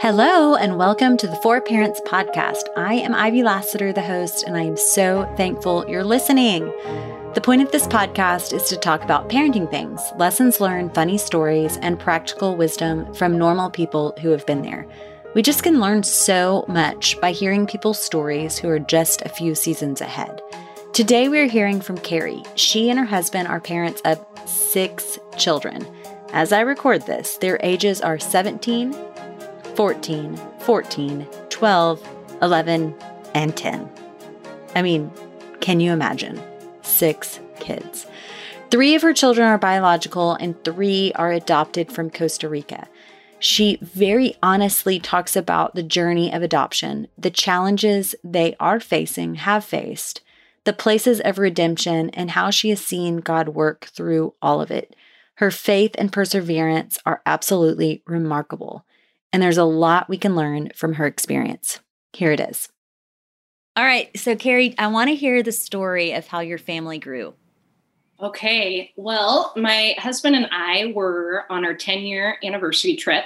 Hello, 0.00 0.54
and 0.54 0.78
welcome 0.78 1.16
to 1.16 1.26
the 1.26 1.36
Four 1.42 1.60
Parents 1.60 2.00
Podcast. 2.06 2.62
I 2.76 2.94
am 2.94 3.14
Ivy 3.14 3.42
Lassiter, 3.42 3.92
the 3.92 4.00
host, 4.00 4.44
and 4.46 4.56
I 4.56 4.62
am 4.62 4.76
so 4.76 5.32
thankful 5.36 5.84
you're 5.88 6.04
listening. 6.04 6.66
The 7.34 7.42
point 7.42 7.62
of 7.62 7.72
this 7.72 7.86
podcast 7.86 8.52
is 8.52 8.68
to 8.68 8.76
talk 8.76 9.02
about 9.02 9.28
parenting 9.28 9.70
things, 9.70 10.00
lessons 10.16 10.60
learned, 10.60 10.94
funny 10.94 11.18
stories, 11.18 11.76
and 11.78 11.98
practical 11.98 12.56
wisdom 12.56 13.12
from 13.14 13.36
normal 13.36 13.70
people 13.70 14.14
who 14.20 14.30
have 14.30 14.46
been 14.46 14.62
there. 14.62 14.86
We 15.34 15.42
just 15.42 15.62
can 15.62 15.80
learn 15.80 16.02
so 16.04 16.64
much 16.68 17.20
by 17.20 17.32
hearing 17.32 17.66
people's 17.66 18.00
stories 18.00 18.56
who 18.56 18.68
are 18.68 18.78
just 18.78 19.22
a 19.22 19.28
few 19.28 19.54
seasons 19.54 20.00
ahead. 20.00 20.40
Today, 20.92 21.28
we 21.28 21.38
are 21.38 21.46
hearing 21.46 21.80
from 21.80 21.98
Carrie. 21.98 22.42
She 22.54 22.88
and 22.88 22.98
her 22.98 23.04
husband 23.04 23.48
are 23.48 23.60
parents 23.60 24.00
of 24.04 24.24
six 24.46 25.18
children. 25.36 25.86
As 26.32 26.52
I 26.52 26.60
record 26.60 27.06
this, 27.06 27.38
their 27.38 27.58
ages 27.62 28.00
are 28.00 28.18
17, 28.18 28.94
14, 29.74 30.36
14, 30.60 31.26
12, 31.48 32.08
11, 32.42 32.94
and 33.34 33.56
10. 33.56 33.90
I 34.74 34.82
mean, 34.82 35.10
can 35.60 35.80
you 35.80 35.92
imagine? 35.92 36.40
Six 36.82 37.40
kids. 37.60 38.06
Three 38.70 38.94
of 38.94 39.02
her 39.02 39.14
children 39.14 39.48
are 39.48 39.56
biological, 39.56 40.34
and 40.34 40.62
three 40.64 41.12
are 41.14 41.32
adopted 41.32 41.90
from 41.90 42.10
Costa 42.10 42.48
Rica. 42.48 42.88
She 43.38 43.78
very 43.80 44.34
honestly 44.42 45.00
talks 45.00 45.34
about 45.34 45.74
the 45.74 45.82
journey 45.82 46.32
of 46.32 46.42
adoption, 46.42 47.08
the 47.16 47.30
challenges 47.30 48.14
they 48.22 48.54
are 48.60 48.80
facing, 48.80 49.36
have 49.36 49.64
faced, 49.64 50.20
the 50.64 50.72
places 50.74 51.20
of 51.20 51.38
redemption, 51.38 52.10
and 52.10 52.32
how 52.32 52.50
she 52.50 52.68
has 52.68 52.84
seen 52.84 53.18
God 53.18 53.50
work 53.50 53.86
through 53.86 54.34
all 54.42 54.60
of 54.60 54.70
it. 54.70 54.94
Her 55.38 55.52
faith 55.52 55.94
and 55.98 56.12
perseverance 56.12 56.98
are 57.06 57.22
absolutely 57.24 58.02
remarkable, 58.08 58.84
and 59.32 59.40
there's 59.40 59.56
a 59.56 59.62
lot 59.62 60.08
we 60.08 60.18
can 60.18 60.34
learn 60.34 60.70
from 60.74 60.94
her 60.94 61.06
experience. 61.06 61.78
Here 62.12 62.32
it 62.32 62.40
is. 62.40 62.68
All 63.76 63.84
right, 63.84 64.10
so 64.18 64.34
Carrie, 64.34 64.74
I 64.78 64.88
want 64.88 65.10
to 65.10 65.14
hear 65.14 65.44
the 65.44 65.52
story 65.52 66.12
of 66.12 66.26
how 66.26 66.40
your 66.40 66.58
family 66.58 66.98
grew. 66.98 67.34
Okay. 68.20 68.92
Well, 68.96 69.52
my 69.56 69.94
husband 69.98 70.34
and 70.34 70.48
I 70.50 70.92
were 70.92 71.44
on 71.48 71.64
our 71.64 71.74
10 71.74 72.00
year 72.00 72.38
anniversary 72.42 72.96
trip, 72.96 73.22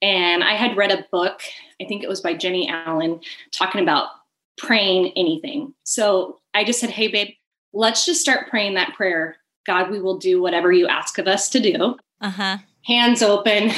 and 0.00 0.42
I 0.42 0.54
had 0.54 0.74
read 0.74 0.90
a 0.90 1.04
book, 1.12 1.42
I 1.82 1.84
think 1.84 2.02
it 2.02 2.08
was 2.08 2.22
by 2.22 2.32
Jennie 2.32 2.70
Allen, 2.70 3.20
talking 3.52 3.82
about 3.82 4.08
praying 4.56 5.12
anything. 5.16 5.74
So 5.84 6.38
I 6.54 6.64
just 6.64 6.80
said, 6.80 6.88
Hey, 6.88 7.08
babe, 7.08 7.34
let's 7.74 8.06
just 8.06 8.22
start 8.22 8.48
praying 8.48 8.76
that 8.76 8.94
prayer. 8.94 9.36
God, 9.66 9.90
we 9.90 10.00
will 10.00 10.18
do 10.18 10.40
whatever 10.40 10.72
you 10.72 10.86
ask 10.86 11.18
of 11.18 11.26
us 11.26 11.48
to 11.50 11.60
do. 11.60 11.96
Uh 12.20 12.30
huh. 12.30 12.58
Hands 12.84 13.20
open. 13.22 13.72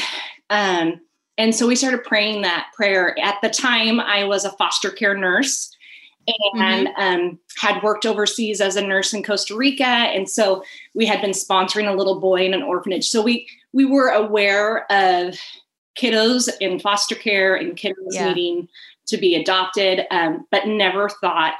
Um, 0.50 1.00
and 1.36 1.54
so 1.54 1.66
we 1.66 1.76
started 1.76 2.04
praying 2.04 2.42
that 2.42 2.68
prayer. 2.74 3.18
At 3.20 3.36
the 3.42 3.48
time, 3.48 4.00
I 4.00 4.24
was 4.24 4.44
a 4.44 4.52
foster 4.52 4.90
care 4.90 5.16
nurse 5.16 5.74
and 6.54 6.88
mm-hmm. 6.88 7.00
um, 7.00 7.38
had 7.56 7.82
worked 7.82 8.04
overseas 8.04 8.60
as 8.60 8.76
a 8.76 8.86
nurse 8.86 9.14
in 9.14 9.22
Costa 9.22 9.56
Rica, 9.56 9.84
and 9.84 10.28
so 10.28 10.62
we 10.94 11.06
had 11.06 11.20
been 11.20 11.30
sponsoring 11.30 11.90
a 11.90 11.96
little 11.96 12.20
boy 12.20 12.44
in 12.44 12.54
an 12.54 12.62
orphanage. 12.62 13.08
So 13.08 13.22
we 13.22 13.48
we 13.72 13.84
were 13.84 14.08
aware 14.08 14.90
of 14.92 15.38
kiddos 15.98 16.48
in 16.60 16.78
foster 16.78 17.14
care 17.14 17.54
and 17.54 17.76
kiddos 17.76 17.94
yeah. 18.10 18.32
needing 18.32 18.68
to 19.06 19.16
be 19.16 19.34
adopted, 19.34 20.06
um, 20.10 20.46
but 20.50 20.66
never 20.66 21.08
thought 21.08 21.54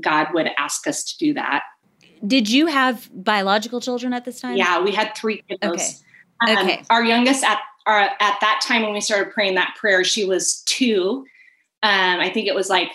God 0.00 0.28
would 0.32 0.48
ask 0.58 0.86
us 0.86 1.04
to 1.04 1.18
do 1.18 1.34
that. 1.34 1.62
Did 2.26 2.50
you 2.50 2.66
have 2.66 3.08
biological 3.12 3.80
children 3.80 4.12
at 4.12 4.24
this 4.24 4.40
time? 4.40 4.56
Yeah, 4.56 4.82
we 4.82 4.92
had 4.92 5.14
three 5.16 5.42
kiddos. 5.50 6.02
Okay. 6.42 6.54
Um, 6.54 6.66
okay. 6.66 6.82
Our 6.90 7.04
youngest 7.04 7.44
at 7.44 7.58
our, 7.86 8.00
at 8.00 8.36
that 8.40 8.60
time 8.62 8.82
when 8.82 8.92
we 8.92 9.00
started 9.00 9.32
praying 9.32 9.54
that 9.54 9.74
prayer, 9.78 10.04
she 10.04 10.24
was 10.24 10.62
two. 10.62 11.24
Um, 11.82 12.20
I 12.20 12.30
think 12.30 12.46
it 12.46 12.54
was 12.54 12.68
like 12.68 12.90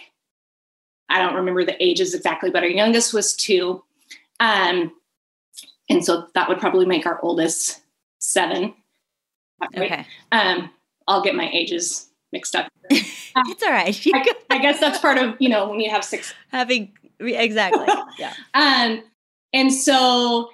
I 1.10 1.20
don't 1.20 1.36
remember 1.36 1.64
the 1.64 1.82
ages 1.84 2.14
exactly, 2.14 2.50
but 2.50 2.64
our 2.64 2.70
youngest 2.70 3.14
was 3.14 3.36
two. 3.36 3.84
Um, 4.40 4.92
and 5.90 6.04
so 6.04 6.28
that 6.34 6.50
would 6.50 6.60
probably 6.60 6.86
make 6.86 7.06
our 7.06 7.20
oldest 7.22 7.82
seven. 8.20 8.74
Right? 9.62 9.78
Okay. 9.78 10.08
Um, 10.32 10.72
I'll 11.08 11.22
get 11.22 11.36
my 11.36 11.50
ages 11.52 12.10
mixed 12.32 12.56
up. 12.56 12.68
it's 12.90 13.64
all 13.64 13.72
right. 13.72 14.08
I, 14.14 14.34
I, 14.50 14.58
guess 14.58 14.80
that's 14.80 15.00
part 15.00 15.18
of, 15.18 15.36
you 15.40 15.48
know, 15.48 15.70
when 15.70 15.80
you 15.80 15.92
have 15.92 16.04
six. 16.04 16.34
Having, 16.50 16.92
exactly. 17.20 17.86
Yeah. 18.18 18.34
um, 18.54 19.04
and 19.54 19.74
so 19.74 20.50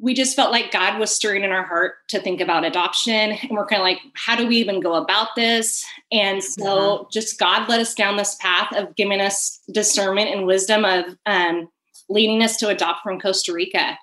we 0.00 0.12
just 0.12 0.36
felt 0.36 0.50
like 0.52 0.72
God 0.72 0.98
was 0.98 1.10
stirring 1.14 1.44
in 1.44 1.50
our 1.50 1.62
heart 1.62 1.94
to 2.08 2.20
think 2.20 2.40
about 2.40 2.64
adoption. 2.64 3.32
And 3.42 3.50
we're 3.52 3.66
kind 3.66 3.80
of 3.80 3.84
like, 3.84 4.00
how 4.14 4.36
do 4.36 4.46
we 4.46 4.56
even 4.56 4.80
go 4.80 4.94
about 4.94 5.28
this? 5.36 5.84
And 6.10 6.42
so 6.42 7.08
just 7.12 7.38
God 7.38 7.68
led 7.68 7.80
us 7.80 7.94
down 7.94 8.16
this 8.16 8.34
path 8.34 8.74
of 8.76 8.94
giving 8.96 9.20
us 9.20 9.60
discernment 9.72 10.30
and 10.30 10.46
wisdom 10.46 10.84
of 10.84 11.16
um, 11.26 11.68
leading 12.08 12.42
us 12.42 12.56
to 12.58 12.68
adopt 12.68 13.02
from 13.02 13.20
Costa 13.20 13.52
Rica. 13.52 13.96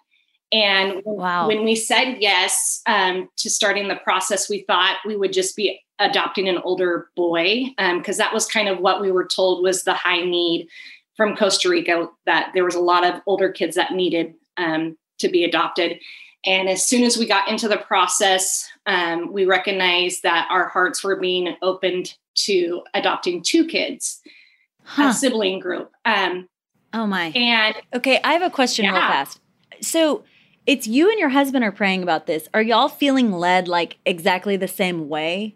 And 0.54 1.02
wow. 1.06 1.48
when 1.48 1.64
we 1.64 1.76
said 1.76 2.16
yes 2.20 2.82
um, 2.88 3.30
to 3.38 3.50
starting 3.50 3.88
the 3.88 3.96
process, 3.98 4.50
we 4.50 4.64
thought 4.68 4.98
we 5.06 5.16
would 5.16 5.34
just 5.34 5.56
be 5.56 5.82
adopting 6.00 6.50
an 6.50 6.58
older 6.60 7.10
boy 7.16 7.66
because 7.78 8.20
um, 8.20 8.24
that 8.24 8.34
was 8.34 8.48
kind 8.48 8.68
of 8.68 8.80
what 8.80 9.02
we 9.02 9.12
were 9.12 9.28
told 9.28 9.62
was 9.62 9.84
the 9.84 9.94
high 9.94 10.22
need 10.22 10.68
from 11.18 11.36
Costa 11.36 11.70
Rica 11.70 12.08
that 12.26 12.52
there 12.54 12.66
was 12.66 12.76
a 12.76 12.80
lot 12.80 13.06
of 13.06 13.22
older 13.26 13.52
kids 13.52 13.76
that 13.76 13.94
needed 13.94 14.34
um, 14.58 14.98
to 15.20 15.30
be 15.30 15.44
adopted. 15.44 16.00
And 16.46 16.70
as 16.70 16.86
soon 16.88 17.04
as 17.04 17.18
we 17.18 17.28
got 17.28 17.48
into 17.48 17.68
the 17.68 17.78
process, 17.78 18.68
um, 18.88 19.32
we 19.32 19.46
recognized 19.46 20.24
that 20.24 20.48
our 20.50 20.68
hearts 20.68 21.04
were 21.04 21.16
being 21.16 21.56
opened 21.62 22.16
to 22.34 22.82
adopting 22.94 23.44
two 23.44 23.68
kids, 23.68 24.22
huh. 24.84 25.10
a 25.10 25.14
sibling 25.14 25.60
group. 25.60 25.92
Um, 26.06 26.50
oh 26.94 27.06
my! 27.06 27.28
And 27.36 27.76
okay, 27.94 28.20
I 28.24 28.34
have 28.34 28.42
a 28.42 28.50
question 28.50 28.86
yeah. 28.86 28.92
real 28.92 29.02
fast. 29.02 29.40
So 29.82 30.24
it's 30.66 30.88
you 30.88 31.10
and 31.10 31.20
your 31.20 31.30
husband 31.30 31.64
are 31.64 31.72
praying 31.72 32.02
about 32.02 32.26
this. 32.26 32.48
Are 32.54 32.62
y'all 32.62 32.90
feeling 32.90 33.32
led 33.32 33.68
like 33.68 33.98
exactly 34.06 34.58
the 34.58 34.68
same 34.68 35.10
way? 35.10 35.56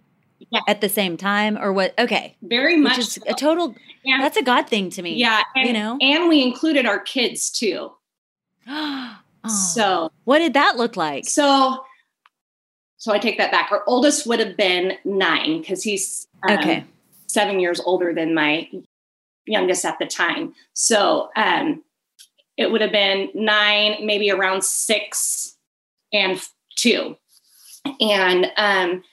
Yeah. 0.52 0.60
At 0.68 0.82
the 0.82 0.90
same 0.90 1.18
time, 1.18 1.58
or 1.58 1.72
what? 1.74 1.94
Okay, 1.98 2.36
very 2.42 2.78
much. 2.78 2.98
Which 2.98 3.08
is 3.08 3.14
so. 3.14 3.22
a 3.28 3.34
total. 3.34 3.76
And, 4.06 4.22
that's 4.22 4.38
a 4.38 4.44
God 4.44 4.68
thing 4.68 4.90
to 4.92 5.02
me. 5.02 5.16
Yeah, 5.16 5.42
and, 5.56 5.68
you 5.68 5.74
know. 5.74 5.98
And 6.02 6.28
we 6.30 6.44
included 6.44 6.86
our 6.86 7.00
kids 7.00 7.50
too. 7.50 7.92
Oh, 9.48 9.50
so 9.50 10.12
what 10.24 10.40
did 10.40 10.56
that 10.56 10.76
look 10.76 10.98
like? 10.98 11.26
So, 11.26 11.86
so 12.98 13.14
I 13.14 13.20
take 13.20 13.38
that 13.38 13.52
back. 13.52 13.72
Our 13.72 13.84
oldest 13.86 14.26
would 14.26 14.40
have 14.40 14.58
been 14.58 14.94
nine 15.06 15.60
because 15.60 15.84
he's 15.84 16.28
um, 16.42 16.58
okay 16.58 16.84
seven 17.36 17.60
years 17.60 17.82
older 17.82 18.14
than 18.14 18.34
my 18.34 18.70
youngest 19.46 19.86
at 19.86 20.00
the 20.00 20.06
time. 20.06 20.54
So 20.74 21.30
um, 21.36 21.84
it 22.58 22.72
would 22.72 22.82
have 22.82 22.94
been 22.94 23.30
nine, 23.36 24.06
maybe 24.06 24.32
around 24.32 24.64
six 24.64 25.56
and 26.14 26.42
two, 26.76 27.18
and 28.00 28.52
um, 28.58 29.04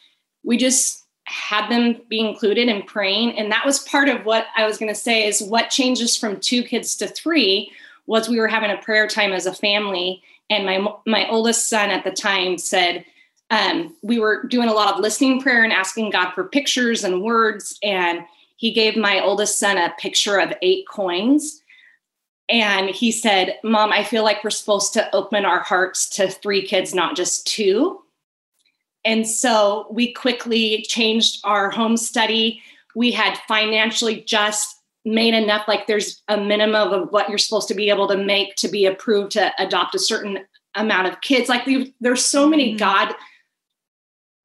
we 0.45 0.57
just 0.57 1.02
had 1.33 1.71
them 1.71 1.97
be 2.09 2.21
included 2.21 2.69
in 2.69 2.83
praying. 2.83 3.39
And 3.39 3.51
that 3.51 3.65
was 3.65 3.81
part 3.81 4.09
of 4.09 4.27
what 4.27 4.47
i 4.57 4.67
was 4.67 4.77
going 4.77 4.93
to 4.93 4.99
say 4.99 5.27
is 5.27 5.43
what 5.43 5.71
changes 5.71 6.17
from 6.17 6.39
two 6.39 6.63
kids 6.63 6.95
to 6.97 7.09
three 7.09 7.73
was 8.07 8.29
we 8.29 8.39
were 8.39 8.49
having 8.49 8.71
a 8.71 8.77
prayer 8.77 9.07
time 9.07 9.33
as 9.33 9.47
a 9.47 9.55
family. 9.55 10.23
And 10.51 10.67
my 10.67 10.87
my 11.07 11.29
oldest 11.29 11.69
son 11.69 11.91
at 11.91 12.05
the 12.05 12.11
time 12.11 12.59
said 12.59 13.05
um, 13.51 13.95
we 14.03 14.19
were 14.19 14.45
doing 14.45 14.69
a 14.69 14.75
lot 14.75 14.93
of 14.93 15.01
listening 15.01 15.41
prayer 15.41 15.65
and 15.65 15.73
asking 15.73 16.11
god 16.11 16.33
for 16.33 16.45
pictures 16.45 17.03
and 17.03 17.23
words. 17.23 17.79
And 17.83 18.21
he 18.57 18.71
gave 18.71 18.97
my 18.97 19.21
oldest 19.21 19.59
son 19.59 19.79
a 19.79 19.95
picture 19.99 20.39
of 20.39 20.53
eight 20.61 20.87
coins. 20.87 21.63
And 22.49 22.91
he 22.91 23.11
said 23.11 23.59
mom 23.65 23.91
i 23.93 24.05
feel 24.05 24.25
like 24.25 24.45
we're 24.45 24.51
supposed 24.51 24.93
to 24.95 25.15
open 25.15 25.47
our 25.47 25.61
hearts 25.61 26.09
to 26.11 26.29
three 26.29 26.67
kids 26.67 26.95
not 26.95 27.17
just 27.17 27.47
two 27.47 28.03
and 29.05 29.27
so 29.29 29.87
we 29.91 30.13
quickly 30.13 30.85
changed 30.89 31.41
our 31.45 31.71
home 31.71 31.97
study 31.97 32.63
we 32.95 33.11
had 33.11 33.39
financially 33.49 34.23
just 34.23 34.83
made 35.05 35.35
enough 35.35 35.67
like 35.67 35.87
there's 35.87 36.23
a 36.29 36.37
minimum 36.37 36.93
of 36.93 37.11
what 37.11 37.29
you're 37.29 37.39
supposed 37.39 37.69
to 37.69 37.75
be 37.75 37.91
able 37.91 38.07
to 38.07 38.17
make 38.17 38.55
to 38.57 38.69
be 38.69 38.87
approved 38.87 39.33
to 39.33 39.53
adopt 39.59 39.95
a 39.95 39.99
certain 39.99 40.39
amount 40.75 41.09
of 41.09 41.21
kids 41.21 41.49
like 41.49 41.69
there's 42.01 42.25
so 42.25 42.49
many 42.49 42.71
mm-hmm. 42.71 42.79
god 42.79 43.15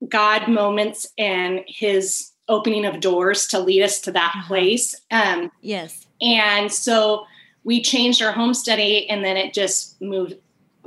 god 0.09 0.47
moments 0.47 1.07
and 1.17 1.61
his 1.67 2.31
opening 2.49 2.85
of 2.85 2.99
doors 2.99 3.45
to 3.47 3.59
lead 3.59 3.83
us 3.83 3.99
to 3.99 4.11
that 4.11 4.33
uh-huh. 4.35 4.47
place 4.47 4.95
um 5.11 5.51
yes 5.61 6.07
and 6.21 6.71
so 6.71 7.25
we 7.63 7.81
changed 7.81 8.21
our 8.21 8.31
home 8.31 8.53
study 8.53 9.07
and 9.09 9.23
then 9.23 9.37
it 9.37 9.53
just 9.53 10.01
moved 10.01 10.33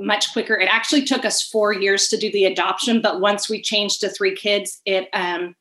much 0.01 0.31
quicker 0.33 0.55
it 0.55 0.69
actually 0.71 1.03
took 1.03 1.25
us 1.25 1.41
four 1.41 1.73
years 1.73 2.07
to 2.07 2.17
do 2.17 2.31
the 2.31 2.45
adoption 2.45 3.01
but 3.01 3.21
once 3.21 3.49
we 3.49 3.61
changed 3.61 4.01
to 4.01 4.09
three 4.09 4.35
kids 4.35 4.81
it 4.85 5.07
um 5.13 5.55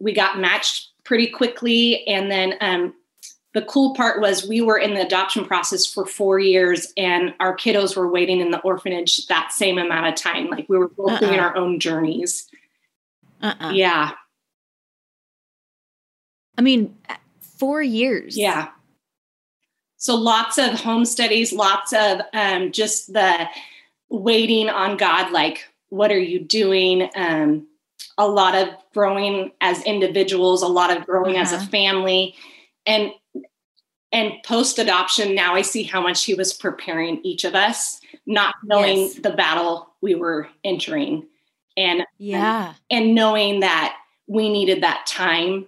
we 0.00 0.12
got 0.12 0.38
matched 0.38 0.90
pretty 1.04 1.26
quickly 1.26 2.06
and 2.06 2.30
then 2.30 2.54
um 2.60 2.94
the 3.54 3.62
cool 3.62 3.94
part 3.94 4.20
was 4.20 4.46
we 4.46 4.60
were 4.60 4.76
in 4.76 4.94
the 4.94 5.00
adoption 5.00 5.44
process 5.44 5.86
for 5.86 6.04
four 6.04 6.40
years 6.40 6.92
and 6.96 7.32
our 7.38 7.56
kiddos 7.56 7.96
were 7.96 8.10
waiting 8.10 8.40
in 8.40 8.50
the 8.50 8.60
orphanage 8.60 9.26
that 9.28 9.52
same 9.52 9.78
amount 9.78 10.08
of 10.08 10.16
time. 10.16 10.50
Like 10.50 10.68
we 10.68 10.76
were 10.76 10.88
both 10.88 11.12
uh-uh. 11.12 11.20
doing 11.20 11.38
our 11.38 11.56
own 11.56 11.78
journeys. 11.78 12.50
Uh-uh. 13.40 13.70
Yeah. 13.70 14.10
I 16.58 16.62
mean, 16.62 16.96
four 17.40 17.80
years. 17.80 18.36
Yeah. 18.36 18.68
So 20.04 20.16
lots 20.16 20.58
of 20.58 20.78
home 20.78 21.06
studies, 21.06 21.50
lots 21.50 21.94
of 21.94 22.20
um, 22.34 22.72
just 22.72 23.14
the 23.14 23.48
waiting 24.10 24.68
on 24.68 24.98
God, 24.98 25.32
like, 25.32 25.66
what 25.88 26.12
are 26.12 26.18
you 26.18 26.40
doing? 26.40 27.08
Um, 27.16 27.66
a 28.18 28.28
lot 28.28 28.54
of 28.54 28.68
growing 28.92 29.52
as 29.62 29.82
individuals, 29.84 30.60
a 30.60 30.66
lot 30.66 30.94
of 30.94 31.06
growing 31.06 31.36
uh-huh. 31.36 31.42
as 31.42 31.52
a 31.52 31.56
uh-huh. 31.56 31.66
family. 31.68 32.34
And 32.84 33.12
and 34.12 34.34
post 34.44 34.78
adoption, 34.78 35.34
now 35.34 35.54
I 35.54 35.62
see 35.62 35.84
how 35.84 36.02
much 36.02 36.22
he 36.22 36.34
was 36.34 36.52
preparing 36.52 37.24
each 37.24 37.44
of 37.44 37.54
us, 37.54 37.98
not 38.26 38.56
knowing 38.62 38.98
yes. 38.98 39.14
the 39.14 39.30
battle 39.30 39.88
we 40.02 40.14
were 40.14 40.50
entering. 40.64 41.26
And 41.78 42.04
yeah. 42.18 42.74
And, 42.90 43.06
and 43.06 43.14
knowing 43.14 43.60
that 43.60 43.96
we 44.26 44.52
needed 44.52 44.82
that 44.82 45.06
time 45.06 45.66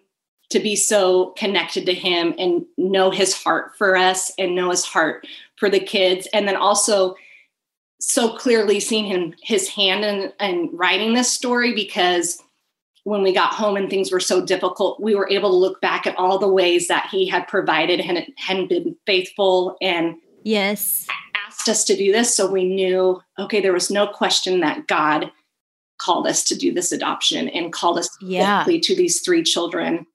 to 0.50 0.60
be 0.60 0.76
so 0.76 1.30
connected 1.36 1.86
to 1.86 1.94
him 1.94 2.34
and 2.38 2.64
know 2.76 3.10
his 3.10 3.34
heart 3.34 3.76
for 3.76 3.96
us 3.96 4.32
and 4.38 4.54
know 4.54 4.70
his 4.70 4.84
heart 4.84 5.26
for 5.56 5.68
the 5.68 5.80
kids. 5.80 6.28
And 6.32 6.46
then 6.46 6.56
also 6.56 7.16
so 8.00 8.36
clearly 8.36 8.78
seeing 8.78 9.06
him 9.06 9.34
his 9.42 9.68
hand 9.68 10.04
in, 10.04 10.32
and 10.38 10.68
writing 10.72 11.14
this 11.14 11.32
story 11.32 11.74
because 11.74 12.42
when 13.04 13.22
we 13.22 13.32
got 13.32 13.54
home 13.54 13.76
and 13.76 13.88
things 13.88 14.12
were 14.12 14.20
so 14.20 14.44
difficult, 14.44 15.00
we 15.00 15.14
were 15.14 15.30
able 15.30 15.50
to 15.50 15.56
look 15.56 15.80
back 15.80 16.06
at 16.06 16.16
all 16.16 16.38
the 16.38 16.48
ways 16.48 16.88
that 16.88 17.08
he 17.10 17.26
had 17.26 17.48
provided 17.48 18.00
and 18.00 18.26
had 18.36 18.68
been 18.68 18.96
faithful 19.06 19.76
and 19.80 20.16
yes 20.42 21.06
asked 21.46 21.68
us 21.68 21.84
to 21.84 21.96
do 21.96 22.12
this. 22.12 22.34
So 22.36 22.50
we 22.50 22.64
knew, 22.64 23.20
okay, 23.38 23.60
there 23.60 23.72
was 23.72 23.90
no 23.90 24.06
question 24.06 24.60
that 24.60 24.86
God 24.86 25.30
called 25.98 26.26
us 26.26 26.44
to 26.44 26.54
do 26.54 26.72
this 26.72 26.92
adoption 26.92 27.48
and 27.48 27.72
called 27.72 27.98
us 27.98 28.08
yeah. 28.20 28.64
to 28.64 28.94
these 28.94 29.20
three 29.20 29.42
children. 29.42 30.06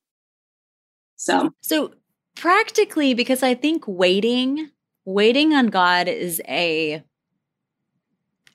So 1.22 1.54
so 1.62 1.92
practically, 2.36 3.14
because 3.14 3.44
I 3.44 3.54
think 3.54 3.84
waiting, 3.88 4.72
waiting 5.06 5.54
on 5.54 5.68
God 5.68 6.08
is 6.08 6.42
a 6.48 7.04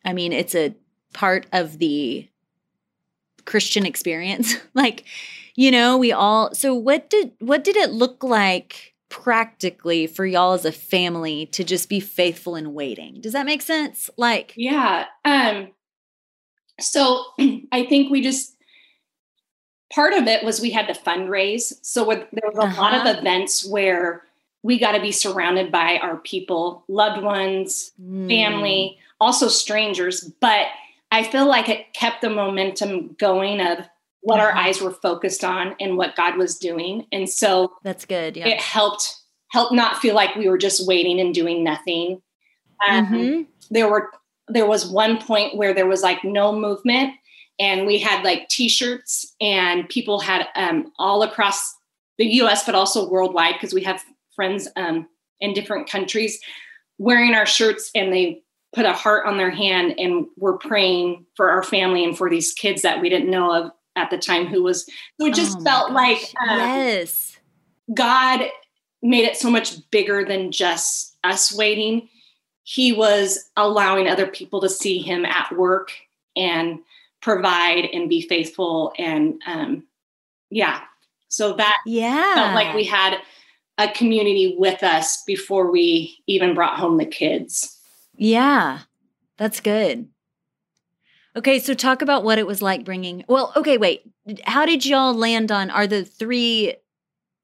I 0.04 0.12
mean, 0.12 0.32
it's 0.32 0.56
a 0.56 0.74
part 1.12 1.46
of 1.52 1.78
the 1.78 2.28
Christian 3.44 3.86
experience. 3.86 4.56
like, 4.74 5.04
you 5.54 5.70
know, 5.70 5.96
we 5.96 6.10
all 6.10 6.52
so 6.56 6.74
what 6.74 7.08
did 7.08 7.30
what 7.38 7.62
did 7.62 7.76
it 7.76 7.90
look 7.90 8.24
like 8.24 8.94
practically 9.10 10.08
for 10.08 10.26
y'all 10.26 10.54
as 10.54 10.64
a 10.64 10.72
family 10.72 11.46
to 11.46 11.62
just 11.62 11.88
be 11.88 12.00
faithful 12.00 12.56
in 12.56 12.74
waiting? 12.74 13.20
Does 13.20 13.34
that 13.34 13.46
make 13.46 13.62
sense? 13.62 14.10
Like 14.16 14.54
Yeah. 14.56 15.04
Um 15.24 15.68
so 16.80 17.26
I 17.70 17.86
think 17.86 18.10
we 18.10 18.22
just 18.22 18.55
part 19.96 20.12
of 20.12 20.28
it 20.28 20.44
was 20.44 20.60
we 20.60 20.70
had 20.70 20.86
to 20.86 20.92
fundraise. 20.92 21.72
So 21.80 22.06
with, 22.06 22.18
there 22.30 22.50
was 22.50 22.58
a 22.58 22.68
uh-huh. 22.68 22.80
lot 22.80 22.94
of 22.94 23.00
uh-huh. 23.00 23.18
events 23.18 23.66
where 23.66 24.22
we 24.62 24.78
got 24.78 24.92
to 24.92 25.00
be 25.00 25.10
surrounded 25.10 25.72
by 25.72 25.98
our 26.02 26.18
people, 26.18 26.84
loved 26.86 27.22
ones, 27.22 27.92
mm. 28.00 28.28
family, 28.28 28.98
also 29.20 29.48
strangers, 29.48 30.20
but 30.40 30.66
I 31.10 31.22
feel 31.22 31.46
like 31.46 31.70
it 31.70 31.94
kept 31.94 32.20
the 32.20 32.28
momentum 32.28 33.16
going 33.18 33.60
of 33.60 33.78
what 34.20 34.38
our 34.38 34.50
uh-huh. 34.50 34.68
eyes 34.68 34.82
were 34.82 34.90
focused 34.90 35.44
on 35.44 35.74
and 35.80 35.96
what 35.96 36.14
God 36.14 36.36
was 36.36 36.58
doing. 36.58 37.06
And 37.10 37.28
so 37.28 37.72
that's 37.82 38.04
good. 38.04 38.36
Yeah. 38.36 38.48
It 38.48 38.60
helped 38.60 39.16
help 39.48 39.72
not 39.72 39.98
feel 39.98 40.14
like 40.14 40.36
we 40.36 40.48
were 40.48 40.58
just 40.58 40.86
waiting 40.86 41.20
and 41.20 41.32
doing 41.32 41.64
nothing. 41.64 42.20
Um, 42.86 43.06
mm-hmm. 43.06 43.42
There 43.70 43.88
were 43.88 44.10
there 44.48 44.66
was 44.66 44.86
one 44.86 45.18
point 45.18 45.56
where 45.56 45.72
there 45.72 45.86
was 45.86 46.02
like 46.02 46.22
no 46.22 46.52
movement, 46.52 47.14
and 47.58 47.86
we 47.86 47.98
had 47.98 48.24
like 48.24 48.48
T-shirts, 48.48 49.34
and 49.40 49.88
people 49.88 50.20
had 50.20 50.46
um, 50.54 50.92
all 50.98 51.22
across 51.22 51.74
the 52.18 52.26
U.S. 52.36 52.64
but 52.64 52.74
also 52.74 53.08
worldwide 53.08 53.54
because 53.54 53.74
we 53.74 53.84
have 53.84 54.02
friends 54.34 54.68
um, 54.76 55.08
in 55.40 55.54
different 55.54 55.88
countries 55.88 56.40
wearing 56.98 57.34
our 57.34 57.46
shirts, 57.46 57.90
and 57.94 58.12
they 58.12 58.42
put 58.74 58.84
a 58.84 58.92
heart 58.92 59.26
on 59.26 59.38
their 59.38 59.50
hand 59.50 59.94
and 59.98 60.26
were 60.36 60.58
praying 60.58 61.24
for 61.34 61.50
our 61.50 61.62
family 61.62 62.04
and 62.04 62.16
for 62.16 62.28
these 62.28 62.52
kids 62.52 62.82
that 62.82 63.00
we 63.00 63.08
didn't 63.08 63.30
know 63.30 63.52
of 63.52 63.72
at 63.96 64.10
the 64.10 64.18
time 64.18 64.46
who 64.46 64.62
was 64.62 64.84
so 65.18 65.26
it 65.26 65.34
just 65.34 65.56
oh 65.60 65.64
felt 65.64 65.92
like 65.92 66.34
um, 66.46 66.58
yes 66.58 67.38
god 67.94 68.42
made 69.02 69.24
it 69.24 69.36
so 69.36 69.50
much 69.50 69.90
bigger 69.90 70.24
than 70.24 70.52
just 70.52 71.16
us 71.24 71.56
waiting 71.56 72.06
he 72.64 72.92
was 72.92 73.48
allowing 73.56 74.08
other 74.08 74.26
people 74.26 74.60
to 74.60 74.68
see 74.68 74.98
him 74.98 75.24
at 75.24 75.56
work 75.56 75.92
and 76.36 76.80
provide 77.26 77.88
and 77.92 78.08
be 78.08 78.20
faithful 78.20 78.92
and 78.98 79.40
um 79.46 79.82
yeah 80.50 80.80
so 81.28 81.52
that 81.54 81.76
yeah 81.84 82.34
felt 82.34 82.54
like 82.54 82.74
we 82.74 82.84
had 82.84 83.18
a 83.78 83.88
community 83.90 84.54
with 84.58 84.82
us 84.82 85.22
before 85.26 85.70
we 85.70 86.16
even 86.26 86.54
brought 86.54 86.78
home 86.78 86.98
the 86.98 87.04
kids 87.04 87.76
yeah, 88.16 88.80
that's 89.36 89.60
good. 89.60 90.08
Okay, 91.36 91.58
so 91.58 91.74
talk 91.74 92.00
about 92.00 92.24
what 92.24 92.38
it 92.38 92.46
was 92.46 92.62
like 92.62 92.84
bringing. 92.84 93.24
Well, 93.28 93.52
okay, 93.56 93.76
wait. 93.76 94.02
How 94.44 94.64
did 94.64 94.86
y'all 94.86 95.14
land 95.14 95.52
on? 95.52 95.70
Are 95.70 95.86
the 95.86 96.04
three? 96.04 96.76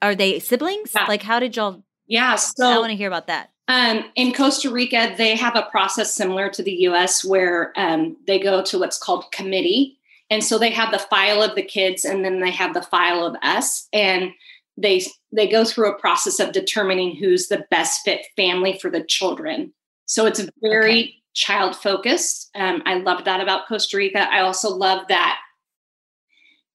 Are 0.01 0.15
they 0.15 0.39
siblings? 0.39 0.93
Yeah. 0.95 1.05
Like, 1.05 1.23
how 1.23 1.39
did 1.39 1.57
y'all? 1.57 1.85
Yeah, 2.07 2.37
so 2.37 2.67
I 2.67 2.79
want 2.79 2.91
to 2.91 2.97
hear 2.97 3.09
about 3.09 3.27
that. 3.27 3.52
Um, 3.69 4.05
in 4.17 4.33
Costa 4.33 4.71
Rica, 4.71 5.15
they 5.17 5.37
have 5.37 5.57
a 5.57 5.69
process 5.71 6.15
similar 6.15 6.51
to 6.51 6.63
the 6.63 6.73
U.S. 6.73 7.25
where 7.25 7.73
um, 7.77 8.17
they 8.27 8.39
go 8.39 8.63
to 8.63 8.79
what's 8.79 8.99
called 8.99 9.31
committee, 9.33 9.99
and 10.31 10.43
so 10.43 10.59
they 10.59 10.71
have 10.71 10.93
the 10.93 10.99
file 10.99 11.43
of 11.43 11.55
the 11.55 11.63
kids, 11.63 12.05
and 12.05 12.25
then 12.25 12.41
they 12.41 12.51
have 12.51 12.75
the 12.75 12.83
file 12.83 13.25
of 13.25 13.37
us, 13.43 13.89
and 13.93 14.33
they 14.77 15.05
they 15.31 15.47
go 15.47 15.65
through 15.65 15.91
a 15.91 15.99
process 15.99 16.41
of 16.41 16.53
determining 16.53 17.17
who's 17.17 17.49
the 17.49 17.65
best 17.71 18.03
fit 18.05 18.27
family 18.37 18.79
for 18.81 18.91
the 18.91 19.05
children. 19.05 19.73
So 20.07 20.27
it's 20.27 20.45
very 20.61 21.01
okay. 21.01 21.15
child 21.35 21.77
focused. 21.77 22.51
Um, 22.55 22.83
I 22.85 22.97
love 22.97 23.25
that 23.25 23.41
about 23.41 23.69
Costa 23.69 23.97
Rica. 23.97 24.31
I 24.31 24.41
also 24.41 24.71
love 24.71 25.07
that 25.09 25.39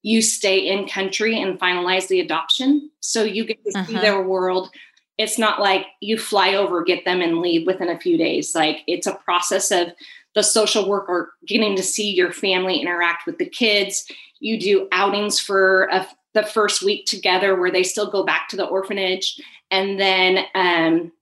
you 0.02 0.22
stay 0.22 0.68
in 0.68 0.88
country 0.88 1.40
and 1.40 1.58
finalize 1.58 2.08
the 2.08 2.20
adoption. 2.20 2.90
So 3.00 3.24
you 3.24 3.44
get 3.44 3.62
to 3.64 3.78
uh-huh. 3.78 3.86
see 3.86 3.94
their 3.94 4.22
world. 4.22 4.70
It's 5.18 5.38
not 5.38 5.60
like 5.60 5.86
you 6.00 6.16
fly 6.16 6.54
over, 6.54 6.82
get 6.82 7.04
them, 7.04 7.20
and 7.20 7.40
leave 7.40 7.66
within 7.66 7.88
a 7.88 7.98
few 7.98 8.16
days. 8.16 8.54
Like 8.54 8.78
it's 8.86 9.06
a 9.06 9.14
process 9.14 9.70
of 9.70 9.88
the 10.34 10.42
social 10.42 10.88
worker 10.88 11.32
getting 11.46 11.76
to 11.76 11.82
see 11.82 12.10
your 12.10 12.32
family 12.32 12.78
interact 12.80 13.26
with 13.26 13.38
the 13.38 13.48
kids. 13.48 14.06
You 14.40 14.60
do 14.60 14.88
outings 14.92 15.40
for 15.40 15.88
a, 15.90 16.06
the 16.34 16.44
first 16.44 16.82
week 16.82 17.06
together 17.06 17.58
where 17.58 17.72
they 17.72 17.82
still 17.82 18.10
go 18.10 18.24
back 18.24 18.48
to 18.48 18.56
the 18.56 18.66
orphanage. 18.66 19.40
And 19.70 19.98
then 19.98 20.44
um, 20.54 21.12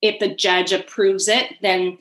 if 0.00 0.18
the 0.18 0.34
judge 0.34 0.72
approves 0.72 1.28
it, 1.28 1.56
then 1.60 1.98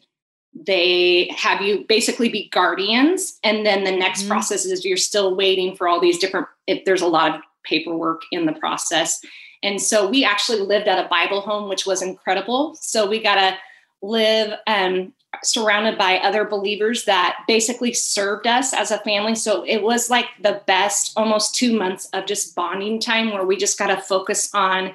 they 0.54 1.30
have 1.36 1.62
you 1.62 1.86
basically 1.88 2.30
be 2.30 2.50
guardians. 2.50 3.38
And 3.44 3.66
then 3.66 3.84
the 3.84 3.92
next 3.92 4.22
mm-hmm. 4.22 4.30
process 4.30 4.66
is 4.66 4.86
you're 4.86 4.98
still 4.98 5.36
waiting 5.36 5.76
for 5.76 5.88
all 5.88 6.00
these 6.00 6.18
different, 6.18 6.48
if 6.66 6.86
there's 6.86 7.02
a 7.02 7.08
lot 7.08 7.36
of 7.36 7.42
paperwork 7.64 8.22
in 8.32 8.46
the 8.46 8.54
process. 8.54 9.20
And 9.64 9.82
so 9.82 10.10
we 10.10 10.24
actually 10.24 10.60
lived 10.60 10.88
at 10.88 11.04
a 11.04 11.10
Bible 11.10 11.42
home, 11.42 11.70
which 11.70 11.86
was 11.86 12.02
incredible. 12.02 12.76
So 12.76 13.08
we 13.08 13.22
got 13.22 13.36
to 13.36 13.58
live 14.02 14.54
um, 14.68 15.14
surrounded 15.44 15.98
by 15.98 16.18
other 16.18 16.46
believers 16.46 17.06
that 17.06 17.38
basically 17.48 17.94
served 17.94 18.48
us 18.48 18.74
as 18.74 18.92
a 18.92 19.00
family. 19.00 19.36
So 19.36 19.64
it 19.64 19.82
was 19.82 20.10
like 20.10 20.28
the 20.42 20.62
best 20.68 21.14
almost 21.16 21.56
two 21.56 21.78
months 21.78 22.08
of 22.14 22.26
just 22.26 22.56
bonding 22.56 23.00
time 23.00 23.32
where 23.32 23.46
we 23.46 23.58
just 23.58 23.80
got 23.80 23.88
to 23.88 24.02
focus 24.02 24.54
on 24.54 24.94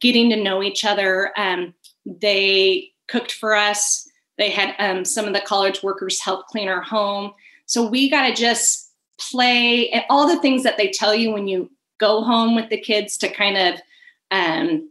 getting 0.00 0.30
to 0.30 0.42
know 0.42 0.62
each 0.62 0.84
other. 0.84 1.32
Um, 1.36 1.74
they 2.04 2.92
cooked 3.08 3.32
for 3.32 3.54
us. 3.54 4.08
They 4.38 4.50
had 4.50 4.74
um, 4.78 5.04
some 5.04 5.26
of 5.26 5.34
the 5.34 5.40
college 5.40 5.82
workers 5.82 6.20
help 6.20 6.46
clean 6.46 6.68
our 6.68 6.82
home. 6.82 7.32
So 7.66 7.86
we 7.86 8.10
got 8.10 8.28
to 8.28 8.34
just 8.34 8.92
play 9.18 10.04
all 10.10 10.28
the 10.28 10.40
things 10.40 10.62
that 10.62 10.76
they 10.76 10.90
tell 10.90 11.14
you 11.14 11.32
when 11.32 11.48
you 11.48 11.70
go 11.98 12.22
home 12.22 12.54
with 12.54 12.68
the 12.68 12.80
kids 12.80 13.16
to 13.18 13.28
kind 13.28 13.56
of 13.56 13.80
um, 14.30 14.88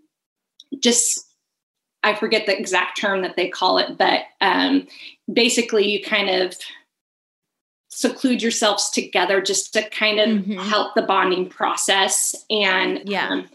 just 0.80 1.26
I 2.04 2.14
forget 2.14 2.46
the 2.46 2.58
exact 2.58 3.00
term 3.00 3.24
that 3.24 3.36
they 3.36 3.50
call 3.50 3.80
it, 3.80 3.98
but 3.98 4.22
um, 4.42 4.88
basically 5.32 5.90
you 5.90 6.04
kind 6.04 6.30
of 6.30 6.56
seclude 7.90 8.44
yourselves 8.44 8.90
together 8.90 9.42
just 9.42 9.74
to 9.74 9.90
kind 9.90 10.20
of 10.20 10.30
mm-hmm. 10.30 10.60
help 10.60 10.94
the 10.96 11.02
bonding 11.02 11.48
process 11.48 12.36
and 12.50 13.08
yeah 13.08 13.30
um, 13.30 13.50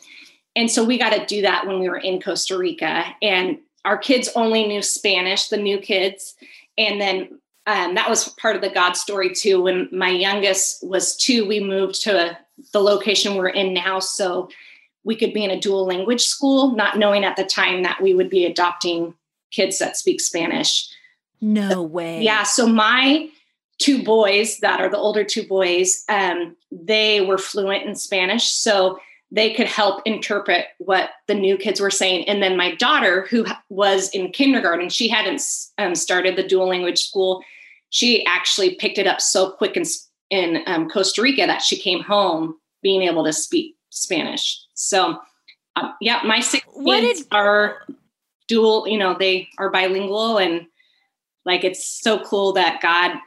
and 0.57 0.71
so 0.71 0.85
we 0.85 0.99
got 0.99 1.11
to 1.11 1.27
do 1.27 1.43
that 1.43 1.67
when 1.67 1.81
we 1.81 1.89
were 1.89 1.99
in 1.99 2.21
Costa 2.21 2.59
Rica. 2.59 3.05
And 3.23 3.59
our 3.85 3.97
kids 3.97 4.29
only 4.35 4.67
knew 4.67 4.83
Spanish, 4.83 5.49
the 5.49 5.57
new 5.57 5.79
kids. 5.79 6.35
And 6.77 7.01
then 7.01 7.41
um, 7.67 7.95
that 7.95 8.11
was 8.11 8.29
part 8.31 8.57
of 8.57 8.63
the 8.63 8.71
God 8.71 8.93
story 8.93 9.33
too. 9.33 9.63
When 9.63 9.89
my 9.93 10.11
youngest 10.11 10.87
was 10.87 11.17
two, 11.17 11.47
we 11.47 11.61
moved 11.61 12.03
to 12.03 12.31
a, 12.31 12.39
the 12.73 12.81
location 12.81 13.37
we're 13.37 13.49
in 13.49 13.73
now. 13.73 14.01
So 14.01 14.49
we 15.05 15.17
could 15.17 15.33
be 15.33 15.45
in 15.45 15.51
a 15.51 15.61
dual 15.61 15.87
language 15.87 16.23
school, 16.23 16.73
not 16.73 16.99
knowing 16.99 17.25
at 17.25 17.37
the 17.37 17.45
time 17.45 17.83
that 17.83 18.03
we 18.03 18.15
would 18.15 18.31
be 18.31 18.45
adopting 18.45 19.15
kids 19.51 19.79
that 19.79 19.97
speak 19.97 20.21
Spanish. 20.21 20.89
No 21.41 21.83
way. 21.83 22.23
Yeah. 22.23 22.43
So 22.43 22.67
my 22.67 23.29
two 23.79 24.03
boys 24.03 24.59
that 24.59 24.81
are 24.81 24.91
the 24.91 24.99
older 24.99 25.25
two 25.25 25.47
boys, 25.47 26.05
um, 26.09 26.57
they 26.71 27.23
were 27.23 27.39
fluent 27.39 27.85
in 27.85 27.95
Spanish. 27.95 28.53
So 28.53 28.99
they 29.33 29.55
could 29.55 29.69
help 29.69 30.03
interpret 30.05 30.67
what 30.79 31.11
the 31.29 31.35
new 31.35 31.57
kids 31.57 31.81
were 31.81 31.91
saying. 31.91 32.29
And 32.29 32.43
then 32.43 32.57
my 32.57 32.75
daughter, 32.75 33.27
who 33.31 33.47
was 33.69 34.11
in 34.11 34.33
kindergarten, 34.33 34.89
she 34.89 35.09
hadn't 35.09 35.43
um, 35.79 35.95
started 35.95 36.37
the 36.37 36.47
dual 36.47 36.69
language 36.69 36.99
school. 36.99 37.43
She 37.91 38.25
actually 38.27 38.75
picked 38.75 38.99
it 38.99 39.07
up 39.07 39.21
so 39.21 39.51
quick 39.51 39.77
in, 39.77 39.85
in 40.31 40.63
um, 40.67 40.89
Costa 40.89 41.23
Rica 41.23 41.47
that 41.47 41.63
she 41.63 41.77
came 41.77 42.03
home 42.03 42.57
being 42.83 43.03
able 43.03 43.25
to 43.25 43.33
speak 43.33 43.77
Spanish. 43.91 44.61
So, 44.81 45.21
um, 45.77 45.95
yeah, 46.01 46.23
my 46.25 46.41
six 46.41 46.65
what 46.73 47.01
kids 47.01 47.21
did- 47.21 47.29
are 47.33 47.83
dual, 48.49 48.89
you 48.89 48.99
know, 48.99 49.15
they 49.19 49.49
are 49.59 49.71
bilingual 49.71 50.39
and 50.39 50.67
like 51.45 51.65
it's 51.65 51.85
so 51.85 52.19
cool 52.25 52.53
that 52.55 52.81
God 52.83 53.19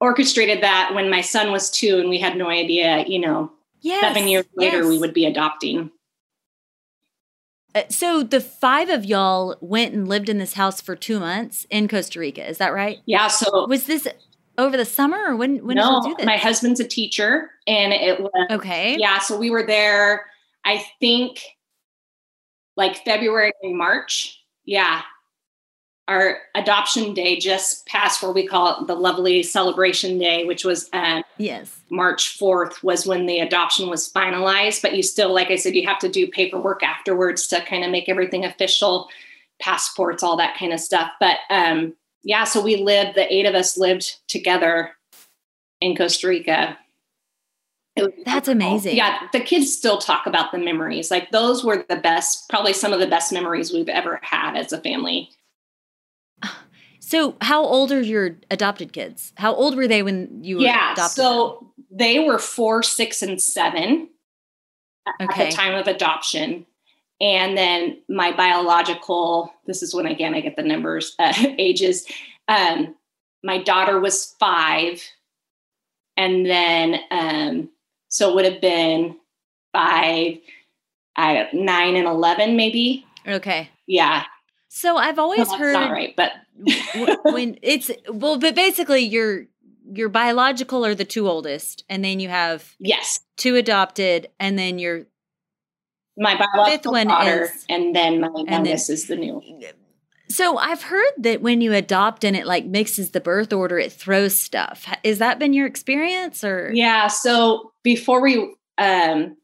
orchestrated 0.00 0.62
that 0.62 0.92
when 0.94 1.10
my 1.10 1.20
son 1.20 1.52
was 1.52 1.70
two 1.70 1.98
and 1.98 2.08
we 2.08 2.18
had 2.18 2.36
no 2.36 2.48
idea, 2.48 3.04
you 3.06 3.18
know, 3.18 3.52
yes, 3.80 4.02
seven 4.02 4.28
years 4.28 4.46
later 4.54 4.78
yes. 4.78 4.86
we 4.86 4.98
would 4.98 5.14
be 5.14 5.26
adopting. 5.26 5.90
Uh, 7.74 7.82
so 7.90 8.22
the 8.22 8.40
five 8.40 8.88
of 8.88 9.04
y'all 9.04 9.56
went 9.60 9.94
and 9.94 10.08
lived 10.08 10.28
in 10.28 10.38
this 10.38 10.54
house 10.54 10.80
for 10.80 10.96
two 10.96 11.20
months 11.20 11.66
in 11.70 11.88
Costa 11.88 12.18
Rica. 12.18 12.48
Is 12.48 12.58
that 12.58 12.72
right? 12.72 12.98
Yeah. 13.04 13.28
So 13.28 13.66
was 13.66 13.84
this 13.84 14.08
over 14.58 14.76
the 14.76 14.84
summer 14.84 15.18
or 15.26 15.36
when? 15.36 15.64
When 15.64 15.76
no, 15.76 16.00
did 16.00 16.08
you 16.08 16.14
do 16.14 16.16
this? 16.18 16.26
My 16.26 16.38
husband's 16.38 16.80
a 16.80 16.88
teacher, 16.88 17.50
and 17.66 17.92
it 17.92 18.20
was 18.20 18.32
okay. 18.50 18.96
Yeah. 18.98 19.18
So 19.18 19.36
we 19.36 19.50
were 19.50 19.66
there. 19.66 20.26
I 20.66 20.84
think 20.98 21.40
like 22.76 23.04
February 23.04 23.52
and 23.62 23.78
March. 23.78 24.42
Yeah. 24.64 25.02
Our 26.08 26.38
adoption 26.54 27.14
day 27.14 27.38
just 27.38 27.86
passed 27.86 28.22
where 28.22 28.32
we 28.32 28.46
call 28.46 28.80
it 28.80 28.86
the 28.86 28.94
lovely 28.94 29.42
celebration 29.42 30.18
day, 30.18 30.44
which 30.44 30.64
was 30.64 30.88
uh, 30.92 31.22
yes 31.38 31.80
March 31.90 32.38
4th 32.38 32.82
was 32.82 33.06
when 33.06 33.26
the 33.26 33.40
adoption 33.40 33.88
was 33.88 34.12
finalized. 34.12 34.82
But 34.82 34.94
you 34.94 35.02
still, 35.02 35.32
like 35.32 35.50
I 35.50 35.56
said, 35.56 35.74
you 35.74 35.86
have 35.86 35.98
to 36.00 36.08
do 36.08 36.28
paperwork 36.28 36.82
afterwards 36.82 37.46
to 37.48 37.60
kind 37.62 37.84
of 37.84 37.90
make 37.90 38.08
everything 38.08 38.44
official, 38.44 39.08
passports, 39.60 40.22
all 40.22 40.36
that 40.36 40.56
kind 40.58 40.72
of 40.72 40.80
stuff. 40.80 41.10
But 41.18 41.38
um, 41.50 41.94
yeah, 42.22 42.44
so 42.44 42.60
we 42.60 42.76
lived, 42.76 43.16
the 43.16 43.32
eight 43.32 43.46
of 43.46 43.54
us 43.54 43.76
lived 43.76 44.18
together 44.28 44.92
in 45.80 45.96
Costa 45.96 46.28
Rica 46.28 46.78
that's 48.24 48.48
amazing. 48.48 48.96
Yeah, 48.96 49.26
the 49.32 49.40
kids 49.40 49.74
still 49.74 49.98
talk 49.98 50.26
about 50.26 50.52
the 50.52 50.58
memories. 50.58 51.10
Like 51.10 51.30
those 51.30 51.64
were 51.64 51.84
the 51.88 51.96
best, 51.96 52.48
probably 52.48 52.72
some 52.72 52.92
of 52.92 53.00
the 53.00 53.06
best 53.06 53.32
memories 53.32 53.72
we've 53.72 53.88
ever 53.88 54.20
had 54.22 54.56
as 54.56 54.72
a 54.72 54.80
family. 54.80 55.30
So, 57.06 57.36
how 57.40 57.62
old 57.62 57.92
are 57.92 58.00
your 58.00 58.36
adopted 58.50 58.92
kids? 58.92 59.32
How 59.36 59.54
old 59.54 59.76
were 59.76 59.86
they 59.86 60.02
when 60.02 60.42
you 60.42 60.56
were 60.56 60.62
yeah. 60.62 60.94
So 60.94 61.70
them? 61.76 61.86
they 61.92 62.18
were 62.18 62.38
four, 62.38 62.82
six, 62.82 63.22
and 63.22 63.40
seven 63.40 64.08
okay. 65.22 65.44
at 65.44 65.50
the 65.50 65.56
time 65.56 65.76
of 65.76 65.86
adoption. 65.86 66.66
And 67.20 67.56
then 67.56 68.02
my 68.08 68.36
biological, 68.36 69.54
this 69.66 69.84
is 69.84 69.94
when 69.94 70.06
again 70.06 70.34
I 70.34 70.40
get 70.40 70.56
the 70.56 70.64
numbers, 70.64 71.14
uh, 71.20 71.32
ages. 71.58 72.06
Um, 72.48 72.96
my 73.44 73.62
daughter 73.62 74.00
was 74.00 74.34
five. 74.40 75.00
And 76.16 76.44
then 76.44 76.98
um, 77.12 77.68
so 78.16 78.30
it 78.30 78.34
would 78.34 78.46
have 78.46 78.62
been 78.62 79.14
five, 79.74 80.38
I, 81.16 81.48
nine, 81.52 81.96
and 81.96 82.06
11, 82.06 82.56
maybe. 82.56 83.04
Okay. 83.28 83.68
Yeah. 83.86 84.24
So 84.68 84.96
I've 84.96 85.18
always 85.18 85.48
well, 85.48 85.58
heard. 85.58 85.72
Not 85.74 85.90
right, 85.90 86.16
but 86.16 86.32
when 87.24 87.58
it's 87.60 87.90
well, 88.08 88.38
but 88.38 88.54
basically 88.54 89.00
your 89.00 89.44
your 89.92 90.08
biological 90.08 90.84
are 90.86 90.94
the 90.94 91.04
two 91.04 91.28
oldest, 91.28 91.84
and 91.90 92.02
then 92.02 92.20
you 92.20 92.30
have 92.30 92.74
yes 92.78 93.20
two 93.36 93.56
adopted, 93.56 94.28
and 94.40 94.58
then 94.58 94.78
your 94.78 95.06
my 96.16 96.38
biological 96.38 96.94
fifth 96.94 97.08
daughter, 97.08 97.42
is, 97.44 97.64
and 97.68 97.94
then 97.94 98.20
my 98.20 98.30
youngest 98.48 98.88
is 98.88 99.08
the 99.08 99.16
new. 99.16 99.42
So 100.28 100.58
I've 100.58 100.82
heard 100.82 101.12
that 101.18 101.40
when 101.40 101.60
you 101.60 101.72
adopt 101.72 102.24
and 102.24 102.36
it 102.36 102.46
like 102.46 102.66
mixes 102.66 103.10
the 103.10 103.20
birth 103.20 103.52
order, 103.52 103.78
it 103.78 103.92
throws 103.92 104.38
stuff. 104.38 104.86
Is 105.04 105.18
that 105.18 105.38
been 105.38 105.52
your 105.52 105.66
experience 105.66 106.42
or? 106.42 106.70
Yeah. 106.74 107.06
So 107.06 107.72
before 107.82 108.20
we 108.20 108.54
um 108.78 109.36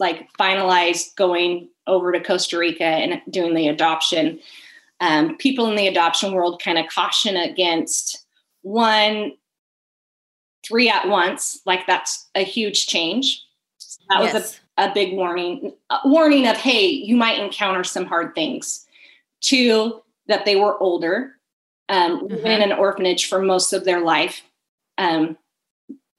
like 0.00 0.28
finalized 0.38 1.14
going 1.16 1.68
over 1.86 2.12
to 2.12 2.22
Costa 2.22 2.58
Rica 2.58 2.84
and 2.84 3.20
doing 3.30 3.54
the 3.54 3.68
adoption, 3.68 4.40
um, 5.00 5.36
people 5.36 5.68
in 5.68 5.76
the 5.76 5.86
adoption 5.86 6.32
world 6.32 6.60
kind 6.62 6.78
of 6.78 6.86
caution 6.88 7.36
against 7.36 8.24
one, 8.62 9.32
three 10.66 10.88
at 10.88 11.08
once. 11.08 11.60
Like 11.66 11.86
that's 11.86 12.28
a 12.34 12.42
huge 12.42 12.86
change. 12.86 13.44
That 14.08 14.22
yes. 14.22 14.34
was 14.34 14.60
a, 14.78 14.90
a 14.90 14.94
big 14.94 15.14
warning, 15.14 15.74
a 15.90 15.98
warning 16.04 16.46
of, 16.48 16.56
hey, 16.56 16.86
you 16.86 17.16
might 17.16 17.38
encounter 17.38 17.84
some 17.84 18.06
hard 18.06 18.34
things 18.34 18.83
Two, 19.44 20.00
that 20.26 20.46
they 20.46 20.56
were 20.56 20.78
older, 20.78 21.34
um, 21.90 22.28
mm-hmm. 22.28 22.46
in 22.46 22.62
an 22.62 22.72
orphanage 22.72 23.26
for 23.26 23.42
most 23.42 23.74
of 23.74 23.84
their 23.84 24.00
life, 24.00 24.40
um, 24.96 25.36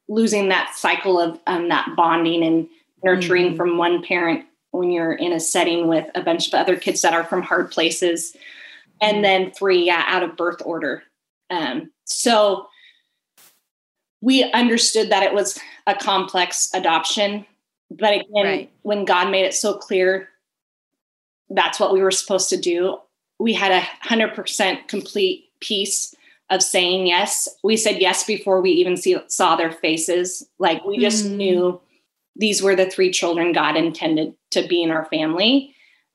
losing 0.08 0.50
that 0.50 0.75
cycle 0.75 1.20
of 1.20 1.39
um, 1.48 1.70
that 1.70 1.88
bonding 1.98 2.44
and 2.44 2.67
nurturing 3.03 3.48
mm-hmm. 3.48 3.58
from 3.58 3.77
one 3.77 4.03
parent 4.03 4.46
when 4.72 4.91
you're 4.91 5.13
in 5.13 5.32
a 5.32 5.39
setting 5.39 5.88
with 5.88 6.05
a 6.13 6.22
bunch 6.22 6.48
of 6.48 6.53
other 6.53 6.75
kids 6.75 7.01
that 7.01 7.13
are 7.13 7.24
from 7.24 7.41
hard 7.41 7.72
places. 7.72 8.36
And 9.01 9.24
then 9.24 9.51
three, 9.51 9.86
yeah, 9.86 10.03
out 10.05 10.24
of 10.24 10.38
birth 10.38 10.62
order. 10.63 11.03
Um, 11.50 11.91
so 12.05 12.67
we 14.22 14.44
understood 14.51 15.10
that 15.10 15.24
it 15.24 15.34
was 15.34 15.60
a 15.88 15.96
complex 15.96 16.70
adoption. 16.74 17.46
But 17.89 18.13
again, 18.13 18.46
right. 18.46 18.72
when 18.84 19.05
God 19.05 19.32
made 19.32 19.46
it 19.46 19.53
so 19.53 19.74
clear 19.74 20.29
that's 21.50 21.79
what 21.79 21.94
we 21.94 22.01
were 22.01 22.12
supposed 22.12 22.50
to 22.50 22.58
do, 22.58 22.98
we 23.39 23.54
had 23.54 23.72
a 23.72 23.82
hundred 24.01 24.34
percent 24.34 24.88
complete 24.88 25.50
piece 25.60 26.15
of 26.50 26.62
saying 26.62 27.08
yes. 27.08 27.50
We 27.63 27.77
said 27.77 28.01
yes 28.01 28.24
before 28.24 28.62
we 28.62 28.72
even 28.72 28.98
see, 28.98 29.18
saw 29.27 29.56
their 29.56 29.72
faces. 29.72 30.48
Like 30.60 30.84
we 30.86 31.00
just 31.00 31.25
mm. 31.25 31.36
knew 31.36 31.82
these 32.36 32.62
were 32.62 32.75
the 32.75 32.89
three 32.89 33.12
children 33.12 33.54
God 33.54 33.75
intended 33.75 34.36
to 34.51 34.68
be 34.68 34.84
in 34.84 34.92
our 34.92 35.06
family. 35.06 35.74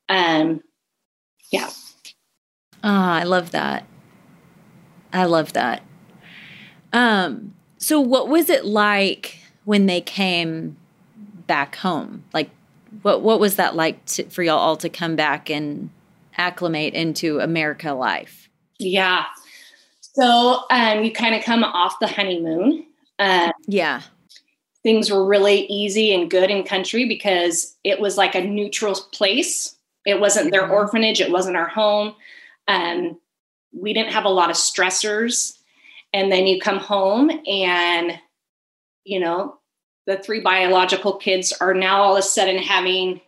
Um, 0.08 0.62
yeah. 1.50 1.70
Ah, 2.82 3.16
oh, 3.16 3.20
I 3.20 3.24
love 3.24 3.50
that. 3.50 3.86
I 5.12 5.24
love 5.24 5.52
that. 5.54 5.82
Um, 6.92 7.54
so 7.78 8.00
what 8.00 8.28
was 8.28 8.48
it 8.48 8.64
like 8.64 9.38
when 9.64 9.86
they 9.86 10.00
came 10.00 10.76
back 11.46 11.76
home? 11.76 12.24
Like, 12.32 12.50
what 13.02 13.22
what 13.22 13.40
was 13.40 13.56
that 13.56 13.74
like 13.74 14.04
to, 14.06 14.24
for 14.24 14.42
y'all 14.42 14.58
all 14.58 14.76
to 14.76 14.88
come 14.88 15.16
back 15.16 15.50
and 15.50 15.90
acclimate 16.36 16.94
into 16.94 17.40
America 17.40 17.92
life? 17.92 18.48
Yeah. 18.78 19.26
So 20.00 20.64
um, 20.70 21.04
you 21.04 21.12
kind 21.12 21.34
of 21.34 21.44
come 21.44 21.64
off 21.64 21.98
the 22.00 22.06
honeymoon. 22.06 22.86
Uh, 23.18 23.52
yeah. 23.66 24.02
Things 24.82 25.10
were 25.10 25.26
really 25.26 25.66
easy 25.66 26.14
and 26.14 26.30
good 26.30 26.50
in 26.50 26.64
country 26.64 27.06
because 27.06 27.76
it 27.84 28.00
was 28.00 28.16
like 28.16 28.34
a 28.34 28.44
neutral 28.44 28.94
place. 29.12 29.76
It 30.06 30.20
wasn't 30.20 30.50
their 30.50 30.62
mm-hmm. 30.62 30.72
orphanage. 30.72 31.20
It 31.20 31.30
wasn't 31.30 31.56
our 31.56 31.68
home. 31.68 32.14
Um, 32.66 33.18
we 33.72 33.92
didn't 33.92 34.12
have 34.12 34.24
a 34.24 34.30
lot 34.30 34.50
of 34.50 34.56
stressors. 34.56 35.58
And 36.12 36.32
then 36.32 36.46
you 36.46 36.60
come 36.60 36.78
home 36.78 37.30
and, 37.46 38.18
you 39.04 39.20
know, 39.20 39.58
the 40.06 40.16
three 40.16 40.40
biological 40.40 41.16
kids 41.16 41.52
are 41.60 41.74
now 41.74 42.02
all 42.02 42.16
of 42.16 42.18
a 42.18 42.22
sudden 42.22 42.58
having 42.58 43.20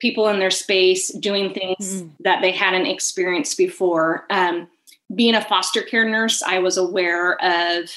people 0.00 0.28
in 0.28 0.38
their 0.38 0.50
space 0.50 1.08
doing 1.08 1.54
things 1.54 2.02
mm. 2.02 2.10
that 2.20 2.40
they 2.40 2.50
hadn't 2.50 2.86
experienced 2.86 3.56
before. 3.56 4.26
Um, 4.30 4.68
being 5.14 5.34
a 5.34 5.44
foster 5.44 5.82
care 5.82 6.08
nurse, 6.08 6.42
I 6.42 6.58
was 6.58 6.76
aware 6.76 7.40
of 7.42 7.90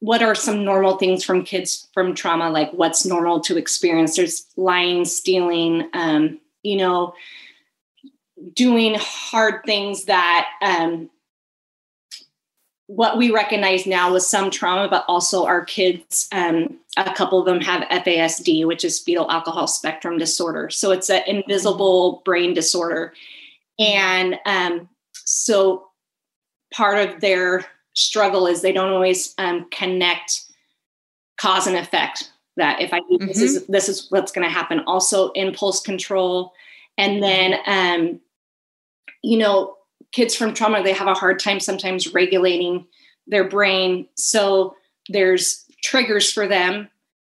what 0.00 0.22
are 0.22 0.34
some 0.34 0.64
normal 0.64 0.98
things 0.98 1.24
from 1.24 1.42
kids 1.42 1.88
from 1.92 2.14
trauma, 2.14 2.50
like 2.50 2.70
what's 2.72 3.04
normal 3.04 3.40
to 3.40 3.56
experience. 3.56 4.16
There's 4.16 4.46
lying, 4.56 5.04
stealing, 5.04 5.88
um, 5.94 6.38
you 6.62 6.76
know, 6.76 7.14
doing 8.54 8.96
hard 8.98 9.62
things 9.64 10.04
that 10.04 10.48
um, 10.62 11.10
what 12.86 13.18
we 13.18 13.30
recognize 13.32 13.86
now 13.86 14.12
was 14.12 14.28
some 14.28 14.50
trauma, 14.50 14.88
but 14.88 15.04
also 15.08 15.44
our 15.44 15.64
kids, 15.64 16.28
um, 16.32 16.78
a 16.96 17.12
couple 17.12 17.40
of 17.40 17.46
them 17.46 17.60
have 17.60 17.82
FASD, 17.88 18.64
which 18.66 18.84
is 18.84 19.00
fetal 19.00 19.30
alcohol 19.30 19.66
spectrum 19.66 20.18
disorder. 20.18 20.70
So 20.70 20.92
it's 20.92 21.10
an 21.10 21.22
invisible 21.26 22.22
brain 22.24 22.54
disorder. 22.54 23.12
And 23.78 24.38
um, 24.46 24.88
so 25.14 25.88
part 26.72 26.98
of 26.98 27.20
their 27.20 27.64
struggle 27.94 28.46
is 28.46 28.62
they 28.62 28.72
don't 28.72 28.92
always 28.92 29.34
um, 29.38 29.66
connect 29.70 30.42
cause 31.38 31.66
and 31.66 31.76
effect. 31.76 32.30
that 32.56 32.80
if 32.80 32.94
I 32.94 33.00
do 33.00 33.18
mm-hmm. 33.18 33.26
this 33.26 33.42
is 33.42 33.66
this 33.66 33.88
is 33.88 34.06
what's 34.10 34.32
going 34.32 34.46
to 34.46 34.52
happen. 34.52 34.80
Also 34.86 35.30
impulse 35.32 35.80
control. 35.80 36.52
And 36.96 37.22
then 37.22 37.58
um, 37.66 38.20
you 39.22 39.38
know, 39.38 39.76
kids 40.12 40.34
from 40.34 40.54
trauma, 40.54 40.82
they 40.82 40.92
have 40.92 41.08
a 41.08 41.14
hard 41.14 41.38
time 41.38 41.60
sometimes 41.60 42.12
regulating 42.12 42.86
their 43.26 43.48
brain. 43.48 44.08
So 44.16 44.76
there's 45.08 45.64
triggers 45.82 46.32
for 46.32 46.46
them. 46.46 46.88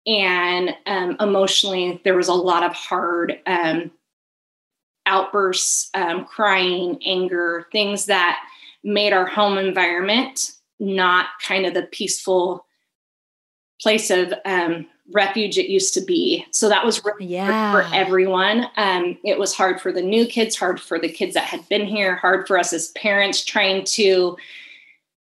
And 0.07 0.75
um, 0.85 1.17
emotionally, 1.19 1.99
there 2.03 2.15
was 2.15 2.27
a 2.27 2.33
lot 2.33 2.63
of 2.63 2.73
hard 2.73 3.39
um, 3.47 3.91
outbursts, 5.05 5.89
um, 5.93 6.25
crying, 6.25 6.99
anger, 7.05 7.67
things 7.71 8.05
that 8.05 8.39
made 8.83 9.13
our 9.13 9.25
home 9.25 9.57
environment 9.57 10.51
not 10.79 11.27
kind 11.41 11.65
of 11.65 11.73
the 11.73 11.83
peaceful 11.83 12.65
place 13.81 14.09
of 14.09 14.33
um, 14.45 14.87
refuge 15.13 15.57
it 15.57 15.69
used 15.69 15.93
to 15.93 16.01
be. 16.01 16.45
So 16.51 16.69
that 16.69 16.85
was 16.85 17.03
really 17.05 17.25
yeah. 17.25 17.71
for 17.71 17.83
everyone. 17.93 18.67
Um, 18.75 19.17
it 19.23 19.37
was 19.37 19.53
hard 19.53 19.79
for 19.79 19.91
the 19.91 20.01
new 20.01 20.25
kids, 20.25 20.55
hard 20.55 20.81
for 20.81 20.99
the 20.99 21.11
kids 21.11 21.35
that 21.35 21.43
had 21.43 21.67
been 21.69 21.85
here, 21.85 22.15
hard 22.15 22.47
for 22.47 22.57
us 22.57 22.73
as 22.73 22.89
parents 22.89 23.43
trying 23.43 23.85
to 23.85 24.37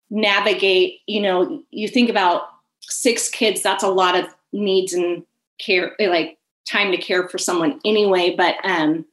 navigate. 0.09 0.99
You 1.07 1.21
know, 1.21 1.63
you 1.71 1.87
think 1.87 2.09
about 2.09 2.49
six 2.81 3.29
kids, 3.29 3.61
that's 3.61 3.83
a 3.83 3.89
lot 3.89 4.15
of 4.15 4.25
needs 4.51 4.93
and 4.93 5.23
care, 5.59 5.95
like 5.99 6.37
time 6.69 6.91
to 6.91 6.97
care 6.97 7.27
for 7.27 7.37
someone 7.37 7.79
anyway. 7.83 8.35
But 8.35 8.55
um, 8.63 9.05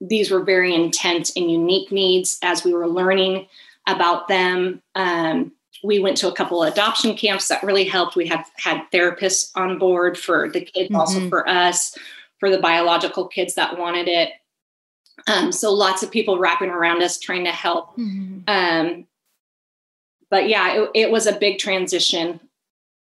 these 0.00 0.30
were 0.30 0.44
very 0.44 0.74
intense 0.74 1.34
and 1.34 1.50
unique 1.50 1.90
needs 1.90 2.38
as 2.42 2.62
we 2.62 2.74
were 2.74 2.88
learning 2.88 3.46
about 3.86 4.28
them. 4.28 4.82
Um, 4.94 5.52
we 5.82 5.98
went 5.98 6.16
to 6.18 6.28
a 6.28 6.34
couple 6.34 6.62
of 6.62 6.72
adoption 6.72 7.16
camps 7.16 7.48
that 7.48 7.62
really 7.62 7.84
helped. 7.84 8.16
We 8.16 8.26
had 8.26 8.44
had 8.56 8.82
therapists 8.92 9.50
on 9.54 9.78
board 9.78 10.18
for 10.18 10.48
the 10.50 10.60
kids, 10.60 10.88
mm-hmm. 10.88 10.96
also 10.96 11.28
for 11.28 11.48
us, 11.48 11.96
for 12.38 12.50
the 12.50 12.58
biological 12.58 13.26
kids 13.26 13.54
that 13.54 13.78
wanted 13.78 14.08
it. 14.08 14.32
Um, 15.26 15.52
so 15.52 15.72
lots 15.72 16.02
of 16.02 16.10
people 16.10 16.38
wrapping 16.38 16.70
around 16.70 17.02
us 17.02 17.18
trying 17.18 17.44
to 17.44 17.52
help. 17.52 17.96
Mm-hmm. 17.96 18.40
Um, 18.46 19.06
but 20.30 20.48
yeah, 20.48 20.82
it, 20.82 20.90
it, 20.94 21.10
was 21.10 21.26
a 21.26 21.38
big 21.38 21.58
transition 21.58 22.40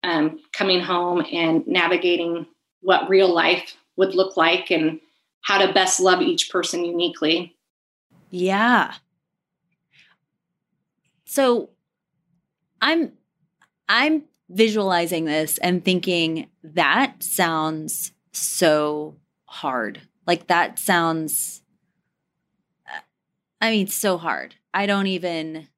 um, 0.03 0.41
coming 0.53 0.81
home 0.81 1.25
and 1.33 1.67
navigating 1.67 2.47
what 2.81 3.09
real 3.09 3.33
life 3.33 3.77
would 3.97 4.15
look 4.15 4.37
like 4.37 4.71
and 4.71 5.01
how 5.43 5.65
to 5.65 5.73
best 5.73 6.01
love 6.01 6.21
each 6.21 6.51
person 6.51 6.85
uniquely. 6.85 7.57
Yeah. 8.31 8.95
So 11.25 11.71
I'm 12.81 13.13
I'm 13.89 14.25
visualizing 14.49 15.25
this 15.25 15.59
and 15.59 15.85
thinking 15.85 16.49
that 16.63 17.23
sounds 17.23 18.13
so 18.33 19.17
hard. 19.45 20.01
Like 20.27 20.47
that 20.49 20.79
sounds 20.79 21.63
I 23.61 23.71
mean 23.71 23.87
so 23.87 24.19
hard. 24.19 24.55
I 24.73 24.87
don't 24.87 25.07
even 25.09 25.69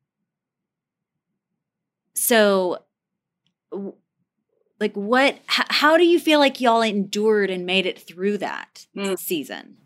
so 2.15 2.83
like 4.83 4.95
what 4.95 5.35
h- 5.35 5.67
how 5.69 5.97
do 5.97 6.05
you 6.05 6.19
feel 6.19 6.39
like 6.39 6.61
y'all 6.61 6.83
endured 6.83 7.51
and 7.51 7.65
made 7.65 7.87
it 7.87 7.99
through 7.99 8.37
that 8.39 8.87
mm. 8.97 9.19
season 9.19 9.77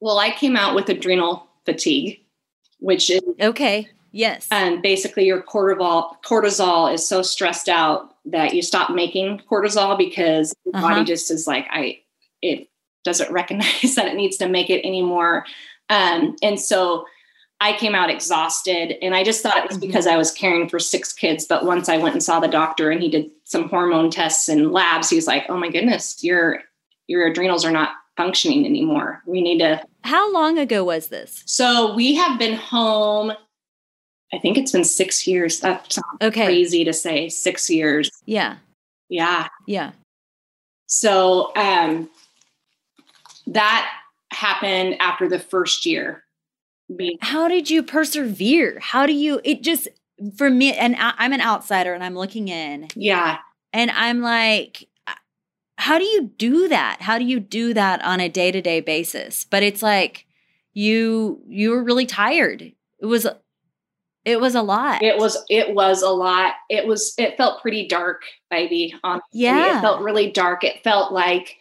well 0.00 0.18
i 0.18 0.30
came 0.30 0.56
out 0.56 0.74
with 0.74 0.88
adrenal 0.88 1.48
fatigue 1.64 2.20
which 2.80 3.10
is 3.10 3.20
okay 3.40 3.88
yes 4.12 4.46
and 4.50 4.82
basically 4.82 5.24
your 5.24 5.42
cortisol 5.42 6.14
cortisol 6.24 6.92
is 6.92 7.06
so 7.06 7.22
stressed 7.22 7.68
out 7.68 8.14
that 8.24 8.54
you 8.54 8.62
stop 8.62 8.90
making 8.90 9.40
cortisol 9.50 9.98
because 9.98 10.54
the 10.64 10.76
uh-huh. 10.76 10.88
body 10.88 11.04
just 11.04 11.30
is 11.30 11.46
like 11.46 11.66
i 11.70 11.98
it 12.40 12.68
doesn't 13.04 13.32
recognize 13.32 13.94
that 13.94 14.06
it 14.06 14.14
needs 14.14 14.36
to 14.36 14.48
make 14.48 14.70
it 14.70 14.84
anymore 14.86 15.44
um, 15.90 16.36
and 16.42 16.58
so 16.58 17.04
I 17.62 17.74
came 17.74 17.94
out 17.94 18.10
exhausted 18.10 18.96
and 19.02 19.14
I 19.14 19.22
just 19.22 19.40
thought 19.40 19.56
it 19.56 19.68
was 19.68 19.78
mm-hmm. 19.78 19.86
because 19.86 20.08
I 20.08 20.16
was 20.16 20.32
caring 20.32 20.68
for 20.68 20.80
six 20.80 21.12
kids. 21.12 21.46
But 21.46 21.64
once 21.64 21.88
I 21.88 21.96
went 21.96 22.14
and 22.14 22.22
saw 22.22 22.40
the 22.40 22.48
doctor 22.48 22.90
and 22.90 23.00
he 23.00 23.08
did 23.08 23.30
some 23.44 23.68
hormone 23.68 24.10
tests 24.10 24.48
and 24.48 24.72
labs, 24.72 25.08
he 25.08 25.16
was 25.16 25.28
like, 25.28 25.44
Oh 25.48 25.56
my 25.56 25.70
goodness, 25.70 26.24
your 26.24 26.62
your 27.06 27.24
adrenals 27.26 27.64
are 27.64 27.70
not 27.70 27.90
functioning 28.16 28.66
anymore. 28.66 29.22
We 29.26 29.40
need 29.42 29.58
to 29.58 29.80
How 30.02 30.32
long 30.32 30.58
ago 30.58 30.82
was 30.82 31.06
this? 31.06 31.44
So 31.46 31.94
we 31.94 32.16
have 32.16 32.36
been 32.36 32.54
home 32.54 33.32
I 34.34 34.38
think 34.38 34.56
it's 34.56 34.72
been 34.72 34.84
six 34.84 35.26
years. 35.26 35.60
That's 35.60 35.98
okay. 36.20 36.46
crazy 36.46 36.84
to 36.84 36.92
say. 36.92 37.28
Six 37.28 37.68
years. 37.68 38.10
Yeah. 38.24 38.56
Yeah. 39.08 39.48
Yeah. 39.66 39.92
So 40.86 41.52
um 41.56 42.08
that 43.46 43.90
happened 44.32 44.96
after 45.00 45.28
the 45.28 45.38
first 45.38 45.84
year 45.84 46.24
being 46.96 47.16
how 47.20 47.48
did 47.48 47.70
you 47.70 47.82
persevere 47.82 48.78
how 48.80 49.06
do 49.06 49.12
you 49.12 49.40
it 49.44 49.62
just 49.62 49.88
for 50.36 50.50
me 50.50 50.72
and 50.74 50.96
i'm 50.98 51.32
an 51.32 51.40
outsider 51.40 51.94
and 51.94 52.04
i'm 52.04 52.14
looking 52.14 52.48
in 52.48 52.88
yeah 52.94 53.38
and 53.72 53.90
i'm 53.92 54.20
like 54.20 54.88
how 55.78 55.98
do 55.98 56.04
you 56.04 56.30
do 56.38 56.68
that 56.68 57.00
how 57.00 57.18
do 57.18 57.24
you 57.24 57.40
do 57.40 57.74
that 57.74 58.02
on 58.04 58.20
a 58.20 58.28
day-to-day 58.28 58.80
basis 58.80 59.44
but 59.44 59.62
it's 59.62 59.82
like 59.82 60.26
you 60.72 61.40
you 61.46 61.70
were 61.70 61.82
really 61.82 62.06
tired 62.06 62.72
it 62.98 63.06
was 63.06 63.26
it 64.24 64.40
was 64.40 64.54
a 64.54 64.62
lot. 64.62 65.02
It 65.02 65.18
was 65.18 65.36
it 65.48 65.74
was 65.74 66.02
a 66.02 66.10
lot. 66.10 66.54
It 66.68 66.86
was 66.86 67.14
it 67.18 67.36
felt 67.36 67.60
pretty 67.60 67.88
dark 67.88 68.22
baby 68.50 68.94
honestly. 69.02 69.28
yeah. 69.32 69.78
it 69.78 69.80
felt 69.80 70.02
really 70.02 70.30
dark. 70.30 70.64
It 70.64 70.82
felt 70.84 71.12
like 71.12 71.56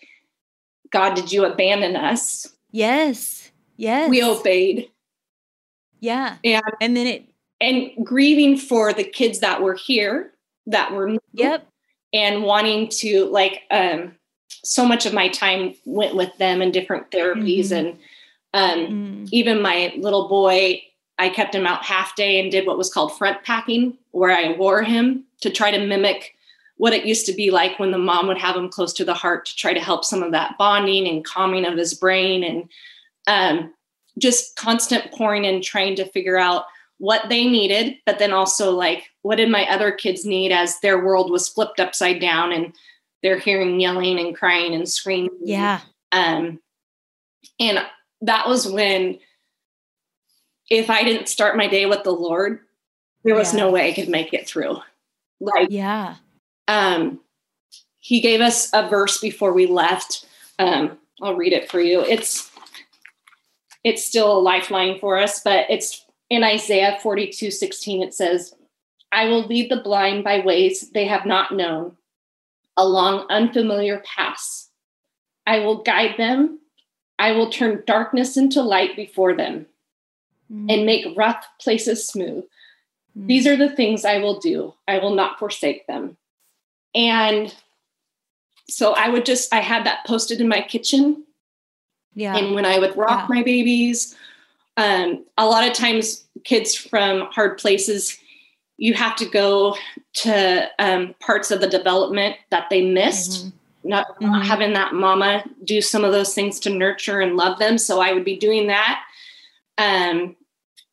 god 0.92 1.16
did 1.16 1.32
you 1.32 1.46
abandon 1.46 1.96
us? 1.96 2.48
Yes. 2.72 3.52
Yes. 3.78 4.10
We 4.10 4.24
obeyed. 4.24 4.90
Yeah. 6.00 6.38
And 6.44 6.64
and 6.82 6.96
then 6.96 7.08
it 7.08 7.30
and 7.60 7.92
grieving 8.04 8.58
for 8.58 8.94
the 8.94 9.04
kids 9.04 9.40
that 9.40 9.62
were 9.62 9.76
here 9.76 10.32
that 10.68 10.92
were 10.92 11.18
yep. 11.34 11.68
and 12.14 12.44
wanting 12.44 12.90
to 12.90 13.26
like 13.26 13.62
um 13.72 14.14
so 14.64 14.86
much 14.86 15.08
of 15.08 15.14
my 15.14 15.30
time 15.30 15.74
went 15.86 16.16
with 16.16 16.38
them 16.38 16.62
in 16.62 16.72
different 16.72 17.10
therapies 17.10 17.68
mm-hmm. 17.68 17.88
and 17.88 18.00
um 18.54 18.80
mm-hmm. 18.80 19.26
even 19.32 19.62
my 19.62 19.94
little 19.98 20.28
boy 20.28 20.82
I 21.22 21.30
kept 21.30 21.54
him 21.54 21.68
out 21.68 21.86
half 21.86 22.16
day 22.16 22.40
and 22.40 22.52
did 22.52 22.66
what 22.66 22.78
was 22.78 22.92
called 22.92 23.18
front 23.18 23.44
packing 23.44 23.98
where 24.12 24.32
I 24.32 24.58
wore 24.58 24.82
him 24.82 25.26
to 25.42 25.50
try 25.50 25.70
to 25.72 25.86
mimic 25.86 26.36
what 26.78 26.94
it 26.94 27.06
used 27.06 27.28
to 27.28 27.34
be 27.34 27.52
like 27.52 27.78
when 27.78 27.92
the 27.92 28.00
mom 28.00 28.28
would 28.28 28.40
have 28.40 28.56
him 28.56 28.70
close 28.70 28.92
to 28.94 29.06
the 29.06 29.14
heart 29.14 29.46
to 29.46 29.56
try 29.56 29.72
to 29.72 29.80
help 29.80 30.04
some 30.04 30.24
of 30.24 30.32
that 30.32 30.58
bonding 30.58 31.08
and 31.08 31.24
calming 31.24 31.66
of 31.66 31.78
his 31.78 31.94
brain 31.94 32.44
and 32.44 32.70
um 33.28 33.72
just 34.18 34.56
constant 34.56 35.12
pouring 35.12 35.46
and 35.46 35.64
trying 35.64 35.96
to 35.96 36.06
figure 36.06 36.38
out 36.38 36.66
what 36.98 37.30
they 37.30 37.48
needed, 37.48 37.96
but 38.06 38.20
then 38.20 38.32
also 38.32 38.72
like 38.72 39.10
what 39.22 39.38
did 39.38 39.50
my 39.50 39.66
other 39.70 39.92
kids 39.92 40.26
need 40.26 40.52
as 40.52 40.80
their 40.80 41.04
world 41.04 41.32
was 41.32 41.50
flipped 41.50 41.80
upside 41.80 42.20
down 42.20 42.52
and 42.52 42.74
they're 43.24 43.40
hearing 43.40 43.80
yelling 43.80 44.20
and 44.20 44.36
crying 44.36 44.74
and 44.74 44.90
screaming. 44.90 45.30
Yeah. 45.44 45.82
Um, 46.12 46.60
and 47.60 47.80
that 48.22 48.48
was 48.48 48.68
when, 48.68 49.20
if 50.72 50.90
I 50.90 51.04
didn't 51.04 51.28
start 51.28 51.58
my 51.58 51.68
day 51.68 51.86
with 51.86 52.04
the 52.04 52.14
Lord, 52.14 52.62
there 53.26 53.36
was 53.36 53.54
yeah. 53.54 53.60
no 53.60 53.72
way 53.72 53.90
I 53.90 53.94
could 53.94 54.08
make 54.08 54.34
it 54.34 54.48
through. 54.48 54.78
Like, 55.42 55.68
yeah. 55.70 56.16
Um, 56.68 57.20
he 58.00 58.22
gave 58.22 58.40
us 58.40 58.70
a 58.74 58.88
verse 58.88 59.20
before 59.20 59.52
we 59.52 59.66
left. 59.66 60.26
Um, 60.58 60.98
I'll 61.22 61.36
read 61.36 61.52
it 61.52 61.70
for 61.70 61.82
you. 61.82 62.02
It's 62.02 62.50
it's 63.84 64.06
still 64.06 64.32
a 64.32 64.40
lifeline 64.40 64.98
for 65.00 65.18
us, 65.18 65.42
but 65.44 65.66
it's 65.70 66.06
in 66.30 66.44
Isaiah 66.44 66.98
42 67.04 67.52
16, 67.52 68.04
it 68.04 68.14
says, 68.14 68.56
I 69.12 69.26
will 69.26 69.46
lead 69.46 69.70
the 69.70 69.82
blind 69.82 70.24
by 70.24 70.40
ways 70.40 70.92
they 70.92 71.06
have 71.06 71.26
not 71.26 71.54
known, 71.54 71.98
along 72.78 73.26
unfamiliar 73.30 74.02
paths. 74.06 74.70
I 75.46 75.60
will 75.60 75.84
guide 75.84 76.16
them. 76.18 76.60
I 77.20 77.34
will 77.34 77.50
turn 77.50 77.84
darkness 77.86 78.38
into 78.38 78.62
light 78.62 78.96
before 78.96 79.36
them 79.36 79.66
mm. 80.52 80.72
and 80.72 80.86
make 80.86 81.06
rough 81.16 81.46
places 81.60 82.08
smooth. 82.08 82.44
Mm. 83.18 83.28
These 83.28 83.48
are 83.48 83.56
the 83.56 83.70
things 83.76 84.06
I 84.06 84.18
will 84.18 84.40
do. 84.40 84.74
I 84.88 85.00
will 85.00 85.16
not 85.16 85.40
forsake 85.40 85.88
them. 85.88 86.18
And 86.94 87.54
so 88.70 88.94
I 88.94 89.10
would 89.10 89.26
just, 89.26 89.54
I 89.54 89.60
had 89.60 89.86
that 89.86 90.06
posted 90.06 90.42
in 90.42 90.48
my 90.48 90.62
kitchen 90.62 91.26
yeah. 92.14 92.36
And 92.36 92.54
when 92.54 92.66
I 92.66 92.80
would 92.80 92.96
rock 92.98 93.30
yeah. 93.30 93.36
my 93.36 93.44
babies, 93.44 94.16
um, 94.78 95.26
a 95.38 95.46
lot 95.46 95.68
of 95.68 95.74
times 95.74 96.26
kids 96.44 96.76
from 96.76 97.28
hard 97.32 97.58
places, 97.58 98.18
you 98.78 98.94
have 98.94 99.16
to 99.18 99.26
go 99.26 99.76
to 100.14 100.70
um, 100.80 101.16
parts 101.20 101.52
of 101.52 101.62
the 101.62 101.68
development 101.68 102.36
that 102.50 102.70
they 102.70 102.82
missed. 102.90 103.46
Mm-hmm. 103.48 103.58
Not, 103.84 104.08
mm-hmm. 104.10 104.26
not 104.26 104.46
having 104.46 104.74
that 104.74 104.94
mama 104.94 105.44
do 105.64 105.82
some 105.82 106.04
of 106.04 106.12
those 106.12 106.36
things 106.36 106.60
to 106.62 106.70
nurture 106.70 107.20
and 107.20 107.36
love 107.36 107.58
them. 107.58 107.80
So 107.80 108.00
I 108.00 108.14
would 108.14 108.26
be 108.26 108.38
doing 108.38 108.68
that. 108.68 109.04
Um, 109.80 110.36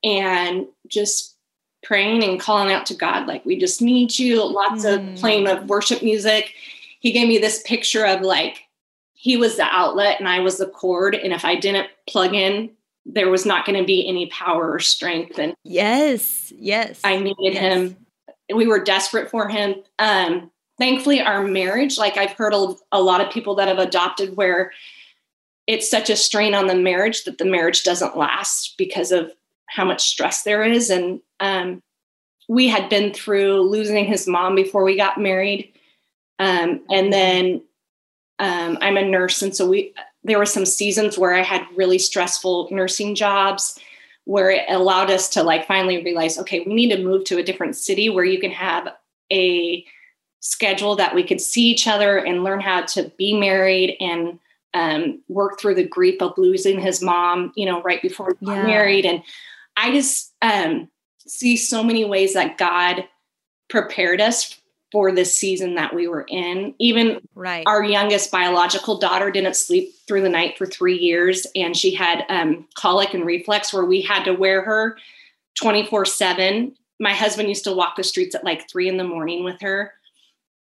and 0.03 0.67
just 0.87 1.37
praying 1.83 2.25
and 2.25 2.41
calling 2.41 2.73
out 2.73 2.87
to 2.87 2.95
God, 2.95 3.27
like, 3.27 3.45
we 3.45 3.59
just 3.59 3.81
need 3.81 4.19
you. 4.19 4.45
Lots 4.45 4.85
mm. 4.85 5.15
of 5.15 5.21
playing 5.21 5.47
of 5.49 5.69
worship 5.69 6.03
music 6.03 6.55
he 7.01 7.13
gave 7.13 7.29
me 7.29 7.39
this 7.39 7.63
picture 7.65 8.05
of 8.05 8.23
like 8.23 8.65
he 9.15 9.37
was 9.37 9.57
the 9.57 9.65
outlet 9.65 10.19
and 10.19 10.29
I 10.29 10.41
was 10.41 10.59
the 10.59 10.67
cord. 10.67 11.15
And 11.15 11.33
if 11.33 11.45
I 11.45 11.57
didn't 11.57 11.89
plug 12.09 12.35
in, 12.35 12.71
there 13.05 13.31
was 13.31 13.47
not 13.47 13.65
going 13.65 13.79
to 13.79 13.87
be 13.87 14.07
any 14.07 14.27
power 14.27 14.73
or 14.73 14.79
strength. 14.79 15.39
And 15.39 15.55
yes, 15.65 16.53
yes, 16.57 17.01
I 17.05 17.19
needed 17.19 17.55
yes. 17.55 17.59
him. 17.59 17.97
We 18.55 18.67
were 18.67 18.83
desperate 18.83 19.31
for 19.31 19.49
him. 19.49 19.77
Um, 19.99 20.51
thankfully, 20.79 21.21
our 21.21 21.43
marriage, 21.43 21.99
like 21.99 22.17
I've 22.17 22.33
heard 22.33 22.53
a, 22.53 22.75
a 22.93 23.01
lot 23.01 23.21
of 23.21 23.33
people 23.33 23.55
that 23.57 23.69
have 23.69 23.79
adopted 23.79 24.37
where 24.37 24.73
it's 25.67 25.91
such 25.91 26.11
a 26.11 26.17
strain 26.17 26.55
on 26.55 26.67
the 26.67 26.75
marriage 26.75 27.25
that 27.25 27.39
the 27.39 27.45
marriage 27.45 27.83
doesn't 27.83 28.17
last 28.17 28.75
because 28.79 29.13
of 29.13 29.33
how 29.69 29.85
much 29.85 30.09
stress 30.09 30.43
there 30.43 30.63
is. 30.63 30.91
And 30.91 31.21
um, 31.41 31.83
we 32.49 32.69
had 32.69 32.89
been 32.89 33.13
through 33.13 33.63
losing 33.63 34.05
his 34.05 34.27
mom 34.27 34.55
before 34.55 34.85
we 34.85 34.97
got 34.97 35.21
married. 35.21 35.73
Um, 36.39 36.81
and 36.91 37.13
then 37.13 37.63
um, 38.39 38.79
I'm 38.81 38.97
a 38.97 39.03
nurse. 39.03 39.43
And 39.43 39.55
so 39.55 39.69
we, 39.69 39.93
there 40.25 40.39
were 40.39 40.47
some 40.47 40.67
seasons 40.67 41.19
where 41.19 41.35
I 41.35 41.43
had 41.43 41.67
really 41.77 41.99
stressful 41.99 42.69
nursing 42.71 43.15
jobs 43.15 43.79
where 44.25 44.51
it 44.51 44.65
allowed 44.69 45.11
us 45.11 45.29
to 45.31 45.43
like 45.43 45.67
finally 45.67 46.03
realize, 46.05 46.39
okay, 46.39 46.61
we 46.61 46.75
need 46.75 46.95
to 46.95 47.03
move 47.03 47.25
to 47.25 47.39
a 47.39 47.43
different 47.43 47.77
city 47.77 48.11
where 48.11 48.25
you 48.25 48.39
can 48.39 48.51
have 48.51 48.89
a 49.33 49.85
schedule 50.41 50.97
that 50.97 51.15
we 51.15 51.25
could 51.25 51.41
see 51.41 51.71
each 51.71 51.87
other 51.87 52.19
and 52.19 52.45
learn 52.45 52.61
how 52.61 52.83
to 52.83 53.11
be 53.17 53.39
married 53.39 53.97
and 54.01 54.39
um, 54.75 55.21
work 55.29 55.59
through 55.59 55.75
the 55.75 55.87
grief 55.87 56.21
of 56.21 56.37
losing 56.37 56.79
his 56.79 57.03
mom, 57.03 57.53
you 57.57 57.65
know, 57.67 57.83
right 57.83 58.03
before 58.03 58.37
we 58.41 58.47
yeah. 58.47 58.57
got 58.57 58.67
married. 58.67 59.07
And 59.07 59.23
I 59.79 59.93
just 59.93 60.35
um, 60.43 60.89
see 61.27 61.57
so 61.57 61.85
many 61.85 62.05
ways 62.05 62.35
that 62.35 62.59
God 62.59 63.05
prepared 63.71 64.21
us 64.21 64.59
for 64.91 65.13
this 65.13 65.39
season 65.39 65.75
that 65.75 65.95
we 65.95 66.09
were 66.09 66.25
in. 66.29 66.75
Even 66.79 67.21
right. 67.35 67.63
our 67.67 67.85
youngest 67.85 68.31
biological 68.31 68.99
daughter 68.99 69.31
didn't 69.31 69.55
sleep 69.55 69.95
through 70.07 70.23
the 70.23 70.29
night 70.29 70.59
for 70.59 70.67
three 70.67 70.99
years, 70.99 71.47
and 71.55 71.77
she 71.77 71.95
had 71.95 72.25
um, 72.29 72.67
colic 72.75 73.15
and 73.15 73.25
reflux 73.25 73.73
where 73.73 73.85
we 73.85 74.01
had 74.01 74.25
to 74.25 74.33
wear 74.33 74.63
her 74.63 74.99
24 75.57 76.07
7. 76.07 76.75
My 76.99 77.15
husband 77.15 77.49
used 77.49 77.65
to 77.65 77.73
walk 77.73 77.97
the 77.97 78.03
streets 78.03 78.35
at 78.35 78.45
like 78.45 78.69
three 78.69 78.89
in 78.89 78.97
the 78.97 79.05
morning 79.05 79.45
with 79.45 79.61
her. 79.61 79.93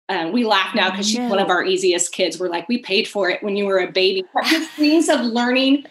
Um, 0.09 0.31
we 0.31 0.43
laugh 0.43 0.75
now 0.75 0.89
because 0.89 1.09
she's 1.09 1.29
one 1.29 1.39
of 1.39 1.49
our 1.49 1.63
easiest 1.63 2.11
kids. 2.11 2.39
We're 2.39 2.49
like, 2.49 2.67
we 2.67 2.79
paid 2.79 3.07
for 3.07 3.29
it 3.29 3.41
when 3.41 3.55
you 3.55 3.65
were 3.65 3.79
a 3.79 3.91
baby. 3.91 4.25
Just 4.49 4.71
things 4.71 5.09
of 5.09 5.21
learning 5.21 5.85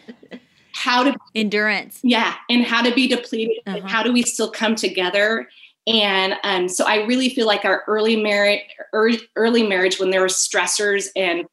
how 0.82 1.04
to 1.04 1.16
endurance. 1.34 2.00
Yeah. 2.02 2.34
And 2.50 2.64
how 2.64 2.82
to 2.82 2.92
be 2.92 3.06
depleted. 3.06 3.58
Uh-huh. 3.66 3.76
And 3.76 3.88
how 3.88 4.02
do 4.02 4.12
we 4.12 4.22
still 4.22 4.50
come 4.50 4.74
together? 4.74 5.48
And 5.86 6.34
um, 6.42 6.68
so 6.68 6.84
I 6.84 7.06
really 7.06 7.28
feel 7.28 7.46
like 7.46 7.64
our 7.64 7.84
early 7.86 8.16
marriage, 8.16 8.60
early, 8.92 9.66
marriage, 9.66 10.00
when 10.00 10.10
there 10.10 10.20
were 10.20 10.26
stressors 10.26 11.06
and 11.14 11.44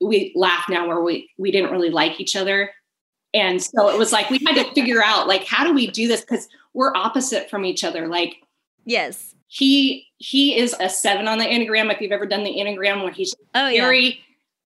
we 0.00 0.32
laugh 0.36 0.66
now 0.68 0.86
where 0.86 1.00
we, 1.00 1.30
we 1.38 1.50
didn't 1.50 1.72
really 1.72 1.90
like 1.90 2.20
each 2.20 2.36
other. 2.36 2.70
And 3.34 3.62
so 3.62 3.88
it 3.88 3.98
was 3.98 4.12
like, 4.12 4.30
we 4.30 4.38
had 4.46 4.54
to 4.54 4.74
figure 4.74 5.02
out 5.02 5.26
like, 5.26 5.44
how 5.44 5.64
do 5.64 5.72
we 5.72 5.88
do 5.88 6.06
this? 6.06 6.24
Cause 6.24 6.48
we're 6.74 6.94
opposite 6.94 7.50
from 7.50 7.64
each 7.64 7.82
other. 7.82 8.06
Like, 8.06 8.36
yes, 8.84 9.34
he, 9.48 10.06
he 10.18 10.56
is 10.56 10.74
a 10.78 10.88
seven 10.88 11.26
on 11.26 11.38
the 11.38 11.44
Enneagram. 11.44 11.92
If 11.92 12.00
you've 12.00 12.12
ever 12.12 12.26
done 12.26 12.44
the 12.44 12.56
Enneagram 12.56 13.02
where 13.02 13.12
he's 13.12 13.34
oh, 13.54 13.68
very 13.70 14.06
yeah. 14.06 14.14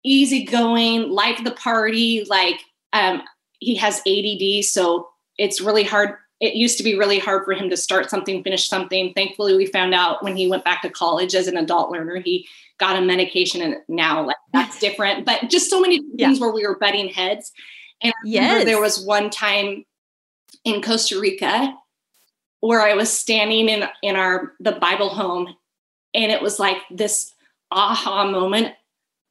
easygoing, 0.03 1.09
like 1.09 1.43
the 1.43 1.51
party, 1.51 2.25
like, 2.29 2.59
um, 2.93 3.23
he 3.63 3.75
has 3.75 4.01
ADD. 4.07 4.65
So 4.65 5.09
it's 5.37 5.61
really 5.61 5.83
hard 5.83 6.15
it 6.43 6.55
used 6.55 6.77
to 6.77 6.83
be 6.83 6.97
really 6.97 7.19
hard 7.19 7.45
for 7.45 7.53
him 7.53 7.69
to 7.69 7.77
start 7.77 8.09
something, 8.09 8.43
finish 8.43 8.67
something. 8.67 9.13
Thankfully, 9.13 9.55
we 9.55 9.65
found 9.65 9.93
out 9.93 10.21
when 10.21 10.35
he 10.35 10.45
went 10.45 10.65
back 10.65 10.81
to 10.81 10.89
college 10.89 11.35
as 11.35 11.47
an 11.47 11.55
adult 11.55 11.89
learner, 11.89 12.17
he 12.19 12.49
got 12.79 12.97
a 12.97 13.01
medication 13.01 13.61
and 13.61 13.77
now 13.87 14.25
like 14.25 14.35
that's 14.53 14.77
different. 14.77 15.25
But 15.25 15.49
just 15.49 15.69
so 15.69 15.79
many 15.79 16.01
yeah. 16.15 16.27
things 16.27 16.41
where 16.41 16.51
we 16.51 16.67
were 16.67 16.77
butting 16.77 17.07
heads. 17.07 17.53
And 18.01 18.13
yes. 18.25 18.65
there 18.65 18.81
was 18.81 19.05
one 19.05 19.29
time 19.29 19.85
in 20.65 20.81
Costa 20.81 21.17
Rica 21.17 21.73
where 22.59 22.81
I 22.81 22.93
was 22.93 23.11
standing 23.11 23.69
in 23.69 23.85
in 24.01 24.17
our 24.17 24.51
the 24.59 24.73
Bible 24.73 25.09
home 25.09 25.55
and 26.13 26.29
it 26.29 26.41
was 26.41 26.59
like 26.59 26.77
this 26.91 27.33
aha 27.71 28.29
moment 28.29 28.73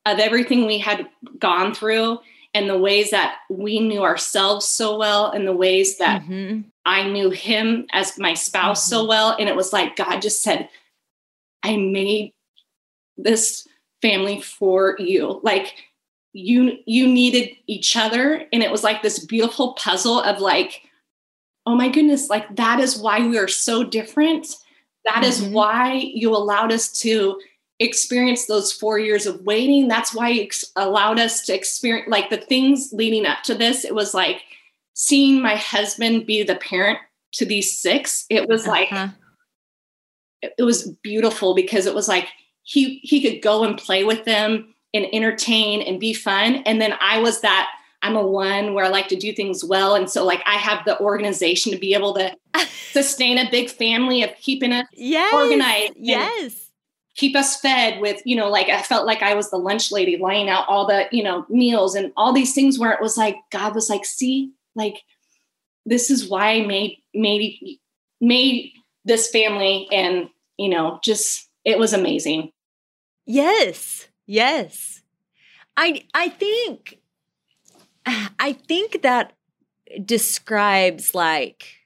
of 0.06 0.18
everything 0.18 0.66
we 0.66 0.78
had 0.78 1.08
gone 1.38 1.74
through 1.74 2.20
and 2.54 2.68
the 2.68 2.78
ways 2.78 3.10
that 3.10 3.38
we 3.48 3.80
knew 3.80 4.02
ourselves 4.02 4.66
so 4.66 4.98
well 4.98 5.30
and 5.30 5.46
the 5.46 5.56
ways 5.56 5.98
that 5.98 6.22
mm-hmm. 6.22 6.62
I 6.84 7.08
knew 7.08 7.30
him 7.30 7.86
as 7.92 8.18
my 8.18 8.34
spouse 8.34 8.82
mm-hmm. 8.82 8.90
so 8.90 9.06
well. 9.06 9.36
And 9.38 9.48
it 9.48 9.56
was 9.56 9.72
like 9.72 9.96
God 9.96 10.20
just 10.20 10.42
said, 10.42 10.68
I 11.62 11.76
made 11.76 12.34
this 13.16 13.66
family 14.02 14.40
for 14.40 14.96
you. 14.98 15.40
Like 15.42 15.74
you 16.32 16.78
you 16.86 17.06
needed 17.06 17.50
each 17.66 17.96
other. 17.96 18.46
And 18.52 18.62
it 18.62 18.70
was 18.70 18.84
like 18.84 19.02
this 19.02 19.24
beautiful 19.24 19.74
puzzle 19.74 20.20
of 20.20 20.40
like, 20.40 20.82
oh 21.64 21.74
my 21.74 21.88
goodness, 21.88 22.28
like 22.28 22.56
that 22.56 22.80
is 22.80 22.98
why 22.98 23.26
we 23.26 23.38
are 23.38 23.48
so 23.48 23.84
different. 23.84 24.56
That 25.04 25.16
mm-hmm. 25.16 25.24
is 25.24 25.42
why 25.42 25.94
you 25.94 26.34
allowed 26.34 26.72
us 26.72 26.92
to 27.00 27.40
experience 27.78 28.46
those 28.46 28.72
four 28.72 28.98
years 28.98 29.26
of 29.26 29.42
waiting. 29.42 29.88
That's 29.88 30.14
why 30.14 30.30
it 30.30 30.54
allowed 30.76 31.18
us 31.18 31.42
to 31.46 31.54
experience 31.54 32.08
like 32.08 32.30
the 32.30 32.38
things 32.38 32.90
leading 32.92 33.26
up 33.26 33.42
to 33.44 33.54
this. 33.54 33.84
It 33.84 33.94
was 33.94 34.14
like 34.14 34.42
seeing 34.94 35.40
my 35.40 35.56
husband 35.56 36.26
be 36.26 36.42
the 36.42 36.56
parent 36.56 36.98
to 37.34 37.44
these 37.44 37.78
six. 37.78 38.26
It 38.30 38.48
was 38.48 38.66
like 38.66 38.92
uh-huh. 38.92 39.08
it, 40.42 40.52
it 40.58 40.62
was 40.62 40.88
beautiful 41.02 41.54
because 41.54 41.86
it 41.86 41.94
was 41.94 42.08
like 42.08 42.28
he 42.62 43.00
he 43.02 43.20
could 43.22 43.42
go 43.42 43.64
and 43.64 43.76
play 43.76 44.04
with 44.04 44.24
them 44.24 44.74
and 44.94 45.06
entertain 45.12 45.82
and 45.82 45.98
be 45.98 46.12
fun. 46.12 46.56
And 46.66 46.80
then 46.80 46.94
I 47.00 47.18
was 47.18 47.40
that 47.40 47.70
I'm 48.02 48.16
a 48.16 48.26
one 48.26 48.74
where 48.74 48.84
I 48.84 48.88
like 48.88 49.08
to 49.08 49.16
do 49.16 49.32
things 49.32 49.64
well. 49.64 49.94
And 49.94 50.10
so 50.10 50.24
like 50.24 50.42
I 50.44 50.56
have 50.56 50.84
the 50.84 51.00
organization 51.00 51.72
to 51.72 51.78
be 51.78 51.94
able 51.94 52.14
to 52.14 52.36
sustain 52.90 53.38
a 53.38 53.50
big 53.50 53.70
family 53.70 54.22
of 54.22 54.30
keeping 54.36 54.72
it 54.72 54.86
yes, 54.92 55.32
organized. 55.32 55.94
Yes 55.96 56.61
keep 57.14 57.36
us 57.36 57.60
fed 57.60 58.00
with, 58.00 58.22
you 58.24 58.34
know, 58.36 58.48
like 58.48 58.68
I 58.68 58.82
felt 58.82 59.06
like 59.06 59.22
I 59.22 59.34
was 59.34 59.50
the 59.50 59.58
lunch 59.58 59.92
lady 59.92 60.18
laying 60.20 60.48
out 60.48 60.66
all 60.68 60.86
the, 60.86 61.08
you 61.12 61.22
know, 61.22 61.44
meals 61.48 61.94
and 61.94 62.12
all 62.16 62.32
these 62.32 62.54
things 62.54 62.78
where 62.78 62.92
it 62.92 63.02
was 63.02 63.16
like, 63.16 63.36
God 63.50 63.74
was 63.74 63.90
like, 63.90 64.04
see, 64.04 64.52
like, 64.74 65.02
this 65.84 66.10
is 66.10 66.28
why 66.28 66.52
I 66.52 66.66
made, 66.66 66.98
made, 67.12 67.78
made 68.20 68.72
this 69.04 69.28
family. 69.28 69.88
And, 69.92 70.28
you 70.56 70.68
know, 70.68 71.00
just, 71.02 71.48
it 71.64 71.78
was 71.78 71.92
amazing. 71.92 72.52
Yes. 73.26 74.08
Yes. 74.26 75.02
I, 75.76 76.04
I 76.14 76.28
think, 76.28 76.98
I 78.06 78.52
think 78.52 79.02
that 79.02 79.34
describes 80.04 81.14
like, 81.14 81.81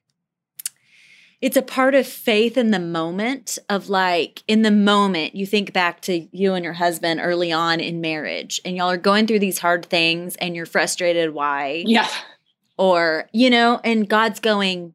it's 1.46 1.56
a 1.56 1.62
part 1.62 1.94
of 1.94 2.08
faith 2.08 2.58
in 2.58 2.72
the 2.72 2.80
moment 2.80 3.56
of 3.68 3.88
like 3.88 4.42
in 4.48 4.62
the 4.62 4.70
moment 4.72 5.36
you 5.36 5.46
think 5.46 5.72
back 5.72 6.00
to 6.00 6.26
you 6.36 6.54
and 6.54 6.64
your 6.64 6.72
husband 6.72 7.20
early 7.22 7.52
on 7.52 7.78
in 7.78 8.00
marriage 8.00 8.60
and 8.64 8.76
y'all 8.76 8.90
are 8.90 8.96
going 8.96 9.28
through 9.28 9.38
these 9.38 9.60
hard 9.60 9.86
things 9.86 10.34
and 10.40 10.56
you're 10.56 10.66
frustrated 10.66 11.32
why. 11.32 11.84
Yeah. 11.86 12.08
Or 12.76 13.28
you 13.32 13.48
know 13.48 13.80
and 13.84 14.08
god's 14.08 14.40
going 14.40 14.94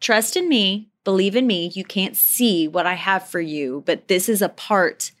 trust 0.00 0.36
in 0.36 0.48
me 0.48 0.90
believe 1.04 1.36
in 1.36 1.46
me 1.46 1.70
you 1.76 1.84
can't 1.84 2.16
see 2.16 2.66
what 2.66 2.86
i 2.86 2.94
have 2.94 3.28
for 3.28 3.40
you 3.40 3.84
but 3.86 4.08
this 4.08 4.28
is 4.28 4.42
a 4.42 4.48
part 4.48 5.12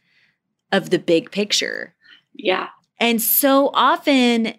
of 0.72 0.90
the 0.90 0.98
big 0.98 1.30
picture. 1.30 1.94
Yeah. 2.34 2.70
And 2.98 3.22
so 3.22 3.70
often 3.74 4.54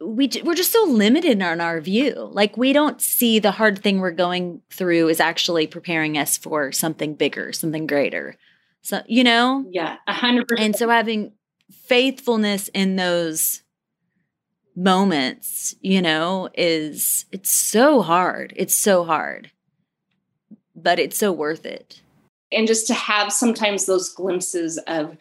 we 0.00 0.30
we're 0.42 0.54
just 0.54 0.72
so 0.72 0.84
limited 0.84 1.42
on 1.42 1.60
our 1.60 1.80
view. 1.80 2.30
Like 2.32 2.56
we 2.56 2.72
don't 2.72 3.00
see 3.00 3.38
the 3.38 3.50
hard 3.50 3.78
thing 3.78 4.00
we're 4.00 4.10
going 4.12 4.62
through 4.70 5.08
is 5.08 5.20
actually 5.20 5.66
preparing 5.66 6.16
us 6.16 6.36
for 6.36 6.72
something 6.72 7.14
bigger, 7.14 7.52
something 7.52 7.86
greater. 7.86 8.36
So 8.82 9.02
you 9.06 9.24
know, 9.24 9.66
yeah, 9.70 9.96
a 10.06 10.12
hundred 10.12 10.48
percent. 10.48 10.64
And 10.64 10.76
so 10.76 10.88
having 10.88 11.32
faithfulness 11.70 12.68
in 12.68 12.96
those 12.96 13.62
moments, 14.74 15.74
you 15.82 16.00
know, 16.00 16.48
is 16.54 17.26
it's 17.30 17.50
so 17.50 18.00
hard. 18.00 18.54
It's 18.56 18.76
so 18.76 19.04
hard, 19.04 19.50
but 20.74 20.98
it's 20.98 21.18
so 21.18 21.30
worth 21.30 21.66
it. 21.66 22.00
And 22.52 22.66
just 22.66 22.86
to 22.86 22.94
have 22.94 23.32
sometimes 23.32 23.86
those 23.86 24.08
glimpses 24.08 24.78
of 24.86 25.16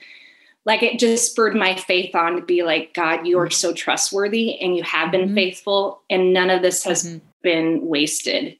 like 0.66 0.84
it 0.84 1.00
just 1.00 1.32
spurred 1.32 1.56
my 1.56 1.76
faith 1.76 2.16
on 2.16 2.36
to 2.36 2.42
be 2.42 2.64
like 2.64 2.94
god 2.94 3.26
you 3.26 3.40
are 3.40 3.46
mm-hmm. 3.46 3.54
so 3.54 3.74
trustworthy 3.74 4.60
and 4.60 4.76
you 4.76 4.84
have 4.84 5.12
been 5.12 5.28
mm-hmm. 5.28 5.36
faithful 5.36 6.02
and 6.10 6.34
none 6.34 6.50
of 6.50 6.62
this 6.62 6.84
has 6.84 7.04
mm-hmm. 7.04 7.18
been 7.42 7.86
wasted 7.86 8.58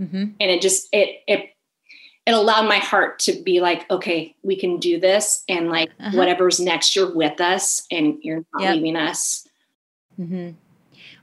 mm-hmm. 0.00 0.16
and 0.16 0.50
it 0.50 0.60
just 0.60 0.88
it 0.92 1.22
it 1.26 1.50
it 2.26 2.32
allowed 2.32 2.68
my 2.68 2.78
heart 2.78 3.18
to 3.20 3.32
be 3.42 3.60
like 3.60 3.88
okay 3.90 4.34
we 4.42 4.56
can 4.56 4.78
do 4.78 4.98
this 4.98 5.44
and 5.48 5.70
like 5.70 5.90
uh-huh. 6.00 6.16
whatever's 6.16 6.60
next 6.60 6.96
you're 6.96 7.14
with 7.14 7.40
us 7.40 7.86
and 7.90 8.18
you're 8.22 8.44
not 8.52 8.62
yep. 8.62 8.74
leaving 8.74 8.96
us 8.96 9.46
mm-hmm. 10.18 10.50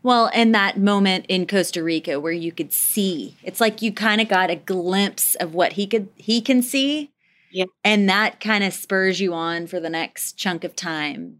well 0.02 0.30
and 0.34 0.56
that 0.56 0.78
moment 0.78 1.26
in 1.28 1.46
costa 1.46 1.84
rica 1.84 2.20
where 2.20 2.32
you 2.32 2.52
could 2.52 2.72
see 2.72 3.36
it's 3.44 3.60
like 3.60 3.82
you 3.82 3.92
kind 3.92 4.22
of 4.22 4.28
got 4.28 4.50
a 4.50 4.56
glimpse 4.56 5.36
of 5.36 5.54
what 5.54 5.74
he 5.74 5.86
could 5.86 6.08
he 6.16 6.42
can 6.42 6.62
see 6.62 7.12
Yeah. 7.54 7.66
And 7.84 8.10
that 8.10 8.40
kind 8.40 8.64
of 8.64 8.74
spurs 8.74 9.22
you 9.22 9.34
on 9.34 9.68
for 9.68 9.80
the 9.80 9.90
next 9.90 10.34
chunk 10.34 10.64
of 10.64 10.76
time 10.76 11.40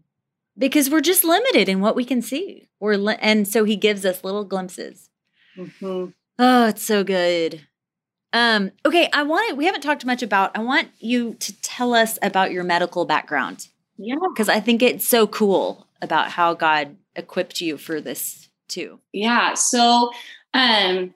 because 0.56 0.88
we're 0.88 1.00
just 1.00 1.24
limited 1.24 1.68
in 1.68 1.80
what 1.80 1.96
we 1.96 2.04
can 2.04 2.22
see. 2.22 2.68
We're 2.78 2.96
li- 2.96 3.16
and 3.20 3.48
so 3.48 3.64
he 3.64 3.76
gives 3.76 4.04
us 4.06 4.22
little 4.22 4.44
glimpses. 4.44 5.10
Mm-hmm. 5.58 6.10
Oh, 6.38 6.66
it's 6.68 6.82
so 6.82 7.02
good. 7.02 7.66
Um, 8.32 8.70
okay, 8.86 9.08
I 9.12 9.22
want. 9.24 9.56
We 9.56 9.66
haven't 9.66 9.82
talked 9.82 10.04
much 10.04 10.22
about. 10.22 10.56
I 10.56 10.60
want 10.60 10.88
you 10.98 11.34
to 11.34 11.60
tell 11.62 11.94
us 11.94 12.18
about 12.22 12.52
your 12.52 12.64
medical 12.64 13.04
background. 13.04 13.68
Yeah, 13.96 14.16
because 14.28 14.48
I 14.48 14.60
think 14.60 14.82
it's 14.82 15.06
so 15.06 15.26
cool 15.26 15.86
about 16.02 16.30
how 16.30 16.54
God 16.54 16.96
equipped 17.16 17.60
you 17.60 17.76
for 17.76 18.00
this 18.00 18.48
too. 18.68 18.98
Yeah. 19.12 19.54
So, 19.54 20.10
um, 20.52 21.14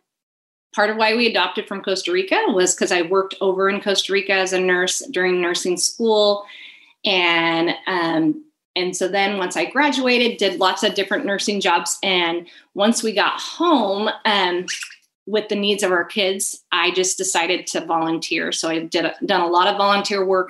part 0.75 0.91
of 0.91 0.97
why 0.97 1.15
we 1.15 1.27
adopted 1.27 1.67
from 1.67 1.83
Costa 1.83 2.13
Rica 2.13 2.39
was 2.49 2.75
because 2.75 2.93
I 2.93 3.03
worked 3.03 3.35
over 3.41 3.69
in 3.69 3.81
Costa 3.81 4.13
Rica 4.13 4.33
as 4.33 4.53
a 4.53 4.61
nurse 4.61 5.01
during 5.11 5.41
nursing 5.41 5.77
school, 5.77 6.45
and 7.05 7.75
um, 7.87 8.45
and 8.77 8.97
so 8.97 9.09
then 9.09 9.39
once 9.39 9.57
I 9.57 9.65
graduated, 9.65 10.39
did 10.39 10.61
lots 10.61 10.83
of 10.83 10.95
different 10.95 11.25
nursing 11.25 11.61
jobs, 11.61 11.99
and 12.03 12.47
once 12.75 13.03
we 13.03 13.13
got 13.13 13.41
home, 13.41 14.09
um, 14.25 14.67
with 15.29 15.49
the 15.51 15.55
needs 15.55 15.83
of 15.83 15.93
our 15.93 16.05
kids, 16.05 16.65
I 16.73 16.91
just 16.93 17.19
decided 17.19 17.67
to 17.69 17.85
volunteer. 17.85 18.51
So 18.51 18.71
I 18.71 18.81
did 18.81 19.13
done 19.27 19.43
a 19.43 19.47
lot 19.47 19.69
of 19.69 19.77
volunteer 19.77 20.25
work 20.25 20.49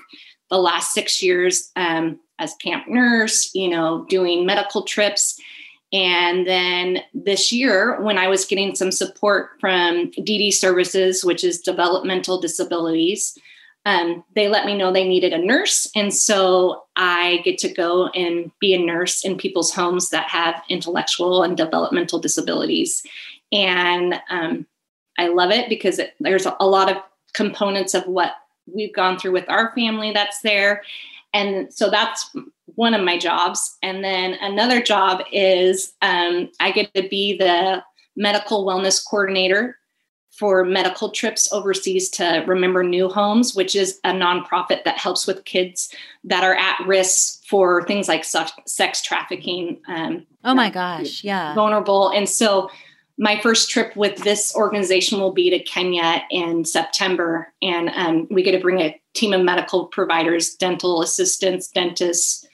the 0.51 0.59
last 0.59 0.93
six 0.93 1.21
years 1.21 1.73
um, 1.75 2.21
as 2.39 2.55
camp 2.55 2.87
nurse, 2.89 3.51
you 3.55 3.69
know, 3.69 4.07
doing 4.09 4.47
medical 4.47 4.83
trips. 4.83 5.38
And 5.93 6.47
then 6.47 7.01
this 7.15 7.53
year, 7.53 8.01
when 8.01 8.19
I 8.19 8.29
was 8.29 8.45
getting 8.45 8.75
some 8.75 8.93
support 8.93 9.51
from 9.61 10.11
DD 10.13 10.53
Services, 10.53 11.25
which 11.25 11.43
is 11.43 11.61
developmental 11.61 12.41
disabilities, 12.41 13.39
um, 13.87 14.23
they 14.35 14.49
let 14.49 14.67
me 14.67 14.77
know 14.77 14.93
they 14.93 15.09
needed 15.09 15.33
a 15.33 15.39
nurse. 15.39 15.91
And 15.97 16.13
so 16.13 16.85
I 16.97 17.41
get 17.45 17.57
to 17.59 17.73
go 17.73 18.09
and 18.09 18.51
be 18.61 18.75
a 18.75 18.79
nurse 18.79 19.25
in 19.25 19.39
people's 19.39 19.73
homes 19.73 20.11
that 20.11 20.29
have 20.29 20.63
intellectual 20.69 21.43
and 21.43 21.57
developmental 21.57 22.19
disabilities 22.19 23.03
and 23.53 24.21
um, 24.31 24.67
I 25.19 25.29
love 25.29 25.51
it 25.51 25.69
because 25.69 25.99
it, 25.99 26.15
there's 26.21 26.47
a, 26.47 26.57
a 26.61 26.67
lot 26.67 26.91
of 26.91 27.03
components 27.35 27.95
of 27.95 28.05
what 28.07 28.33
we've 28.67 28.95
gone 28.95 29.19
through 29.19 29.33
with 29.33 29.49
our 29.49 29.73
family 29.75 30.13
that's 30.13 30.41
there. 30.43 30.83
And 31.33 31.73
so 31.73 31.91
that's 31.91 32.31
one 32.75 32.95
of 32.95 33.05
my 33.05 33.19
jobs. 33.19 33.77
And 33.83 34.03
then 34.05 34.35
another 34.41 34.83
job 34.83 35.23
is 35.33 35.93
um, 36.03 36.51
I 36.61 36.71
get 36.73 36.93
to 36.95 37.09
be 37.09 37.37
the 37.37 37.83
medical 38.17 38.67
wellness 38.67 39.03
coordinator 39.09 39.77
for 40.39 40.65
medical 40.65 41.11
trips 41.11 41.53
overseas 41.53 42.09
to 42.11 42.45
Remember 42.47 42.85
Nhu 42.85 43.13
Homes, 43.13 43.57
which 43.57 43.75
is 43.75 43.99
a 44.05 44.13
nonprofit 44.13 44.85
that 44.85 44.97
helps 44.97 45.27
with 45.27 45.45
kids 45.45 45.93
that 46.23 46.45
are 46.45 46.55
at 46.55 46.79
risk 46.87 47.45
for 47.47 47.85
things 47.87 48.07
like 48.07 48.25
sex 48.25 49.03
trafficking. 49.03 49.81
Um, 49.89 50.27
oh 50.45 50.55
my 50.55 50.71
gosh, 50.71 51.25
yeah. 51.25 51.55
Vulnerable. 51.55 52.11
And 52.11 52.29
so 52.29 52.71
my 53.19 53.41
first 53.41 53.69
trip 53.69 53.97
with 53.97 54.23
this 54.23 54.55
organization 54.55 55.19
will 55.19 55.33
be 55.33 55.51
to 55.51 55.59
Kenya 55.59 56.23
in 56.31 56.65
September, 56.65 57.53
and 57.61 57.89
um, 57.97 58.29
we 58.31 58.45
get 58.45 58.53
to 58.53 58.61
bring 58.61 58.81
a 58.81 59.01
team 59.15 59.33
of 59.33 59.43
medical 59.43 59.87
providers, 59.87 60.55
dental 60.55 61.03
assistants, 61.03 61.67
dentists, 61.67 62.47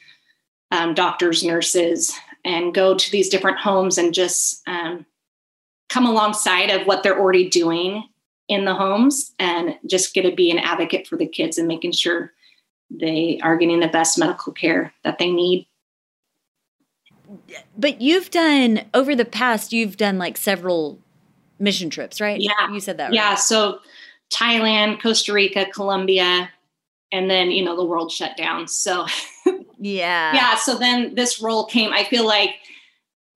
um, 0.71 0.95
doctors, 0.95 1.45
nurses, 1.45 2.15
and 2.45 2.75
go 2.75 2.95
to 2.95 3.11
these 3.11 3.29
different 3.29 3.59
homes 3.59 3.99
and 3.99 4.15
just 4.15 4.63
um, 4.67 5.07
come 5.89 6.07
alongside 6.07 6.71
of 6.71 6.87
what 6.87 7.03
they're 7.03 7.19
already 7.19 7.49
doing 7.49 8.09
in 8.49 8.65
the 8.65 8.75
homes 8.75 9.33
and 9.39 9.77
just 9.87 10.13
get 10.15 10.23
to 10.23 10.35
be 10.35 10.51
an 10.51 10.59
advocate 10.59 11.07
for 11.07 11.17
the 11.17 11.27
kids 11.27 11.57
and 11.57 11.67
making 11.67 11.93
sure 11.93 12.33
they 12.91 13.41
are 13.43 13.57
getting 13.57 13.81
the 13.81 13.89
best 13.89 14.19
medical 14.19 14.53
care 14.53 14.93
that 15.03 15.19
they 15.19 15.31
need. 15.31 15.67
But 17.77 18.03
you've 18.03 18.31
done 18.31 18.83
over 18.93 19.17
the 19.17 19.25
past 19.25 19.73
you've 19.73 19.97
done 19.97 20.19
like 20.19 20.37
several 20.37 20.99
mission 21.59 21.89
trips 21.89 22.21
right? 22.21 22.41
Yeah. 22.41 22.71
You 22.71 22.81
said 22.81 22.99
that 22.99 23.07
right? 23.07 23.15
yeah 23.15 23.35
so 23.35 23.79
thailand 24.33 25.01
costa 25.01 25.33
rica 25.33 25.67
colombia 25.67 26.51
and 27.15 27.31
then 27.31 27.53
you 27.53 27.65
know 27.65 27.77
the 27.77 27.85
world 27.85 28.11
shut 28.11 28.37
down. 28.37 28.67
So 28.69 29.07
yeah 29.85 30.35
yeah 30.35 30.55
so 30.57 30.79
then 30.79 31.15
this 31.15 31.41
role 31.41 31.67
came 31.67 31.93
i 31.93 32.05
feel 32.05 32.27
like 32.27 32.51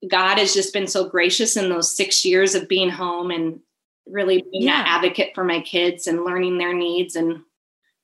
god 0.09 0.37
has 0.37 0.53
just 0.53 0.73
been 0.73 0.87
so 0.87 1.07
gracious 1.07 1.55
in 1.55 1.69
those 1.69 1.95
six 1.95 2.25
years 2.25 2.55
of 2.55 2.67
being 2.67 2.89
home 2.89 3.31
and 3.31 3.59
really 4.07 4.43
being 4.51 4.63
yeah. 4.63 4.83
advocate 4.87 5.31
for 5.35 5.43
my 5.43 5.61
kids 5.61 6.07
and 6.07 6.25
learning 6.25 6.57
their 6.57 6.73
needs 6.73 7.15
and 7.15 7.41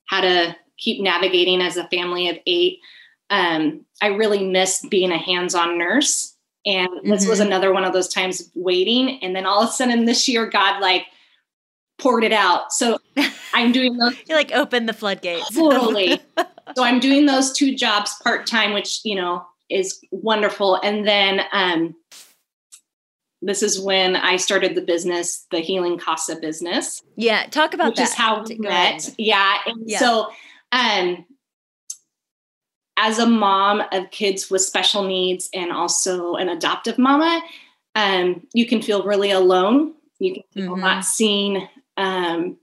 how 0.06 0.20
to 0.20 0.54
keep 0.78 1.02
navigating 1.02 1.60
as 1.60 1.76
a 1.76 1.88
family 1.88 2.28
of 2.28 2.38
eight 2.46 2.78
um, 3.30 3.84
I 4.00 4.08
really 4.08 4.44
missed 4.46 4.90
being 4.90 5.10
a 5.10 5.18
hands-on 5.18 5.78
nurse. 5.78 6.34
And 6.64 6.88
this 7.04 7.22
mm-hmm. 7.22 7.30
was 7.30 7.40
another 7.40 7.72
one 7.72 7.84
of 7.84 7.92
those 7.92 8.12
times 8.12 8.50
waiting. 8.54 9.22
And 9.22 9.34
then 9.34 9.46
all 9.46 9.62
of 9.62 9.68
a 9.68 9.72
sudden 9.72 10.04
this 10.04 10.28
year, 10.28 10.48
God 10.48 10.80
like 10.80 11.06
poured 11.98 12.24
it 12.24 12.32
out. 12.32 12.72
So 12.72 12.98
I'm 13.54 13.72
doing 13.72 13.96
those. 13.98 14.14
you 14.28 14.34
like 14.34 14.52
open 14.52 14.86
the 14.86 14.92
floodgates. 14.92 15.54
totally. 15.54 16.20
so 16.76 16.84
I'm 16.84 17.00
doing 17.00 17.26
those 17.26 17.52
two 17.52 17.74
jobs 17.74 18.14
part-time, 18.22 18.72
which, 18.72 19.00
you 19.04 19.14
know, 19.14 19.44
is 19.70 20.00
wonderful. 20.10 20.76
And 20.82 21.06
then 21.06 21.40
um, 21.52 21.94
this 23.42 23.62
is 23.62 23.80
when 23.80 24.16
I 24.16 24.36
started 24.36 24.74
the 24.74 24.82
business, 24.82 25.46
the 25.50 25.60
Healing 25.60 25.98
Casa 25.98 26.36
business. 26.36 27.02
Yeah. 27.16 27.46
Talk 27.46 27.74
about 27.74 27.88
which 27.88 27.96
that. 27.96 28.08
is 28.08 28.14
how 28.14 28.42
we 28.42 28.56
met. 28.58 29.14
Yeah. 29.18 29.58
And 29.66 29.82
yeah. 29.86 29.98
so 29.98 30.30
um 30.72 31.24
as 32.96 33.18
a 33.18 33.26
mom 33.26 33.82
of 33.92 34.10
kids 34.10 34.50
with 34.50 34.62
special 34.62 35.04
needs 35.04 35.50
and 35.52 35.70
also 35.70 36.34
an 36.36 36.48
adoptive 36.48 36.98
mama, 36.98 37.42
um, 37.94 38.46
you 38.52 38.66
can 38.66 38.80
feel 38.80 39.04
really 39.04 39.30
alone. 39.30 39.94
You 40.18 40.34
can 40.34 40.42
feel 40.52 40.72
mm-hmm. 40.72 40.80
not 40.80 41.04
seen. 41.04 41.68
Um, 41.96 42.56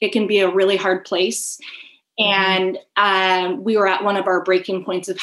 it 0.00 0.12
can 0.12 0.26
be 0.26 0.40
a 0.40 0.50
really 0.50 0.76
hard 0.76 1.04
place. 1.04 1.58
Mm-hmm. 2.18 2.22
And 2.24 2.78
um, 2.96 3.64
we 3.64 3.76
were 3.76 3.86
at 3.86 4.04
one 4.04 4.16
of 4.16 4.26
our 4.26 4.42
breaking 4.44 4.84
points 4.84 5.08
of 5.08 5.18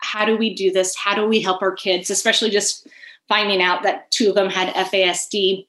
how 0.00 0.24
do 0.24 0.36
we 0.36 0.54
do 0.54 0.70
this? 0.70 0.96
How 0.96 1.14
do 1.14 1.26
we 1.26 1.40
help 1.40 1.62
our 1.62 1.72
kids, 1.72 2.10
especially 2.10 2.50
just 2.50 2.88
finding 3.28 3.62
out 3.62 3.82
that 3.82 4.10
two 4.10 4.30
of 4.30 4.34
them 4.34 4.48
had 4.48 4.74
FASD. 4.74 5.66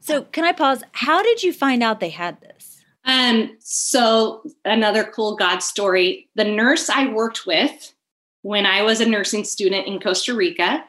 So, 0.00 0.22
can 0.22 0.44
I 0.44 0.52
pause? 0.52 0.84
How 0.92 1.22
did 1.22 1.42
you 1.42 1.52
find 1.52 1.82
out 1.82 1.98
they 1.98 2.10
had 2.10 2.40
this? 2.40 2.80
Um, 3.04 3.56
so 3.60 4.42
another 4.64 5.04
cool 5.04 5.36
God 5.36 5.60
story. 5.60 6.28
The 6.34 6.44
nurse 6.44 6.90
I 6.90 7.12
worked 7.12 7.46
with 7.46 7.94
when 8.42 8.66
I 8.66 8.82
was 8.82 9.00
a 9.00 9.08
nursing 9.08 9.44
student 9.44 9.86
in 9.86 10.00
Costa 10.00 10.34
Rica. 10.34 10.84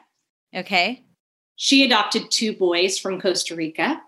Okay. 0.54 1.04
She 1.56 1.84
adopted 1.84 2.30
two 2.30 2.52
boys 2.52 2.98
from 2.98 3.20
Costa 3.20 3.56
Rica. 3.56 4.00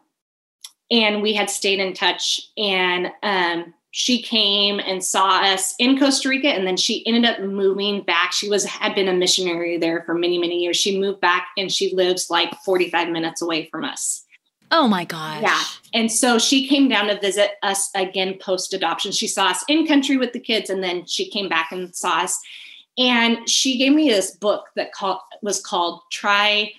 And 0.90 1.22
we 1.22 1.35
had 1.35 1.50
stayed 1.50 1.79
in 1.79 1.94
touch. 1.94 2.40
And 2.57 3.12
um, 3.22 3.74
she 3.92 4.22
came 4.22 4.79
and 4.79 5.05
saw 5.05 5.40
us 5.40 5.74
in 5.79 5.98
Costa 5.98 6.29
Rica, 6.29 6.48
and 6.48 6.66
then 6.66 6.76
she 6.76 7.07
ended 7.07 7.24
up 7.24 7.40
moving 7.40 8.03
back. 8.03 8.33
She 8.33 8.48
was 8.48 8.64
had 8.64 8.94
been 8.94 9.09
a 9.09 9.12
missionary 9.12 9.79
there 9.79 10.03
for 10.05 10.14
many, 10.14 10.38
many 10.38 10.62
years. 10.62 10.76
She 10.76 10.98
moved 10.98 11.20
back, 11.20 11.48
and 11.57 11.72
she 11.72 11.94
lives 11.94 12.31
like 12.31 12.55
45 12.64 13.09
minutes 13.09 13.42
away 13.42 13.66
from 13.66 13.85
us. 13.85 14.24
Oh 14.72 14.87
my 14.87 15.05
gosh. 15.05 15.42
Yeah. 15.42 15.62
And 15.92 16.11
so 16.11 16.38
she 16.38 16.68
came 16.68 16.88
down 16.88 17.09
to 17.09 17.18
visit 17.18 17.53
us 17.62 17.90
again 17.94 18.38
post 18.40 18.72
adoption. 18.72 19.11
She 19.11 19.26
saw 19.26 19.48
us 19.48 19.64
in 19.68 19.87
country 19.87 20.16
with 20.16 20.33
the 20.33 20.38
kids 20.38 20.70
and 20.70 20.83
then 20.83 21.07
she 21.07 21.29
came 21.29 21.48
back 21.48 21.72
and 21.72 21.94
saw 21.94 22.20
us. 22.20 22.40
And 22.96 23.48
she 23.48 23.79
gave 23.79 23.92
me 23.92 24.09
this 24.09 24.31
book 24.31 24.66
that 24.76 24.92
called, 24.92 25.20
was 25.42 25.61
called 25.61 26.03
Try, 26.12 26.72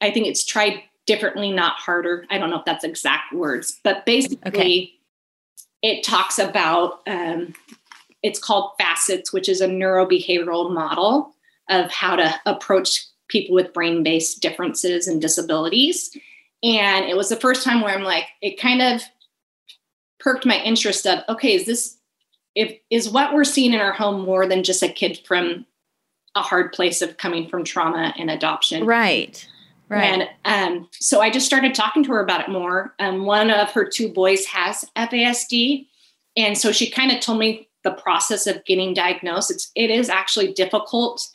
I 0.00 0.10
think 0.10 0.26
it's 0.26 0.44
Try 0.44 0.84
Differently, 1.06 1.52
Not 1.52 1.76
Harder. 1.76 2.26
I 2.30 2.38
don't 2.38 2.50
know 2.50 2.58
if 2.58 2.64
that's 2.64 2.84
exact 2.84 3.32
words, 3.32 3.78
but 3.84 4.04
basically 4.04 4.38
okay. 4.46 4.92
it 5.82 6.04
talks 6.04 6.38
about, 6.38 7.00
um, 7.06 7.54
it's 8.22 8.40
called 8.40 8.72
FASCETS, 8.80 9.32
which 9.32 9.48
is 9.48 9.60
a 9.60 9.68
neurobehavioral 9.68 10.72
model 10.72 11.34
of 11.68 11.90
how 11.90 12.16
to 12.16 12.34
approach 12.44 13.04
people 13.28 13.54
with 13.54 13.72
brain 13.72 14.02
based 14.02 14.40
differences 14.40 15.06
and 15.06 15.20
disabilities. 15.20 16.16
And 16.62 17.04
it 17.04 17.16
was 17.16 17.28
the 17.28 17.36
first 17.36 17.64
time 17.64 17.82
where 17.82 17.94
I'm 17.94 18.04
like, 18.04 18.24
it 18.42 18.60
kind 18.60 18.82
of 18.82 19.02
perked 20.18 20.46
my 20.46 20.60
interest 20.60 21.06
of, 21.06 21.22
okay, 21.28 21.54
is 21.54 21.66
this, 21.66 21.98
if, 22.54 22.78
is 22.90 23.08
what 23.08 23.34
we're 23.34 23.44
seeing 23.44 23.74
in 23.74 23.80
our 23.80 23.92
home 23.92 24.22
more 24.22 24.46
than 24.46 24.64
just 24.64 24.82
a 24.82 24.88
kid 24.88 25.20
from 25.26 25.66
a 26.34 26.42
hard 26.42 26.72
place 26.72 27.02
of 27.02 27.16
coming 27.16 27.48
from 27.48 27.64
trauma 27.64 28.14
and 28.18 28.30
adoption? 28.30 28.84
Right. 28.84 29.46
Right. 29.88 30.04
And 30.04 30.28
um, 30.44 30.88
so 30.92 31.20
I 31.20 31.30
just 31.30 31.46
started 31.46 31.74
talking 31.74 32.02
to 32.04 32.10
her 32.12 32.20
about 32.20 32.40
it 32.40 32.48
more. 32.50 32.94
Um, 32.98 33.24
one 33.24 33.50
of 33.50 33.70
her 33.70 33.84
two 33.84 34.08
boys 34.12 34.44
has 34.46 34.84
FASD. 34.96 35.86
And 36.36 36.58
so 36.58 36.72
she 36.72 36.90
kind 36.90 37.12
of 37.12 37.20
told 37.20 37.38
me 37.38 37.68
the 37.84 37.92
process 37.92 38.46
of 38.46 38.64
getting 38.64 38.94
diagnosed. 38.94 39.50
It's, 39.50 39.70
it 39.76 39.90
is 39.90 40.08
actually 40.08 40.52
difficult. 40.52 41.26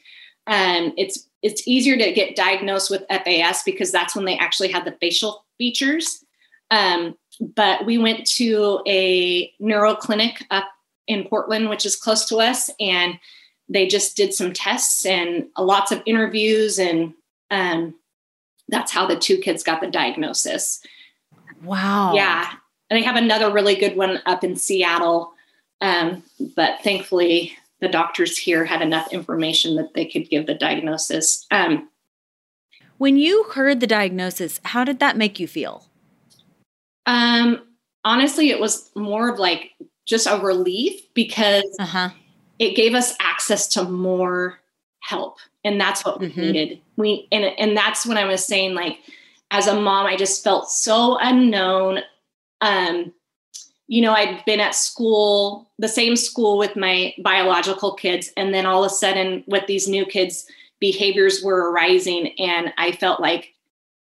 Um, 0.47 0.93
it's 0.97 1.27
it's 1.41 1.67
easier 1.67 1.97
to 1.97 2.11
get 2.11 2.35
diagnosed 2.35 2.91
with 2.91 3.03
FAS 3.09 3.63
because 3.63 3.91
that's 3.91 4.15
when 4.15 4.25
they 4.25 4.37
actually 4.37 4.71
have 4.71 4.85
the 4.85 4.95
facial 4.99 5.43
features. 5.57 6.23
Um, 6.69 7.17
but 7.39 7.85
we 7.85 7.97
went 7.97 8.27
to 8.33 8.81
a 8.87 9.51
neuro 9.59 9.95
clinic 9.95 10.45
up 10.51 10.67
in 11.07 11.23
Portland, 11.27 11.69
which 11.69 11.85
is 11.85 11.95
close 11.95 12.25
to 12.25 12.37
us, 12.37 12.69
and 12.79 13.19
they 13.67 13.87
just 13.87 14.15
did 14.15 14.33
some 14.33 14.53
tests 14.53 15.05
and 15.05 15.47
lots 15.57 15.91
of 15.91 16.03
interviews, 16.05 16.77
and 16.77 17.13
um, 17.49 17.95
that's 18.71 18.91
how 18.91 19.05
the 19.05 19.15
two 19.15 19.37
kids 19.37 19.63
got 19.63 19.81
the 19.81 19.87
diagnosis. 19.87 20.81
Wow. 21.63 22.13
Yeah, 22.15 22.49
and 22.89 22.97
they 22.97 23.03
have 23.03 23.15
another 23.15 23.51
really 23.51 23.75
good 23.75 23.95
one 23.95 24.19
up 24.25 24.43
in 24.43 24.55
Seattle, 24.55 25.33
um, 25.79 26.23
but 26.55 26.81
thankfully 26.83 27.55
the 27.81 27.87
doctors 27.87 28.37
here 28.37 28.63
had 28.63 28.81
enough 28.81 29.11
information 29.11 29.75
that 29.75 29.93
they 29.93 30.05
could 30.05 30.29
give 30.29 30.45
the 30.45 30.53
diagnosis. 30.53 31.45
Um, 31.51 31.89
when 32.97 33.17
you 33.17 33.43
heard 33.45 33.79
the 33.79 33.87
diagnosis, 33.87 34.61
how 34.63 34.83
did 34.83 34.99
that 34.99 35.17
make 35.17 35.39
you 35.39 35.47
feel? 35.47 35.87
Um, 37.07 37.63
honestly, 38.05 38.51
it 38.51 38.59
was 38.59 38.91
more 38.95 39.29
of 39.29 39.39
like 39.39 39.71
just 40.05 40.27
a 40.27 40.39
relief 40.39 41.01
because 41.15 41.75
uh-huh. 41.79 42.09
it 42.59 42.75
gave 42.75 42.93
us 42.93 43.15
access 43.19 43.67
to 43.69 43.83
more 43.83 44.59
help, 44.99 45.39
and 45.63 45.81
that's 45.81 46.05
what 46.05 46.19
mm-hmm. 46.19 46.39
we 46.39 46.51
needed. 46.51 46.81
We 47.01 47.27
and 47.31 47.43
and 47.43 47.75
that's 47.75 48.05
when 48.05 48.17
I 48.17 48.25
was 48.25 48.45
saying 48.45 48.75
like, 48.75 48.99
as 49.49 49.67
a 49.67 49.79
mom, 49.79 50.05
I 50.05 50.15
just 50.15 50.43
felt 50.43 50.69
so 50.69 51.17
unknown. 51.19 51.99
Um, 52.61 53.13
you 53.87 54.01
know, 54.01 54.13
I'd 54.13 54.45
been 54.45 54.61
at 54.61 54.75
school, 54.75 55.69
the 55.77 55.89
same 55.89 56.15
school 56.15 56.57
with 56.57 56.77
my 56.77 57.13
biological 57.21 57.93
kids, 57.93 58.31
and 58.37 58.53
then 58.53 58.65
all 58.65 58.83
of 58.83 58.91
a 58.91 58.95
sudden, 58.95 59.43
with 59.47 59.67
these 59.67 59.87
new 59.87 60.05
kids, 60.05 60.45
behaviors 60.79 61.43
were 61.43 61.71
arising, 61.71 62.33
and 62.39 62.71
I 62.77 62.93
felt 62.93 63.19
like 63.19 63.53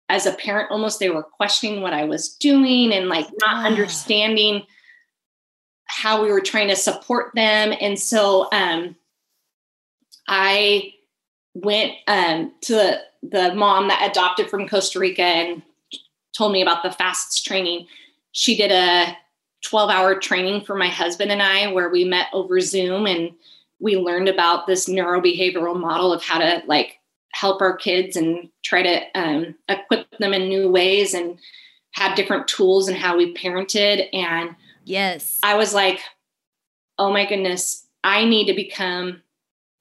as 0.09 0.25
a 0.25 0.33
parent 0.33 0.71
almost 0.71 0.99
they 0.99 1.09
were 1.09 1.23
questioning 1.23 1.81
what 1.81 1.93
i 1.93 2.03
was 2.03 2.35
doing 2.35 2.93
and 2.93 3.09
like 3.09 3.27
not 3.41 3.65
understanding 3.65 4.63
how 5.85 6.21
we 6.21 6.31
were 6.31 6.41
trying 6.41 6.67
to 6.67 6.75
support 6.75 7.31
them 7.35 7.73
and 7.79 7.99
so 7.99 8.47
um, 8.51 8.95
i 10.27 10.93
went 11.63 11.93
um, 12.07 12.51
to 12.61 12.99
the, 13.23 13.53
mom 13.55 13.87
that 13.87 14.09
adopted 14.09 14.49
from 14.49 14.67
costa 14.67 14.99
rica 14.99 15.23
and 15.23 15.61
told 16.35 16.51
me 16.51 16.61
about 16.61 16.83
the 16.83 16.89
FASCETS 16.89 17.43
training 17.43 17.87
she 18.31 18.55
did 18.55 18.71
a 18.71 19.17
12 19.63 19.89
hour 19.89 20.15
training 20.15 20.63
for 20.63 20.75
my 20.75 20.87
husband 20.87 21.31
and 21.31 21.41
i 21.41 21.71
where 21.71 21.89
we 21.89 22.03
met 22.03 22.27
over 22.31 22.59
zoom 22.59 23.05
and 23.05 23.31
we 23.79 23.97
learned 23.97 24.27
about 24.27 24.67
this 24.67 24.87
neurobehavioral 24.87 25.79
model 25.79 26.13
of 26.13 26.23
how 26.23 26.37
to 26.37 26.61
like 26.67 26.99
help 27.33 27.61
our 27.61 27.75
kids 27.75 28.15
and 28.15 28.49
try 28.63 28.81
to 28.81 29.19
um, 29.19 29.55
equip 29.69 30.09
them 30.17 30.33
in 30.33 30.49
new 30.49 30.69
ways 30.69 31.13
and 31.13 31.37
have 31.91 32.15
different 32.15 32.47
tools 32.47 32.87
and 32.87 32.97
how 32.97 33.17
we 33.17 33.33
parented. 33.33 34.07
And 34.13 34.55
yes, 34.85 35.39
I 35.43 35.55
was 35.55 35.73
like, 35.73 35.99
oh 36.97 37.11
my 37.11 37.25
goodness, 37.25 37.85
I 38.03 38.25
need 38.25 38.47
to 38.47 38.53
become 38.53 39.21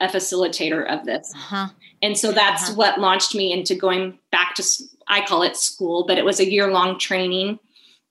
a 0.01 0.09
facilitator 0.09 0.87
of 0.87 1.05
this. 1.07 1.33
Uh-huh. 1.35 1.69
And 2.03 2.17
so 2.17 2.33
that's 2.33 2.65
uh-huh. 2.65 2.75
what 2.75 3.01
launched 3.01 3.35
me 3.35 3.53
into 3.53 3.75
going 3.75 4.19
back 4.31 4.55
to, 4.57 4.65
I 5.09 5.25
call 5.25 5.43
it 5.43 5.57
school, 5.57 6.05
but 6.07 6.19
it 6.19 6.25
was 6.25 6.41
a 6.41 6.51
year 6.51 6.71
long 6.71 6.99
training 6.99 7.59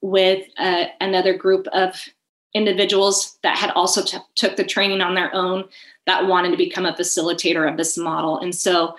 with 0.02 0.48
uh, 0.58 0.86
another 1.00 1.36
group 1.36 1.68
of 1.68 1.96
individuals 2.54 3.38
that 3.44 3.58
had 3.58 3.72
also 3.72 4.04
t- 4.04 4.18
took 4.36 4.56
the 4.56 4.64
training 4.64 5.02
on 5.02 5.14
their 5.14 5.34
own 5.34 5.66
that 6.06 6.28
wanted 6.28 6.52
to 6.52 6.58
become 6.58 6.86
a 6.86 6.94
facilitator 6.94 7.70
of 7.70 7.78
this 7.78 7.98
model. 7.98 8.40
And 8.40 8.54
so 8.54 8.96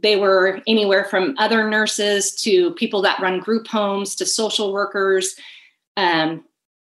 they 0.00 0.16
were 0.16 0.62
anywhere 0.66 1.04
from 1.04 1.34
other 1.38 1.68
nurses 1.68 2.34
to 2.42 2.72
people 2.74 3.02
that 3.02 3.20
run 3.20 3.40
group 3.40 3.66
homes 3.66 4.14
to 4.16 4.26
social 4.26 4.72
workers, 4.72 5.34
um, 5.96 6.44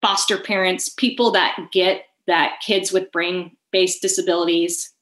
foster 0.03 0.39
parents, 0.39 0.89
people 0.89 1.31
that 1.33 1.69
get 1.73 2.05
that 2.27 2.61
kids 2.65 2.93
with 2.93 3.11
brain 3.13 3.57
based 3.73 4.03
disabilities. 4.03 4.93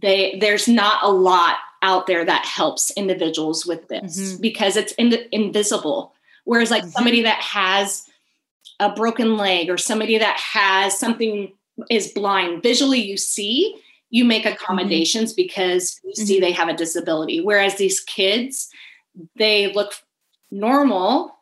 They 0.00 0.38
there's 0.40 0.68
not 0.68 1.02
a 1.02 1.10
lot 1.10 1.56
out 1.82 2.06
there 2.06 2.24
that 2.24 2.46
helps 2.46 2.90
individuals 2.92 3.66
with 3.66 3.88
this 3.88 4.18
mm-hmm. 4.18 4.40
because 4.40 4.76
it's 4.76 4.92
in, 4.92 5.14
invisible. 5.32 6.14
Whereas 6.44 6.70
like 6.70 6.82
mm-hmm. 6.82 6.92
somebody 6.92 7.22
that 7.22 7.40
has 7.40 8.06
a 8.80 8.92
broken 8.94 9.36
leg 9.36 9.68
or 9.68 9.78
somebody 9.78 10.18
that 10.18 10.38
has 10.38 10.98
something 10.98 11.52
is 11.90 12.12
blind, 12.12 12.62
visually 12.62 13.00
you 13.00 13.16
see, 13.16 13.76
you 14.10 14.24
make 14.24 14.44
mm-hmm. 14.44 14.54
accommodations 14.54 15.32
mm-hmm. 15.32 15.42
because 15.42 16.00
you 16.04 16.10
mm-hmm. 16.10 16.24
see 16.24 16.40
they 16.40 16.52
have 16.52 16.68
a 16.68 16.76
disability. 16.76 17.40
Whereas 17.40 17.76
these 17.76 18.00
kids, 18.00 18.70
they 19.36 19.72
look 19.72 19.92
normal. 20.50 21.36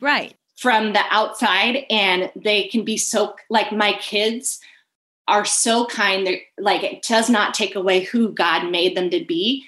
Right. 0.00 0.34
From 0.56 0.92
the 0.92 1.02
outside, 1.10 1.86
and 1.88 2.30
they 2.36 2.64
can 2.64 2.84
be 2.84 2.98
so 2.98 3.34
like 3.48 3.72
my 3.72 3.94
kids 3.94 4.60
are 5.30 5.44
so 5.44 5.86
kind. 5.86 6.26
They're 6.26 6.40
like 6.58 6.82
it 6.82 7.02
does 7.02 7.30
not 7.30 7.54
take 7.54 7.74
away 7.74 8.00
who 8.00 8.32
God 8.32 8.70
made 8.70 8.96
them 8.96 9.10
to 9.10 9.24
be, 9.24 9.64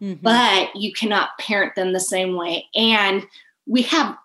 mm-hmm. 0.00 0.20
but 0.22 0.74
you 0.76 0.92
cannot 0.92 1.38
parent 1.38 1.74
them 1.74 1.92
the 1.92 2.00
same 2.00 2.36
way. 2.36 2.66
And 2.74 3.26
we 3.66 3.82
have 3.82 4.18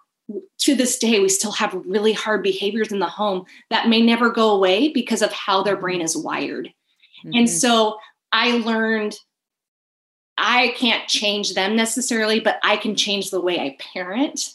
to 0.59 0.75
this 0.75 0.99
day, 0.99 1.19
we 1.19 1.29
still 1.29 1.53
have 1.53 1.73
really 1.85 2.13
hard 2.13 2.43
behaviors 2.43 2.91
in 2.91 2.99
the 2.99 3.07
home 3.07 3.45
that 3.69 3.87
may 3.87 4.01
never 4.01 4.29
go 4.29 4.51
away 4.51 4.89
because 4.89 5.21
of 5.21 5.31
how 5.31 5.63
their 5.63 5.77
brain 5.77 6.01
is 6.01 6.15
wired. 6.15 6.67
Mm-hmm. 7.25 7.37
And 7.37 7.49
so 7.49 7.97
I 8.31 8.57
learned 8.57 9.17
I 10.37 10.73
can't 10.77 11.07
change 11.07 11.53
them 11.53 11.75
necessarily, 11.75 12.39
but 12.39 12.59
I 12.63 12.77
can 12.77 12.95
change 12.95 13.29
the 13.29 13.41
way 13.41 13.59
I 13.59 13.77
parent. 13.93 14.53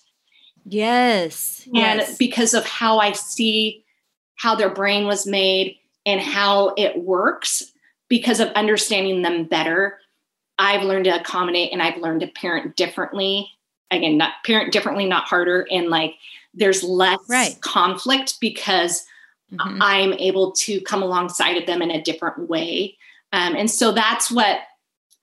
Yes. 0.65 1.63
And 1.67 2.01
yes. 2.01 2.17
because 2.17 2.55
of 2.55 2.65
how 2.65 2.99
I 2.99 3.13
see 3.13 3.85
how 4.37 4.55
their 4.55 4.71
brain 4.71 5.07
was 5.07 5.27
made 5.27 5.77
and 6.07 6.21
how 6.21 6.75
it 6.77 7.03
works, 7.03 7.73
because 8.09 8.41
of 8.41 8.49
understanding 8.49 9.23
them 9.23 9.45
better, 9.45 9.99
I've 10.59 10.83
learned 10.83 11.07
to 11.07 11.21
accommodate 11.21 11.73
and 11.73 11.83
I've 11.83 12.01
learned 12.01 12.21
to 12.21 12.27
parent 12.29 12.77
differently. 12.77 13.51
Again, 13.91 14.17
not 14.17 14.35
parent 14.45 14.73
differently, 14.73 15.07
not 15.07 15.25
harder. 15.25 15.67
And 15.71 15.89
like 15.89 16.15
there's 16.53 16.83
less 16.83 17.19
right. 17.29 17.61
conflict 17.61 18.39
because 18.41 19.05
mm-hmm. 19.53 19.79
I'm 19.81 20.13
able 20.15 20.53
to 20.53 20.81
come 20.83 21.03
alongside 21.03 21.57
of 21.57 21.67
them 21.67 21.83
in 21.83 21.91
a 21.91 22.03
different 22.03 22.49
way. 22.49 22.97
Um, 23.33 23.57
and 23.57 23.71
so 23.71 23.93
that's 23.93 24.31
what 24.31 24.61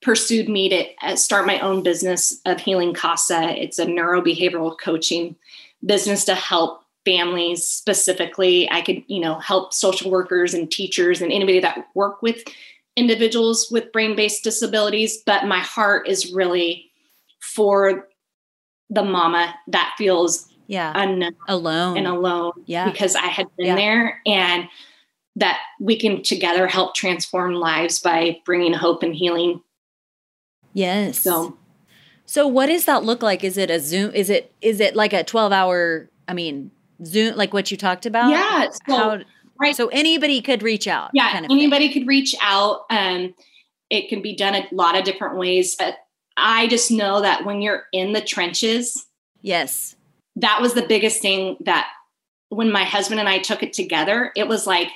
pursued 0.01 0.49
me 0.49 0.67
to 0.69 0.85
uh, 1.01 1.15
start 1.15 1.45
my 1.45 1.59
own 1.59 1.83
business 1.83 2.41
of 2.45 2.59
Healing 2.59 2.93
Casa. 2.93 3.55
It's 3.61 3.79
a 3.79 3.85
neurobehavioral 3.85 4.77
coaching 4.79 5.35
business 5.85 6.25
to 6.25 6.35
help 6.35 6.83
families 7.05 7.65
specifically. 7.65 8.69
I 8.71 8.81
could, 8.81 9.03
you 9.07 9.19
know, 9.19 9.39
help 9.39 9.73
social 9.73 10.11
workers 10.11 10.53
and 10.53 10.69
teachers 10.69 11.21
and 11.21 11.31
anybody 11.31 11.59
that 11.59 11.87
work 11.95 12.21
with 12.21 12.43
individuals 12.95 13.69
with 13.71 13.91
brain-based 13.91 14.43
disabilities, 14.43 15.21
but 15.25 15.45
my 15.45 15.59
heart 15.59 16.07
is 16.07 16.31
really 16.31 16.91
for 17.39 18.07
the 18.89 19.03
mama 19.03 19.55
that 19.67 19.93
feels 19.97 20.49
yeah. 20.67 20.91
unknown 20.95 21.35
alone 21.47 21.97
and 21.97 22.07
alone. 22.07 22.51
yeah. 22.65 22.89
because 22.89 23.15
i 23.15 23.25
had 23.25 23.47
been 23.57 23.67
yeah. 23.67 23.75
there 23.75 24.21
and 24.25 24.67
that 25.35 25.59
we 25.79 25.97
can 25.97 26.21
together 26.21 26.67
help 26.67 26.93
transform 26.93 27.53
lives 27.53 27.99
by 27.99 28.39
bringing 28.45 28.73
hope 28.73 29.01
and 29.01 29.15
healing. 29.15 29.61
Yes. 30.73 31.19
So 31.19 31.57
so 32.25 32.47
what 32.47 32.67
does 32.67 32.85
that 32.85 33.03
look 33.03 33.21
like? 33.21 33.43
Is 33.43 33.57
it 33.57 33.69
a 33.69 33.79
zoom 33.79 34.11
is 34.13 34.29
it 34.29 34.53
is 34.61 34.79
it 34.79 34.95
like 34.95 35.13
a 35.13 35.23
12 35.23 35.51
hour 35.51 36.09
i 36.27 36.33
mean 36.33 36.71
zoom 37.05 37.35
like 37.35 37.53
what 37.53 37.71
you 37.71 37.77
talked 37.77 38.05
about 38.05 38.29
yeah 38.29 38.69
so, 38.69 38.95
How, 38.95 39.19
right 39.59 39.75
so 39.75 39.87
anybody 39.87 40.41
could 40.41 40.63
reach 40.63 40.87
out 40.87 41.11
yeah 41.13 41.31
kind 41.31 41.45
of 41.45 41.51
anybody 41.51 41.87
thing. 41.87 42.01
could 42.01 42.07
reach 42.07 42.35
out 42.41 42.81
um 42.89 43.33
it 43.89 44.09
can 44.09 44.21
be 44.21 44.35
done 44.35 44.55
a 44.55 44.67
lot 44.71 44.97
of 44.97 45.03
different 45.03 45.37
ways 45.37 45.75
but 45.77 45.95
i 46.37 46.67
just 46.67 46.91
know 46.91 47.21
that 47.21 47.45
when 47.45 47.61
you're 47.61 47.83
in 47.91 48.13
the 48.13 48.21
trenches 48.21 49.07
yes 49.41 49.95
that 50.35 50.61
was 50.61 50.73
the 50.73 50.83
biggest 50.83 51.21
thing 51.21 51.57
that 51.61 51.87
when 52.51 52.69
my 52.69 52.83
husband 52.83 53.19
and 53.19 53.29
I 53.29 53.39
took 53.39 53.63
it 53.63 53.71
together, 53.71 54.31
it 54.35 54.47
was 54.47 54.67
like, 54.67 54.89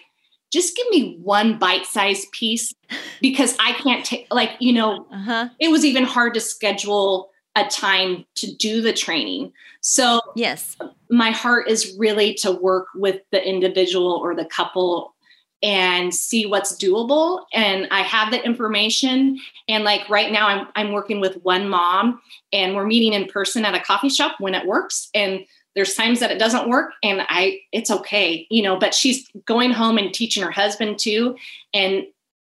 just 0.51 0.75
give 0.75 0.87
me 0.89 1.17
one 1.21 1.57
bite 1.57 1.85
sized 1.85 2.29
piece 2.31 2.73
because 3.21 3.57
I 3.59 3.71
can't 3.73 4.05
take, 4.05 4.27
like, 4.29 4.51
you 4.59 4.73
know, 4.73 5.07
uh-huh. 5.11 5.49
it 5.59 5.69
was 5.69 5.85
even 5.85 6.03
hard 6.03 6.33
to 6.33 6.41
schedule 6.41 7.29
a 7.55 7.65
time 7.67 8.25
to 8.35 8.53
do 8.55 8.81
the 8.81 8.93
training. 8.93 9.53
So, 9.81 10.19
yes, 10.35 10.75
my 11.09 11.31
heart 11.31 11.69
is 11.69 11.95
really 11.97 12.33
to 12.35 12.51
work 12.51 12.87
with 12.95 13.21
the 13.31 13.47
individual 13.47 14.11
or 14.11 14.35
the 14.35 14.45
couple 14.45 15.15
and 15.63 16.13
see 16.13 16.45
what's 16.45 16.75
doable. 16.77 17.45
And 17.53 17.87
i 17.89 18.01
have 18.01 18.31
the 18.31 18.43
information. 18.43 19.39
And 19.67 19.83
like 19.83 20.07
right 20.09 20.31
now 20.31 20.47
i'm 20.47 20.67
i'm 20.75 20.91
working 20.91 21.19
with 21.19 21.41
one 21.43 21.69
mom 21.69 22.21
and 22.51 22.75
we're 22.75 22.85
meeting 22.85 23.13
in 23.13 23.27
person 23.27 23.65
at 23.65 23.73
a 23.73 23.79
coffee 23.79 24.09
shop 24.09 24.35
when 24.39 24.53
it 24.53 24.67
works. 24.67 25.09
And 25.13 25.45
there's 25.75 25.95
times 25.95 26.19
that 26.19 26.31
it 26.31 26.39
doesn't 26.39 26.69
work 26.69 26.93
and 27.03 27.21
i 27.27 27.59
it's 27.73 27.91
okay 27.91 28.47
you 28.49 28.63
know 28.63 28.79
but 28.79 28.93
she's 28.93 29.29
going 29.45 29.71
home 29.71 29.97
and 29.97 30.13
teaching 30.13 30.43
her 30.43 30.51
husband 30.51 30.99
too. 30.99 31.35
And 31.73 32.03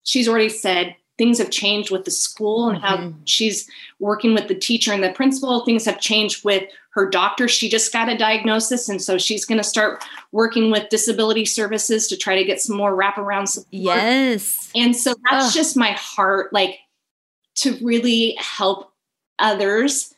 she's 0.04 0.28
already 0.28 0.48
said 0.48 0.96
things 1.22 1.38
have 1.38 1.50
changed 1.50 1.92
with 1.92 2.04
the 2.04 2.10
school 2.10 2.68
and 2.68 2.82
mm-hmm. 2.82 3.10
how 3.10 3.14
she's 3.26 3.70
working 4.00 4.34
with 4.34 4.48
the 4.48 4.56
teacher 4.56 4.92
and 4.92 5.04
the 5.04 5.12
principal. 5.12 5.64
Things 5.64 5.84
have 5.84 6.00
changed 6.00 6.44
with 6.44 6.64
her 6.90 7.08
doctor. 7.08 7.46
She 7.46 7.68
just 7.68 7.92
got 7.92 8.08
a 8.08 8.18
diagnosis. 8.18 8.88
And 8.88 9.00
so 9.00 9.18
she's 9.18 9.44
going 9.44 9.58
to 9.58 9.64
start 9.64 10.02
working 10.32 10.72
with 10.72 10.88
disability 10.88 11.44
services 11.44 12.08
to 12.08 12.16
try 12.16 12.34
to 12.34 12.42
get 12.42 12.60
some 12.60 12.76
more 12.76 12.98
wraparound 12.98 13.46
support. 13.46 13.68
Yes. 13.70 14.72
And 14.74 14.96
so 14.96 15.14
that's 15.30 15.46
Ugh. 15.46 15.52
just 15.54 15.76
my 15.76 15.92
heart, 15.92 16.52
like 16.52 16.80
to 17.58 17.78
really 17.80 18.34
help 18.40 18.92
others 19.38 20.12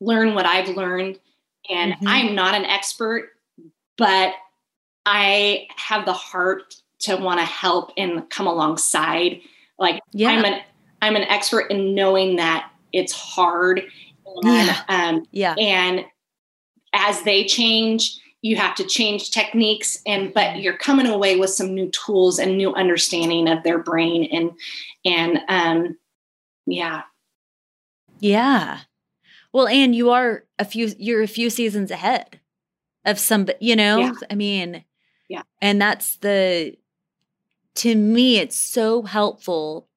learn 0.00 0.34
what 0.34 0.46
I've 0.46 0.74
learned. 0.74 1.18
And 1.68 1.92
mm-hmm. 1.92 2.08
I'm 2.08 2.34
not 2.34 2.54
an 2.54 2.64
expert, 2.64 3.32
but 3.98 4.32
I 5.04 5.68
have 5.76 6.06
the 6.06 6.14
heart 6.14 6.76
to 7.00 7.16
want 7.16 7.38
to 7.38 7.44
help 7.44 7.92
and 7.98 8.30
come 8.30 8.46
alongside. 8.46 9.42
Like 9.80 10.00
yeah. 10.12 10.28
I'm 10.28 10.44
an 10.44 10.60
I'm 11.02 11.16
an 11.16 11.22
expert 11.22 11.70
in 11.70 11.94
knowing 11.94 12.36
that 12.36 12.70
it's 12.92 13.12
hard. 13.12 13.82
And, 14.26 14.44
yeah. 14.44 14.82
Um, 14.88 15.26
yeah. 15.32 15.54
And 15.54 16.04
as 16.92 17.22
they 17.22 17.46
change, 17.46 18.20
you 18.42 18.56
have 18.56 18.74
to 18.76 18.84
change 18.84 19.30
techniques 19.30 19.98
and 20.06 20.32
but 20.32 20.60
you're 20.60 20.76
coming 20.76 21.06
away 21.06 21.36
with 21.36 21.50
some 21.50 21.74
new 21.74 21.90
tools 21.90 22.38
and 22.38 22.56
new 22.56 22.72
understanding 22.74 23.48
of 23.48 23.62
their 23.62 23.78
brain 23.78 24.28
and 24.32 24.50
and 25.04 25.40
um 25.48 25.98
yeah 26.66 27.02
yeah 28.18 28.80
well 29.52 29.68
and 29.68 29.94
you 29.94 30.10
are 30.10 30.44
a 30.58 30.64
few 30.64 30.90
you're 30.98 31.22
a 31.22 31.28
few 31.28 31.50
seasons 31.50 31.90
ahead 31.90 32.40
of 33.04 33.18
some 33.18 33.46
you 33.60 33.76
know 33.76 33.98
yeah. 33.98 34.12
i 34.30 34.34
mean 34.34 34.84
yeah 35.28 35.42
and 35.60 35.80
that's 35.80 36.16
the 36.18 36.74
to 37.80 37.94
me 37.94 38.38
it's 38.38 38.56
so 38.56 39.02
helpful 39.02 39.88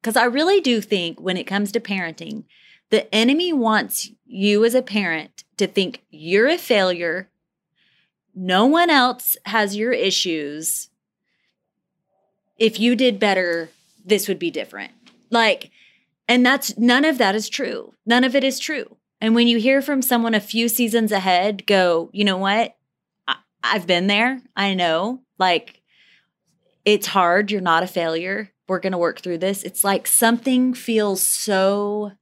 because 0.00 0.16
i 0.16 0.24
really 0.24 0.60
do 0.60 0.80
think 0.80 1.20
when 1.20 1.36
it 1.36 1.44
comes 1.44 1.72
to 1.72 1.80
parenting 1.80 2.44
the 2.90 3.12
enemy 3.14 3.52
wants 3.52 4.10
you 4.24 4.64
as 4.64 4.74
a 4.74 4.82
parent 4.82 5.44
to 5.56 5.66
think 5.66 6.02
you're 6.10 6.48
a 6.48 6.58
failure 6.58 7.28
no 8.34 8.66
one 8.66 8.90
else 8.90 9.36
has 9.46 9.76
your 9.76 9.92
issues 9.92 10.88
if 12.58 12.80
you 12.80 12.94
did 12.96 13.18
better 13.18 13.68
this 14.04 14.28
would 14.28 14.38
be 14.38 14.50
different 14.50 14.92
like 15.30 15.70
and 16.28 16.44
that's 16.44 16.76
none 16.78 17.04
of 17.04 17.18
that 17.18 17.34
is 17.34 17.48
true 17.48 17.92
none 18.04 18.24
of 18.24 18.34
it 18.34 18.44
is 18.44 18.58
true 18.58 18.96
and 19.20 19.34
when 19.34 19.48
you 19.48 19.58
hear 19.58 19.80
from 19.80 20.02
someone 20.02 20.34
a 20.34 20.40
few 20.40 20.68
seasons 20.68 21.10
ahead, 21.10 21.66
go, 21.66 22.10
you 22.12 22.24
know 22.24 22.36
what? 22.36 22.76
I, 23.26 23.36
I've 23.62 23.86
been 23.86 24.06
there. 24.06 24.42
I 24.54 24.74
know. 24.74 25.22
Like, 25.38 25.75
it's 26.86 27.08
hard. 27.08 27.50
You're 27.50 27.60
not 27.60 27.82
a 27.82 27.88
failure. 27.88 28.52
We're 28.68 28.78
going 28.78 28.92
to 28.92 28.98
work 28.98 29.20
through 29.20 29.38
this. 29.38 29.64
It's 29.64 29.84
like 29.84 30.06
something 30.06 30.72
feels 30.72 31.20
so 31.20 32.12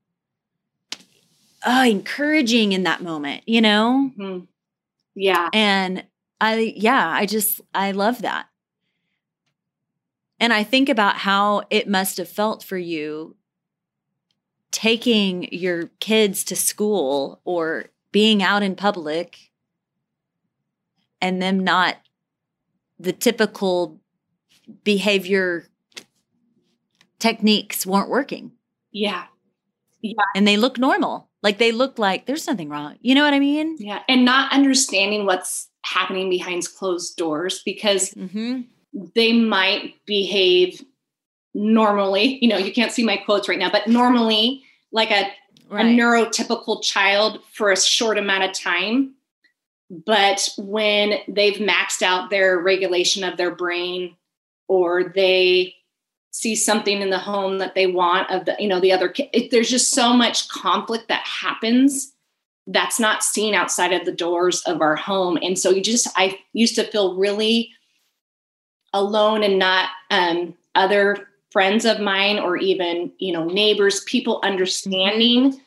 uh, 1.63 1.85
encouraging 1.87 2.73
in 2.73 2.83
that 2.83 3.03
moment, 3.03 3.43
you 3.47 3.61
know? 3.61 4.11
Mm-hmm. 4.19 4.45
Yeah. 5.15 5.51
And 5.53 6.05
I, 6.41 6.75
yeah, 6.77 7.09
I 7.09 7.27
just, 7.27 7.61
I 7.75 7.93
love 7.93 8.23
that. 8.23 8.47
And 10.41 10.53
I 10.53 10.65
think 10.65 10.89
about 10.89 11.19
how 11.19 11.63
it 11.71 11.89
must 11.89 12.17
have 12.17 12.29
felt 12.29 12.65
for 12.65 12.77
you 12.77 13.37
taking 14.73 15.49
your 15.53 15.91
kids 16.01 16.43
to 16.45 16.57
school 16.57 17.41
or 17.45 17.87
being 18.13 18.43
out 18.43 18.63
in 18.63 18.75
public 18.75 19.51
and 21.21 21.41
them 21.41 21.63
not 21.63 21.97
the 22.99 23.13
typical 23.13 24.01
behavior 24.85 25.69
techniques 27.19 27.87
weren't 27.87 28.09
working. 28.11 28.53
Yeah. 28.93 29.25
Yeah. 30.03 30.25
And 30.37 30.47
they 30.47 30.57
look 30.57 30.79
normal. 30.79 31.31
Like 31.43 31.59
they 31.59 31.73
look 31.73 31.99
like 31.99 32.27
there's 32.27 32.47
nothing 32.47 32.69
wrong. 32.69 32.97
You 33.01 33.15
know 33.15 33.25
what 33.25 33.35
I 33.35 33.39
mean? 33.39 33.77
Yeah. 33.79 34.03
And 34.09 34.25
not 34.25 34.53
understanding 34.53 35.27
what's 35.27 35.69
happening 35.83 36.29
behind 36.29 36.67
closed 36.77 37.17
doors 37.17 37.63
because 37.65 38.11
mm-hmm. 38.15 38.63
they 39.15 39.33
might 39.33 39.95
behave 40.07 40.83
normally, 41.55 42.39
you 42.43 42.49
know, 42.49 42.59
you 42.59 42.73
can't 42.73 42.93
see 42.93 43.05
my 43.05 43.17
quotes 43.17 43.49
right 43.49 43.59
now, 43.59 43.71
but 43.71 43.87
normally 43.87 44.63
like 44.93 45.11
a, 45.11 45.31
right. 45.71 45.87
a 45.87 45.89
neurotypical 45.89 46.83
child 46.83 47.41
for 47.53 47.71
a 47.71 47.77
short 47.77 48.19
amount 48.19 48.45
of 48.45 48.53
time. 48.53 49.15
But 49.91 50.49
when 50.59 51.21
they've 51.29 51.57
maxed 51.57 52.03
out 52.03 52.31
their 52.31 52.59
regulation 52.59 53.23
of 53.25 53.37
their 53.37 53.55
brain 53.55 54.17
or 54.69 55.13
they 55.15 55.75
see 56.31 56.57
something 56.57 57.01
in 57.01 57.11
the 57.11 57.19
home 57.19 57.59
that 57.59 57.75
they 57.75 57.87
want 57.87 58.31
of 58.31 58.45
the, 58.45 58.57
you 58.59 58.69
know, 58.69 58.81
the 58.81 58.93
other 58.93 59.09
kid, 59.09 59.29
it, 59.33 59.51
there's 59.51 59.71
just 59.71 59.93
so 59.93 60.13
much 60.13 60.49
conflict 60.49 61.09
that 61.09 61.27
happens 61.27 62.13
that's 62.67 62.99
not 62.99 63.23
seen 63.23 63.55
outside 63.55 63.93
of 63.93 64.05
the 64.05 64.13
doors 64.13 64.63
of 64.63 64.81
our 64.81 64.97
home. 64.97 65.39
And 65.43 65.59
so 65.59 65.71
you 65.71 65.83
just, 65.83 66.09
I 66.17 66.39
used 66.53 66.75
to 66.77 66.85
feel 66.85 67.17
really 67.17 67.71
alone 68.95 69.43
and 69.43 69.59
not 69.59 69.91
um, 70.11 70.55
other 70.75 71.29
friends 71.55 71.85
of 71.85 72.01
mine 72.01 72.41
or 72.41 72.57
even 72.57 73.13
you 73.19 73.33
know 73.33 73.45
neighbors 73.45 74.03
people 74.05 74.41
understanding 74.43 75.61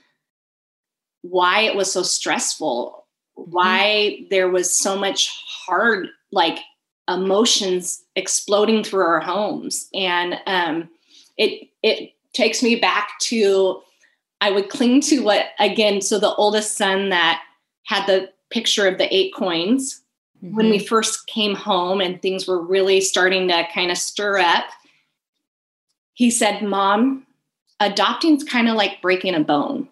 why 1.22 1.62
it 1.62 1.78
was 1.78 1.92
so 1.92 2.04
stressful 2.04 3.06
mm-hmm. 3.40 3.52
why 3.52 4.26
there 4.30 4.50
was 4.50 4.74
so 4.76 4.98
much 4.98 5.32
hard 5.48 6.10
like 6.34 6.60
emotions 7.08 8.04
exploding 8.18 8.84
through 8.84 9.06
our 9.06 9.22
homes 9.22 9.88
and 9.94 10.36
um 10.46 10.90
it 11.38 11.70
it 11.84 12.12
takes 12.34 12.62
me 12.62 12.76
back 12.76 13.12
to 13.20 13.82
i 14.42 14.52
would 14.52 14.70
cling 14.70 15.00
to 15.00 15.24
what 15.24 15.46
again 15.60 16.02
so 16.02 16.20
the 16.20 16.34
oldest 16.36 16.76
son 16.76 17.10
that 17.10 17.42
had 17.86 18.06
the 18.08 18.30
picture 18.50 18.88
of 18.88 18.98
the 18.98 19.16
eight 19.16 19.34
coins 19.34 20.02
mm-hmm. 20.44 20.56
when 20.56 20.70
we 20.70 20.78
mm-hmm. 20.78 20.88
first 20.88 21.28
came 21.28 21.56
home 21.56 22.02
and 22.02 22.22
things 22.22 22.48
were 22.48 22.62
really 22.62 23.00
starting 23.00 23.48
to 23.48 23.64
kind 23.74 23.92
of 23.92 23.98
stir 23.98 24.38
up 24.40 24.66
he 26.18 26.32
said, 26.32 26.64
Mom, 26.64 27.28
adopting's 27.80 28.44
kind 28.44 28.68
of 28.68 28.74
like 28.74 29.04
breaking 29.04 29.36
a 29.36 29.40
bone. 29.40 29.88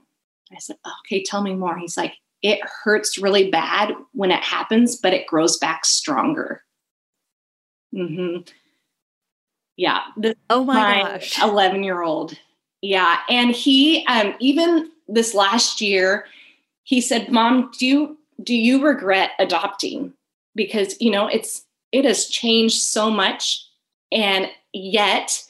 I 0.52 0.58
said, 0.58 0.78
Okay, 1.06 1.24
tell 1.24 1.44
me 1.44 1.54
more. 1.54 1.78
He's 1.78 1.98
like, 1.98 2.16
It 2.42 2.60
hurts 2.84 3.20
really 3.20 3.52
bad 3.52 3.94
when 4.14 4.32
it 4.32 4.44
happens, 4.44 4.96
but 4.96 5.14
it 5.14 5.28
grows 5.28 5.58
back 5.58 5.86
stronger. 5.86 6.64
Mm-hmm. 7.96 8.42
Yeah. 9.78 10.02
oh 10.50 10.64
my, 10.64 10.74
my 10.74 11.02
gosh. 11.12 11.40
11 11.44 11.84
year 11.84 12.02
old. 12.02 12.38
Yeah. 12.82 13.18
And 13.30 13.52
he, 13.52 14.06
um, 14.08 14.36
even 14.40 14.92
this 15.08 15.34
last 15.34 15.82
year, 15.82 16.26
he 16.84 17.02
said, 17.02 17.32
Mom, 17.32 17.72
do 17.78 17.86
you, 17.86 18.18
do 18.44 18.54
you 18.54 18.86
regret 18.86 19.32
adopting? 19.40 20.14
Because, 20.56 21.00
you 21.02 21.12
know, 21.12 21.28
it's, 21.28 21.64
it 21.92 22.06
has 22.06 22.28
changed 22.28 22.82
so 22.82 23.10
much. 23.10 23.66
And 24.12 24.50
yet, 24.74 25.44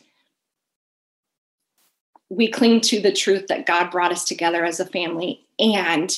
we 2.29 2.47
cling 2.49 2.81
to 2.81 2.99
the 2.99 3.11
truth 3.11 3.47
that 3.47 3.65
God 3.65 3.91
brought 3.91 4.11
us 4.11 4.25
together 4.25 4.65
as 4.65 4.79
a 4.79 4.85
family 4.85 5.41
and 5.59 6.17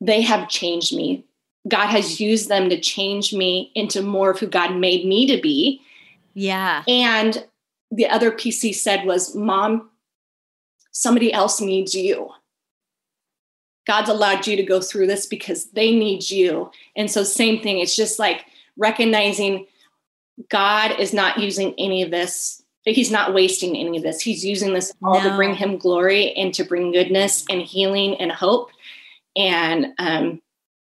they 0.00 0.22
have 0.22 0.48
changed 0.48 0.94
me. 0.94 1.24
God 1.68 1.88
has 1.88 2.20
used 2.20 2.48
them 2.48 2.68
to 2.70 2.80
change 2.80 3.32
me 3.32 3.72
into 3.74 4.02
more 4.02 4.30
of 4.30 4.38
who 4.38 4.46
God 4.46 4.76
made 4.76 5.06
me 5.06 5.26
to 5.26 5.40
be. 5.40 5.80
Yeah. 6.34 6.84
And 6.86 7.46
the 7.90 8.06
other 8.06 8.30
piece 8.30 8.62
he 8.62 8.72
said 8.72 9.04
was, 9.04 9.34
Mom, 9.34 9.90
somebody 10.92 11.32
else 11.32 11.60
needs 11.60 11.94
you. 11.94 12.30
God's 13.86 14.10
allowed 14.10 14.46
you 14.46 14.56
to 14.56 14.62
go 14.64 14.80
through 14.80 15.06
this 15.06 15.26
because 15.26 15.66
they 15.70 15.94
need 15.94 16.28
you. 16.28 16.70
And 16.96 17.10
so, 17.10 17.22
same 17.22 17.62
thing, 17.62 17.78
it's 17.78 17.94
just 17.94 18.18
like 18.18 18.44
recognizing 18.76 19.66
God 20.48 20.98
is 20.98 21.14
not 21.14 21.38
using 21.38 21.74
any 21.78 22.02
of 22.02 22.10
this 22.10 22.62
he's 22.94 23.10
not 23.10 23.34
wasting 23.34 23.76
any 23.76 23.96
of 23.96 24.02
this. 24.02 24.20
He's 24.20 24.44
using 24.44 24.72
this 24.72 24.92
all 25.02 25.20
no. 25.20 25.30
to 25.30 25.36
bring 25.36 25.54
him 25.54 25.76
glory 25.76 26.32
and 26.34 26.54
to 26.54 26.64
bring 26.64 26.92
goodness 26.92 27.44
and 27.50 27.60
healing 27.60 28.14
and 28.16 28.30
hope. 28.30 28.70
And 29.34 29.88
um, 29.98 30.40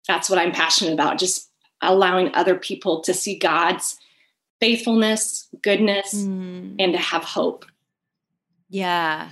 that's 0.07 0.29
what 0.29 0.39
I'm 0.39 0.51
passionate 0.51 0.93
about, 0.93 1.19
just 1.19 1.49
allowing 1.81 2.33
other 2.33 2.55
people 2.55 3.01
to 3.01 3.13
see 3.13 3.37
God's 3.37 3.97
faithfulness, 4.59 5.47
goodness, 5.61 6.13
mm. 6.13 6.75
and 6.79 6.93
to 6.93 6.99
have 6.99 7.23
hope. 7.23 7.65
Yeah. 8.69 9.31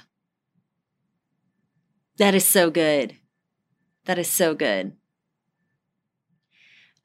That 2.18 2.36
is 2.36 2.46
so 2.46 2.70
good. 2.70 3.16
That 4.06 4.20
is 4.20 4.30
so 4.30 4.54
good. 4.54 4.94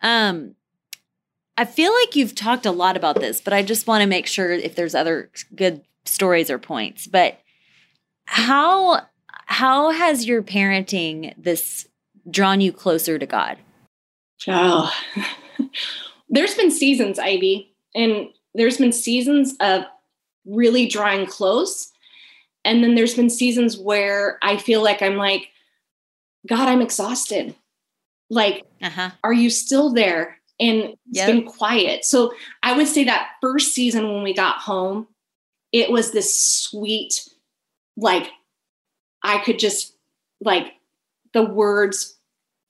Um, 0.03 0.55
I 1.57 1.65
feel 1.65 1.93
like 1.93 2.17
you've 2.17 2.35
talked 2.35 2.67
a 2.67 2.73
lot 2.73 2.97
about 2.97 3.21
this, 3.21 3.41
but 3.41 3.53
I 3.53 3.63
just 3.63 3.87
want 3.87 4.03
to 4.03 4.09
make 4.09 4.27
sure 4.27 4.53
if 4.53 4.75
there's 4.75 4.95
other 4.95 5.31
good 5.55 5.83
stories 6.05 6.51
or 6.51 6.59
points. 6.59 7.07
But 7.07 7.41
how 8.25 9.07
how 9.47 9.91
has 9.91 10.27
your 10.27 10.43
parenting 10.43 11.35
this 11.37 11.89
drawn 12.29 12.61
you 12.61 12.73
closer 12.73 13.19
to 13.19 13.27
God? 13.27 13.59
Oh, 14.49 14.93
there's 16.29 16.55
been 16.55 16.71
seasons, 16.71 17.19
Ivy, 17.19 17.73
and 17.95 18.29
there's 18.55 18.79
been 18.79 18.93
seasons 18.93 19.55
of 19.61 19.85
really 20.45 20.87
drawing 20.87 21.27
close. 21.27 21.93
And 22.65 22.83
then 22.83 22.95
there's 22.95 23.15
been 23.15 23.31
seasons 23.31 23.79
where 23.79 24.39
I 24.43 24.57
feel 24.57 24.83
like 24.83 25.03
I'm 25.03 25.17
like, 25.17 25.49
God, 26.47 26.69
I'm 26.69 26.83
exhausted. 26.83 27.55
Like, 28.29 28.65
uh-huh. 28.83 29.11
are 29.25 29.33
you 29.33 29.51
still 29.51 29.93
there? 29.93 30.39
And 30.59 30.77
it's 30.77 30.99
yep. 31.11 31.27
been 31.27 31.45
quiet. 31.45 32.05
So 32.05 32.33
I 32.63 32.77
would 32.77 32.87
say 32.87 33.05
that 33.05 33.31
first 33.41 33.75
season 33.75 34.13
when 34.13 34.23
we 34.23 34.35
got 34.35 34.59
home, 34.59 35.09
it 35.73 35.91
was 35.91 36.11
this 36.11 36.39
sweet, 36.39 37.29
like, 37.97 38.29
I 39.23 39.39
could 39.39 39.59
just, 39.59 39.95
like, 40.41 40.73
the 41.33 41.45
words, 41.45 42.17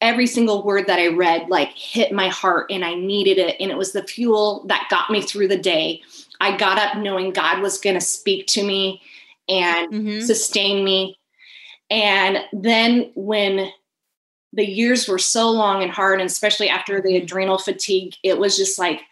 every 0.01 0.27
single 0.27 0.63
word 0.63 0.87
that 0.87 0.99
I 0.99 1.09
read, 1.09 1.49
like, 1.49 1.71
hit 1.71 2.13
my 2.13 2.29
heart 2.29 2.71
and 2.71 2.85
I 2.85 2.95
needed 2.95 3.39
it. 3.39 3.57
And 3.61 3.71
it 3.71 3.79
was 3.79 3.93
the 3.93 4.03
fuel 4.03 4.65
that 4.69 4.89
got 4.91 5.11
me 5.11 5.23
through 5.23 5.49
the 5.49 5.59
day. 5.59 6.03
I 6.41 6.57
got 6.57 6.79
up 6.79 6.97
knowing 6.97 7.33
God 7.33 7.61
was 7.61 7.79
going 7.79 7.95
to 7.95 8.01
speak 8.01 8.47
to 8.49 8.65
me 8.65 9.03
and 9.49 9.93
mm-hmm. 9.93 10.21
sustain 10.21 10.85
me. 10.85 11.19
And 11.91 12.39
then 12.53 13.11
when 13.15 13.71
the 14.53 14.65
years 14.65 15.09
were 15.09 15.19
so 15.19 15.51
long 15.51 15.83
and 15.83 15.93
hard, 15.93 16.21
and 16.21 16.29
especially 16.29 16.69
after 16.69 17.01
the 17.01 17.17
adrenal 17.17 17.59
fatigue, 17.59 18.15
it 18.23 18.39
was 18.39 18.57
just 18.57 18.79
like, 18.79 19.03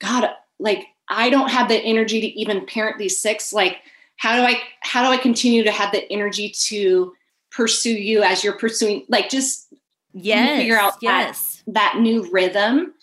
God, 0.00 0.30
like 0.58 0.86
I 1.08 1.30
don't 1.30 1.50
have 1.50 1.68
the 1.68 1.76
energy 1.76 2.20
to 2.20 2.40
even 2.40 2.66
parent 2.66 2.98
these 2.98 3.20
six. 3.20 3.52
Like, 3.52 3.78
how 4.16 4.36
do 4.36 4.42
I 4.42 4.60
how 4.80 5.04
do 5.04 5.10
I 5.10 5.16
continue 5.16 5.64
to 5.64 5.70
have 5.70 5.92
the 5.92 6.10
energy 6.10 6.50
to 6.66 7.14
pursue 7.50 7.94
you 7.94 8.22
as 8.22 8.44
you're 8.44 8.58
pursuing? 8.58 9.04
Like, 9.08 9.28
just 9.28 9.72
yes, 10.12 10.58
figure 10.58 10.78
out 10.78 10.94
yes. 11.00 11.62
that, 11.66 11.74
that 11.74 12.00
new 12.00 12.28
rhythm. 12.30 12.94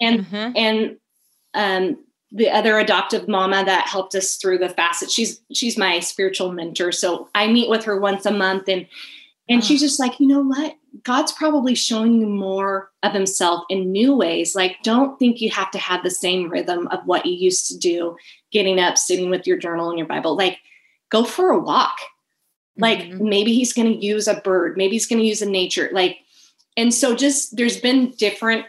And 0.00 0.26
mm-hmm. 0.26 0.56
and 0.56 0.96
um 1.54 1.98
the 2.32 2.48
other 2.48 2.78
adoptive 2.78 3.28
mama 3.28 3.62
that 3.64 3.86
helped 3.86 4.14
us 4.14 4.36
through 4.36 4.58
the 4.58 4.70
facet. 4.70 5.10
She's 5.10 5.40
she's 5.52 5.76
my 5.76 6.00
spiritual 6.00 6.50
mentor. 6.52 6.92
So 6.92 7.28
I 7.34 7.46
meet 7.46 7.68
with 7.68 7.84
her 7.84 8.00
once 8.00 8.26
a 8.26 8.32
month 8.32 8.68
and 8.68 8.86
and 9.48 9.62
she's 9.62 9.80
just 9.80 10.00
like, 10.00 10.18
you 10.18 10.26
know 10.26 10.40
what? 10.40 10.76
God's 11.02 11.32
probably 11.32 11.74
showing 11.74 12.20
you 12.20 12.26
more 12.26 12.90
of 13.02 13.12
himself 13.12 13.64
in 13.68 13.90
new 13.90 14.14
ways. 14.16 14.54
Like, 14.54 14.76
don't 14.82 15.18
think 15.18 15.40
you 15.40 15.50
have 15.50 15.70
to 15.72 15.78
have 15.78 16.02
the 16.02 16.10
same 16.10 16.48
rhythm 16.48 16.86
of 16.88 17.00
what 17.06 17.26
you 17.26 17.32
used 17.32 17.66
to 17.68 17.76
do, 17.76 18.16
getting 18.50 18.78
up, 18.78 18.96
sitting 18.96 19.30
with 19.30 19.46
your 19.46 19.58
journal 19.58 19.90
and 19.90 19.98
your 19.98 20.06
Bible. 20.06 20.36
Like, 20.36 20.58
go 21.10 21.24
for 21.24 21.50
a 21.50 21.58
walk. 21.58 21.98
Like, 22.76 22.98
mm-hmm. 23.00 23.28
maybe 23.28 23.54
he's 23.54 23.72
going 23.72 23.92
to 23.92 24.04
use 24.04 24.28
a 24.28 24.40
bird, 24.40 24.76
maybe 24.76 24.92
he's 24.92 25.06
going 25.06 25.20
to 25.20 25.26
use 25.26 25.42
a 25.42 25.48
nature. 25.48 25.90
Like, 25.92 26.18
and 26.76 26.92
so 26.92 27.14
just 27.14 27.56
there's 27.56 27.80
been 27.80 28.12
different 28.12 28.66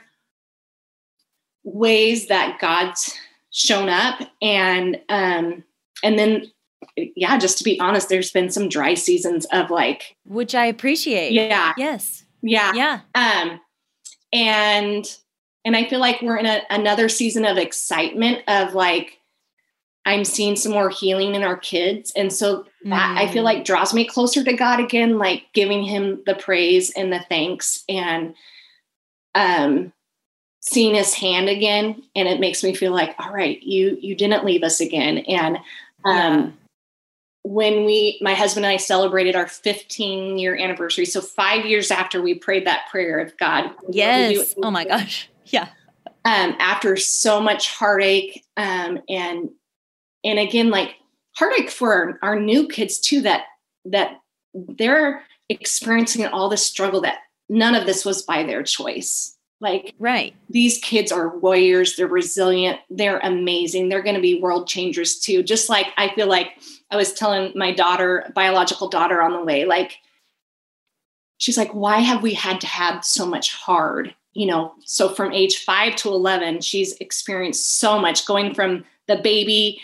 ways 1.64 2.28
that 2.28 2.60
God's 2.60 3.18
shown 3.54 3.88
up 3.88 4.20
and 4.42 5.00
um 5.10 5.64
and 6.04 6.18
then 6.18 6.52
yeah 6.98 7.38
just 7.38 7.60
to 7.60 7.64
be 7.64 7.80
honest 7.80 8.10
there's 8.10 8.32
been 8.32 8.50
some 8.50 8.68
dry 8.68 8.96
seasons 8.96 9.46
of 9.52 9.70
like 9.70 10.16
which 10.26 10.56
i 10.56 10.66
appreciate 10.66 11.32
yeah 11.32 11.72
yes 11.78 12.26
yeah 12.42 12.74
yeah 12.74 13.02
um 13.14 13.62
and 14.34 15.18
and 15.64 15.76
i 15.76 15.88
feel 15.88 16.00
like 16.00 16.20
we're 16.24 16.36
in 16.36 16.48
a, 16.48 16.64
another 16.72 17.08
season 17.08 17.46
of 17.46 17.58
excitement 17.58 18.40
of 18.48 18.74
like 18.74 19.20
i'm 20.06 20.26
seeing 20.26 20.56
some 20.56 20.72
more 20.72 20.90
healing 20.90 21.36
in 21.36 21.44
our 21.44 21.58
kids 21.58 22.12
and 22.16 22.32
so 22.32 22.66
that 22.84 23.18
mm. 23.18 23.18
i 23.18 23.32
feel 23.32 23.44
like 23.44 23.60
mm. 23.60 23.66
draws 23.66 23.94
me 23.94 24.06
closer 24.06 24.44
to 24.44 24.54
god 24.54 24.80
again 24.80 25.18
like 25.18 25.46
giving 25.54 25.84
him 25.84 26.22
the 26.26 26.36
praise 26.36 26.92
and 26.92 27.12
the 27.12 27.20
thanks 27.30 27.84
and 27.88 28.36
um 29.36 29.92
seeing 30.62 30.96
his 30.96 31.14
hand 31.14 31.50
again 31.50 32.02
and 32.16 32.28
it 32.28 32.40
makes 32.40 32.64
me 32.64 32.74
feel 32.74 32.94
like 32.94 33.14
all 33.20 33.32
right 33.32 33.62
you 33.64 33.98
you 34.02 34.16
didn't 34.16 34.46
leave 34.46 34.64
us 34.64 34.80
again 34.80 35.18
and 35.20 35.58
um 35.58 35.64
yeah. 36.06 36.50
when 37.44 37.86
we 37.86 38.18
my 38.22 38.34
husband 38.34 38.66
and 38.66 38.74
i 38.74 38.78
celebrated 38.78 39.36
our 39.36 39.48
15 39.48 40.38
year 40.38 40.56
anniversary 40.56 41.06
so 41.06 41.20
five 41.20 41.66
years 41.66 41.92
after 41.92 42.22
we 42.22 42.34
prayed 42.34 42.66
that 42.66 42.88
prayer 42.90 43.20
of 43.20 43.38
god 43.38 43.72
yes 43.90 44.56
oh 44.64 44.72
my 44.72 44.86
gosh 44.86 45.30
yeah 45.48 45.68
um 46.24 46.56
after 46.60 46.96
so 46.96 47.42
much 47.42 47.70
heartache 47.70 48.46
um 48.56 49.00
and 49.10 49.50
and 50.24 50.40
again 50.40 50.70
like 50.70 50.96
heartache 51.36 51.70
for 51.70 51.94
our, 51.94 52.20
our 52.22 52.40
new 52.40 52.68
kids 52.68 53.00
too 53.00 53.22
that 53.22 53.46
that 53.86 54.20
they're 54.54 55.24
experiencing 55.50 56.26
all 56.26 56.50
this 56.50 56.66
struggle 56.66 57.02
that 57.02 57.20
none 57.50 57.76
of 57.76 57.86
this 57.86 58.06
was 58.06 58.22
by 58.22 58.44
their 58.44 58.64
choice 58.64 59.34
like, 59.64 59.96
right. 59.98 60.36
These 60.50 60.78
kids 60.80 61.10
are 61.10 61.38
warriors. 61.38 61.96
They're 61.96 62.06
resilient. 62.06 62.82
They're 62.90 63.20
amazing. 63.20 63.88
They're 63.88 64.04
going 64.04 64.18
to 64.18 64.22
be 64.22 64.42
world 64.42 64.68
changers 64.68 65.20
too. 65.20 65.42
Just 65.42 65.70
like 65.70 65.88
I 65.96 66.14
feel 66.14 66.28
like 66.28 66.50
I 66.92 66.98
was 66.98 67.14
telling 67.14 67.54
my 67.56 67.72
daughter, 67.72 68.30
biological 68.36 68.90
daughter 68.90 69.22
on 69.22 69.32
the 69.32 69.42
way, 69.42 69.64
like, 69.64 70.00
she's 71.38 71.58
like, 71.58 71.72
why 71.72 72.00
have 72.00 72.22
we 72.22 72.34
had 72.34 72.60
to 72.62 72.68
have 72.68 73.06
so 73.06 73.26
much 73.26 73.54
hard? 73.54 74.14
You 74.34 74.48
know, 74.48 74.74
so 74.84 75.08
from 75.08 75.32
age 75.32 75.64
five 75.64 75.96
to 75.98 76.10
11, 76.10 76.60
she's 76.60 76.98
experienced 76.98 77.80
so 77.80 77.98
much 77.98 78.28
going 78.28 78.54
from 78.54 78.84
the 79.08 79.16
baby 79.16 79.80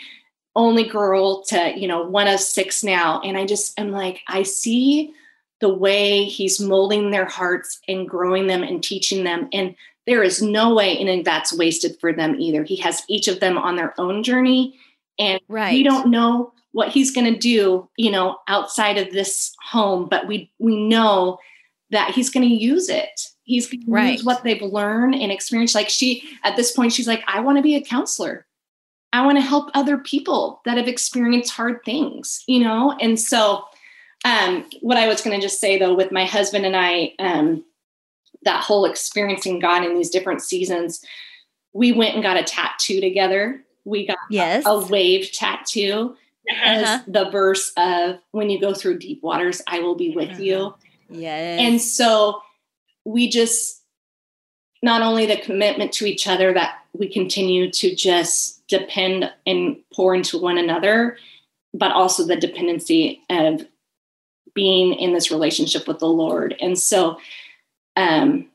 only 0.56 0.84
girl 0.84 1.42
to, 1.44 1.72
you 1.78 1.86
know, 1.86 2.02
one 2.02 2.26
of 2.26 2.40
six 2.40 2.82
now. 2.82 3.20
And 3.20 3.36
I 3.36 3.46
just 3.46 3.78
am 3.78 3.90
like, 3.90 4.20
I 4.28 4.42
see 4.42 5.14
the 5.60 5.72
way 5.72 6.24
he's 6.24 6.60
molding 6.60 7.10
their 7.10 7.26
hearts 7.26 7.80
and 7.86 8.08
growing 8.08 8.46
them 8.46 8.62
and 8.62 8.82
teaching 8.82 9.24
them. 9.24 9.48
And 9.52 9.74
there 10.06 10.22
is 10.22 10.42
no 10.42 10.74
way 10.74 10.96
any 10.96 11.22
that's 11.22 11.52
wasted 11.52 11.98
for 12.00 12.12
them 12.12 12.36
either. 12.40 12.64
He 12.64 12.76
has 12.76 13.02
each 13.08 13.28
of 13.28 13.40
them 13.40 13.58
on 13.58 13.76
their 13.76 13.94
own 14.00 14.22
journey. 14.22 14.78
And 15.18 15.40
right. 15.48 15.72
we 15.72 15.82
don't 15.82 16.10
know 16.10 16.52
what 16.72 16.88
he's 16.88 17.10
going 17.10 17.32
to 17.32 17.38
do, 17.38 17.88
you 17.96 18.10
know, 18.10 18.38
outside 18.48 18.96
of 18.96 19.12
this 19.12 19.54
home, 19.70 20.08
but 20.08 20.26
we 20.26 20.50
we 20.58 20.82
know 20.82 21.38
that 21.90 22.12
he's 22.12 22.30
going 22.30 22.48
to 22.48 22.54
use 22.54 22.88
it. 22.88 23.20
He's 23.42 23.66
going 23.66 23.84
to 23.84 23.90
right. 23.90 24.12
use 24.12 24.24
what 24.24 24.44
they've 24.44 24.62
learned 24.62 25.14
and 25.14 25.32
experienced. 25.32 25.74
Like 25.74 25.90
she, 25.90 26.22
at 26.44 26.56
this 26.56 26.72
point, 26.72 26.92
she's 26.92 27.08
like, 27.08 27.22
I 27.26 27.40
want 27.40 27.58
to 27.58 27.62
be 27.62 27.74
a 27.74 27.80
counselor. 27.80 28.46
I 29.12 29.24
want 29.24 29.38
to 29.38 29.42
help 29.42 29.70
other 29.74 29.98
people 29.98 30.60
that 30.64 30.76
have 30.76 30.88
experienced 30.88 31.52
hard 31.52 31.84
things, 31.84 32.44
you 32.46 32.60
know? 32.60 32.96
And 33.00 33.18
so 33.18 33.64
um, 34.24 34.64
what 34.80 34.96
I 34.96 35.08
was 35.08 35.20
going 35.20 35.38
to 35.38 35.44
just 35.44 35.60
say 35.60 35.78
though, 35.78 35.94
with 35.94 36.12
my 36.12 36.24
husband 36.24 36.64
and 36.64 36.76
I, 36.76 37.14
um, 37.18 37.64
that 38.42 38.62
whole 38.62 38.84
experiencing 38.84 39.58
God 39.58 39.84
in 39.84 39.94
these 39.94 40.10
different 40.10 40.42
seasons, 40.42 41.04
we 41.72 41.92
went 41.92 42.14
and 42.14 42.22
got 42.22 42.36
a 42.36 42.44
tattoo 42.44 43.00
together. 43.00 43.62
We 43.84 44.06
got 44.06 44.18
yes. 44.30 44.64
a, 44.66 44.70
a 44.70 44.86
wave 44.86 45.32
tattoo 45.32 46.16
as 46.62 46.84
uh-huh. 46.84 47.02
the 47.06 47.30
verse 47.30 47.72
of 47.76 48.18
when 48.32 48.50
you 48.50 48.60
go 48.60 48.74
through 48.74 48.98
deep 48.98 49.22
waters, 49.22 49.62
I 49.66 49.80
will 49.80 49.94
be 49.94 50.10
with 50.10 50.30
uh-huh. 50.30 50.42
you. 50.42 50.74
Yes. 51.08 51.60
And 51.60 51.80
so 51.80 52.42
we 53.04 53.28
just 53.28 53.82
not 54.82 55.02
only 55.02 55.26
the 55.26 55.36
commitment 55.36 55.92
to 55.92 56.06
each 56.06 56.26
other 56.26 56.52
that 56.54 56.79
we 56.92 57.08
continue 57.08 57.70
to 57.70 57.94
just 57.94 58.66
depend 58.66 59.30
and 59.46 59.76
pour 59.94 60.14
into 60.14 60.38
one 60.38 60.58
another, 60.58 61.16
but 61.74 61.92
also 61.92 62.24
the 62.24 62.36
dependency 62.36 63.20
of 63.30 63.66
being 64.54 64.94
in 64.94 65.12
this 65.12 65.30
relationship 65.30 65.86
with 65.86 65.98
the 65.98 66.08
Lord. 66.08 66.54
And 66.60 66.78
so 66.78 67.18
um 67.96 68.48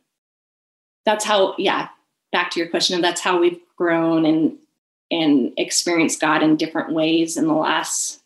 that's 1.05 1.23
how 1.23 1.55
yeah, 1.57 1.89
back 2.31 2.51
to 2.51 2.59
your 2.59 2.69
question 2.69 2.95
of 2.95 3.01
that's 3.01 3.21
how 3.21 3.39
we've 3.39 3.59
grown 3.77 4.25
and 4.25 4.57
and 5.11 5.53
experienced 5.57 6.19
God 6.19 6.43
in 6.43 6.55
different 6.55 6.91
ways 6.91 7.37
in 7.37 7.47
the 7.47 7.53
last 7.53 8.21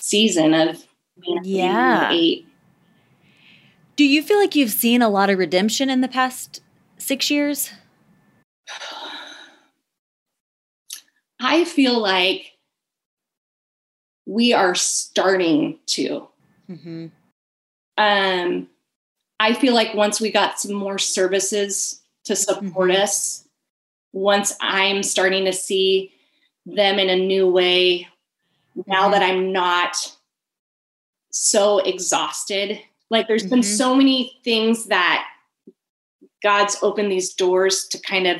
season 0.00 0.52
of 0.52 0.84
yeah. 1.42 2.10
Eight. 2.10 2.46
Do 3.96 4.04
you 4.04 4.22
feel 4.22 4.38
like 4.38 4.56
you've 4.56 4.70
seen 4.70 5.02
a 5.02 5.08
lot 5.08 5.30
of 5.30 5.38
redemption 5.38 5.88
in 5.88 6.00
the 6.00 6.08
past 6.08 6.60
6 6.98 7.30
years? 7.30 7.70
I 11.44 11.64
feel 11.64 12.00
like 12.00 12.52
we 14.26 14.54
are 14.54 14.74
starting 14.74 15.78
to. 15.86 16.26
Mm-hmm. 16.70 17.06
Um, 17.98 18.68
I 19.38 19.52
feel 19.52 19.74
like 19.74 19.94
once 19.94 20.20
we 20.22 20.32
got 20.32 20.58
some 20.58 20.72
more 20.72 20.98
services 20.98 22.00
to 22.24 22.34
support 22.34 22.90
mm-hmm. 22.90 23.02
us, 23.02 23.46
once 24.14 24.56
I'm 24.60 25.02
starting 25.02 25.44
to 25.44 25.52
see 25.52 26.12
them 26.64 26.98
in 26.98 27.10
a 27.10 27.16
new 27.16 27.50
way, 27.50 28.08
now 28.86 29.02
mm-hmm. 29.02 29.12
that 29.12 29.22
I'm 29.22 29.52
not 29.52 30.16
so 31.30 31.78
exhausted, 31.80 32.80
like 33.10 33.28
there's 33.28 33.42
been 33.42 33.60
mm-hmm. 33.60 33.76
so 33.76 33.94
many 33.94 34.38
things 34.44 34.86
that 34.86 35.26
God's 36.42 36.78
opened 36.82 37.12
these 37.12 37.34
doors 37.34 37.86
to 37.88 38.00
kind 38.00 38.26
of 38.26 38.38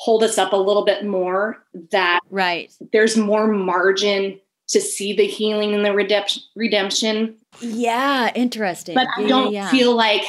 hold 0.00 0.22
us 0.22 0.38
up 0.38 0.52
a 0.52 0.56
little 0.56 0.84
bit 0.84 1.04
more 1.04 1.62
that 1.90 2.20
right 2.30 2.72
there's 2.92 3.16
more 3.16 3.46
margin 3.46 4.40
to 4.66 4.80
see 4.80 5.12
the 5.14 5.26
healing 5.26 5.74
and 5.74 5.84
the 5.84 5.92
redemption 5.92 6.42
redemption 6.56 7.36
yeah, 7.60 8.30
interesting. 8.34 8.94
But 8.94 9.08
I 9.16 9.26
don't 9.26 9.52
yeah. 9.52 9.70
feel 9.70 9.94
like 9.94 10.22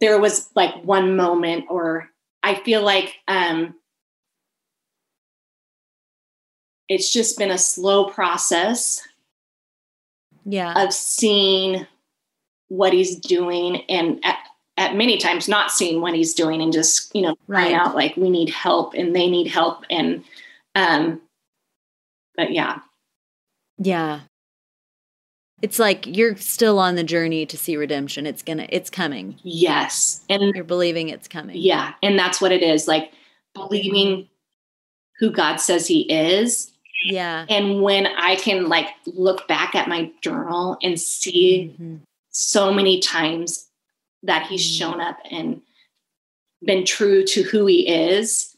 there 0.00 0.20
was 0.20 0.48
like 0.54 0.74
one 0.84 1.16
moment 1.16 1.66
or 1.68 2.08
I 2.42 2.54
feel 2.56 2.82
like 2.82 3.14
um 3.28 3.74
it's 6.88 7.12
just 7.12 7.38
been 7.38 7.50
a 7.50 7.58
slow 7.58 8.06
process. 8.06 9.00
Yeah. 10.44 10.84
Of 10.84 10.92
seeing 10.92 11.86
what 12.68 12.92
he's 12.92 13.16
doing 13.16 13.82
and 13.88 14.18
at, 14.24 14.38
at 14.82 14.96
many 14.96 15.16
times 15.16 15.48
not 15.48 15.70
seeing 15.70 16.00
what 16.00 16.14
he's 16.14 16.34
doing 16.34 16.60
and 16.60 16.72
just, 16.72 17.14
you 17.14 17.22
know, 17.22 17.36
crying 17.46 17.74
out 17.74 17.94
like 17.94 18.16
we 18.16 18.28
need 18.28 18.50
help 18.50 18.94
and 18.94 19.14
they 19.14 19.30
need 19.30 19.46
help. 19.46 19.84
And 19.88 20.24
um 20.74 21.20
but 22.36 22.52
yeah. 22.52 22.80
Yeah. 23.78 24.20
It's 25.62 25.78
like 25.78 26.04
you're 26.06 26.36
still 26.36 26.80
on 26.80 26.96
the 26.96 27.04
journey 27.04 27.46
to 27.46 27.56
see 27.56 27.76
redemption. 27.76 28.26
It's 28.26 28.42
gonna 28.42 28.66
it's 28.70 28.90
coming. 28.90 29.38
Yes. 29.44 30.24
And 30.28 30.52
you're 30.54 30.64
believing 30.64 31.08
it's 31.08 31.28
coming. 31.28 31.56
Yeah. 31.56 31.94
And 32.02 32.18
that's 32.18 32.40
what 32.40 32.50
it 32.50 32.64
is. 32.64 32.88
Like 32.88 33.12
believing 33.54 34.28
who 35.20 35.30
God 35.30 35.56
says 35.56 35.86
he 35.86 36.12
is. 36.12 36.72
Yeah. 37.04 37.46
And 37.48 37.82
when 37.82 38.08
I 38.08 38.34
can 38.34 38.68
like 38.68 38.88
look 39.06 39.46
back 39.46 39.76
at 39.76 39.88
my 39.88 40.10
journal 40.22 40.76
and 40.82 41.00
see 41.00 41.72
mm-hmm. 41.72 41.98
so 42.30 42.74
many 42.74 42.98
times 42.98 43.68
that 44.22 44.46
he's 44.46 44.62
mm-hmm. 44.62 44.92
shown 44.92 45.00
up 45.00 45.18
and 45.30 45.62
been 46.64 46.84
true 46.84 47.24
to 47.24 47.42
who 47.42 47.66
he 47.66 47.88
is, 47.88 48.56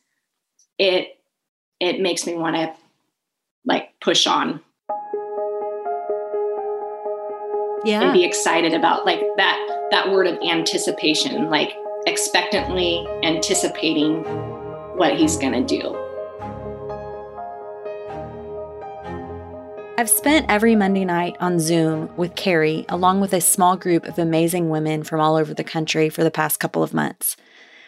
it 0.79 1.19
it 1.81 2.01
makes 2.01 2.27
me 2.27 2.35
want 2.35 2.57
to 2.57 2.73
like 3.65 3.91
push 4.01 4.27
on. 4.27 4.61
Yeah. 7.85 8.03
And 8.03 8.13
be 8.15 8.25
excited 8.25 8.73
about 8.73 9.05
like 9.05 9.21
that 9.37 9.89
that 9.91 10.11
word 10.11 10.27
of 10.27 10.39
anticipation, 10.43 11.51
like 11.51 11.75
expectantly 12.07 13.07
anticipating 13.23 14.23
what 14.97 15.17
he's 15.17 15.37
going 15.37 15.53
to 15.53 15.81
do. 15.81 16.04
I've 19.97 20.11
spent 20.11 20.51
every 20.51 20.75
Monday 20.75 21.05
night 21.05 21.37
on 21.39 21.61
Zoom 21.61 22.15
with 22.17 22.35
Carrie, 22.35 22.85
along 22.89 23.21
with 23.21 23.33
a 23.33 23.41
small 23.41 23.77
group 23.77 24.05
of 24.07 24.19
amazing 24.19 24.69
women 24.69 25.05
from 25.05 25.21
all 25.21 25.37
over 25.37 25.55
the 25.55 25.63
country 25.63 26.09
for 26.09 26.25
the 26.25 26.33
past 26.33 26.59
couple 26.59 26.83
of 26.83 26.93
months. 26.93 27.37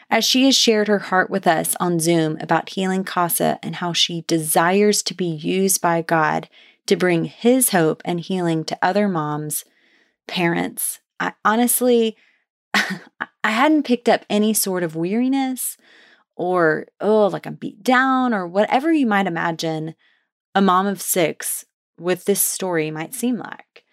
As 0.08 0.24
she 0.24 0.44
has 0.44 0.56
shared 0.56 0.86
her 0.86 1.00
heart 1.00 1.30
with 1.30 1.48
us 1.48 1.74
on 1.80 1.98
Zoom 1.98 2.38
about 2.40 2.68
healing 2.68 3.02
Casa 3.02 3.58
and 3.60 3.74
how 3.74 3.92
she 3.92 4.22
desires 4.28 5.02
to 5.02 5.14
be 5.14 5.26
used 5.26 5.80
by 5.80 6.00
God 6.00 6.48
to 6.86 6.94
bring 6.94 7.24
His 7.24 7.70
hope 7.70 8.02
and 8.04 8.20
healing 8.20 8.64
to 8.66 8.78
other 8.80 9.08
moms, 9.08 9.64
parents, 10.28 11.00
I 11.18 11.32
honestly, 11.44 12.16
I 12.72 13.50
hadn't 13.50 13.82
picked 13.82 14.08
up 14.08 14.24
any 14.30 14.54
sort 14.54 14.84
of 14.84 14.94
weariness 14.94 15.76
or, 16.36 16.86
oh, 17.00 17.26
like 17.26 17.48
I'm 17.48 17.56
beat 17.56 17.82
down 17.82 18.32
or 18.32 18.46
whatever 18.46 18.92
you 18.92 19.08
might 19.08 19.26
imagine 19.26 19.96
a 20.54 20.62
mom 20.62 20.86
of 20.86 21.02
six 21.02 21.64
with 21.98 22.24
this 22.24 22.40
story 22.40 22.90
might 22.90 23.14
seem 23.14 23.36
like. 23.36 23.84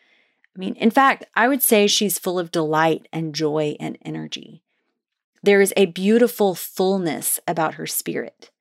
I 0.56 0.60
mean, 0.60 0.76
in 0.76 0.92
fact, 0.92 1.26
I 1.36 1.48
would 1.48 1.64
say 1.64 1.88
she's 1.88 2.20
full 2.20 2.38
of 2.38 2.52
delight 2.52 3.08
and 3.12 3.34
joy 3.34 3.76
and 3.80 3.98
energy. 4.04 4.62
There 5.42 5.62
is 5.62 5.74
a 5.76 5.88
beautiful 5.88 6.56
fullness 6.56 7.40
about 7.48 7.76
her 7.76 7.88
spirit. 7.88 8.52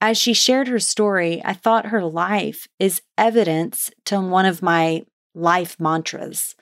As 0.00 0.16
she 0.16 0.32
shared 0.32 0.68
her 0.68 0.78
story, 0.78 1.42
I 1.44 1.52
thought 1.52 1.86
her 1.86 2.02
life 2.02 2.66
is 2.78 3.02
evidence 3.18 3.90
to 4.06 4.20
one 4.20 4.46
of 4.46 4.62
my 4.62 5.04
life 5.34 5.78
mantras. 5.78 6.56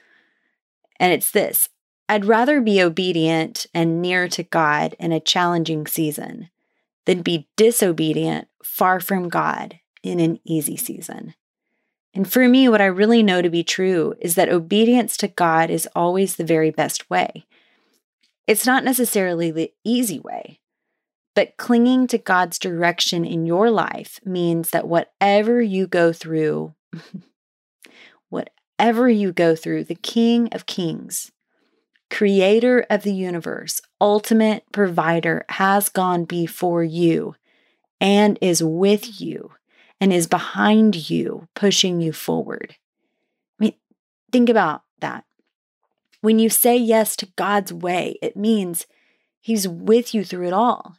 And 0.98 1.12
it's 1.12 1.30
this 1.30 1.68
I'd 2.08 2.24
rather 2.24 2.60
be 2.60 2.82
obedient 2.82 3.66
and 3.72 4.02
near 4.02 4.28
to 4.28 4.42
God 4.42 4.96
in 4.98 5.12
a 5.12 5.20
challenging 5.20 5.86
season 5.86 6.50
than 7.04 7.22
be 7.22 7.48
disobedient, 7.56 8.48
far 8.62 8.98
from 8.98 9.28
God 9.28 9.78
in 10.02 10.20
an 10.20 10.40
easy 10.44 10.76
season. 10.76 11.34
And 12.18 12.28
for 12.28 12.48
me, 12.48 12.68
what 12.68 12.80
I 12.80 12.86
really 12.86 13.22
know 13.22 13.42
to 13.42 13.48
be 13.48 13.62
true 13.62 14.12
is 14.20 14.34
that 14.34 14.48
obedience 14.48 15.16
to 15.18 15.28
God 15.28 15.70
is 15.70 15.88
always 15.94 16.34
the 16.34 16.42
very 16.42 16.72
best 16.72 17.08
way. 17.08 17.46
It's 18.48 18.66
not 18.66 18.82
necessarily 18.82 19.52
the 19.52 19.72
easy 19.84 20.18
way, 20.18 20.58
but 21.36 21.56
clinging 21.58 22.08
to 22.08 22.18
God's 22.18 22.58
direction 22.58 23.24
in 23.24 23.46
your 23.46 23.70
life 23.70 24.18
means 24.24 24.70
that 24.70 24.88
whatever 24.88 25.62
you 25.62 25.86
go 25.86 26.12
through, 26.12 26.74
whatever 28.30 29.08
you 29.08 29.32
go 29.32 29.54
through, 29.54 29.84
the 29.84 29.94
King 29.94 30.48
of 30.50 30.66
Kings, 30.66 31.30
creator 32.10 32.84
of 32.90 33.04
the 33.04 33.14
universe, 33.14 33.80
ultimate 34.00 34.64
provider, 34.72 35.44
has 35.50 35.88
gone 35.88 36.24
before 36.24 36.82
you 36.82 37.36
and 38.00 38.38
is 38.40 38.60
with 38.60 39.20
you 39.20 39.52
and 40.00 40.12
is 40.12 40.26
behind 40.26 41.10
you, 41.10 41.48
pushing 41.54 42.00
you 42.00 42.12
forward. 42.12 42.76
I 43.58 43.64
mean, 43.64 43.74
think 44.30 44.48
about 44.48 44.82
that. 45.00 45.24
When 46.20 46.38
you 46.38 46.48
say 46.48 46.76
yes 46.76 47.16
to 47.16 47.32
God's 47.36 47.72
way, 47.72 48.16
it 48.22 48.36
means 48.36 48.86
He's 49.40 49.68
with 49.68 50.14
you 50.14 50.24
through 50.24 50.48
it 50.48 50.52
all. 50.52 50.96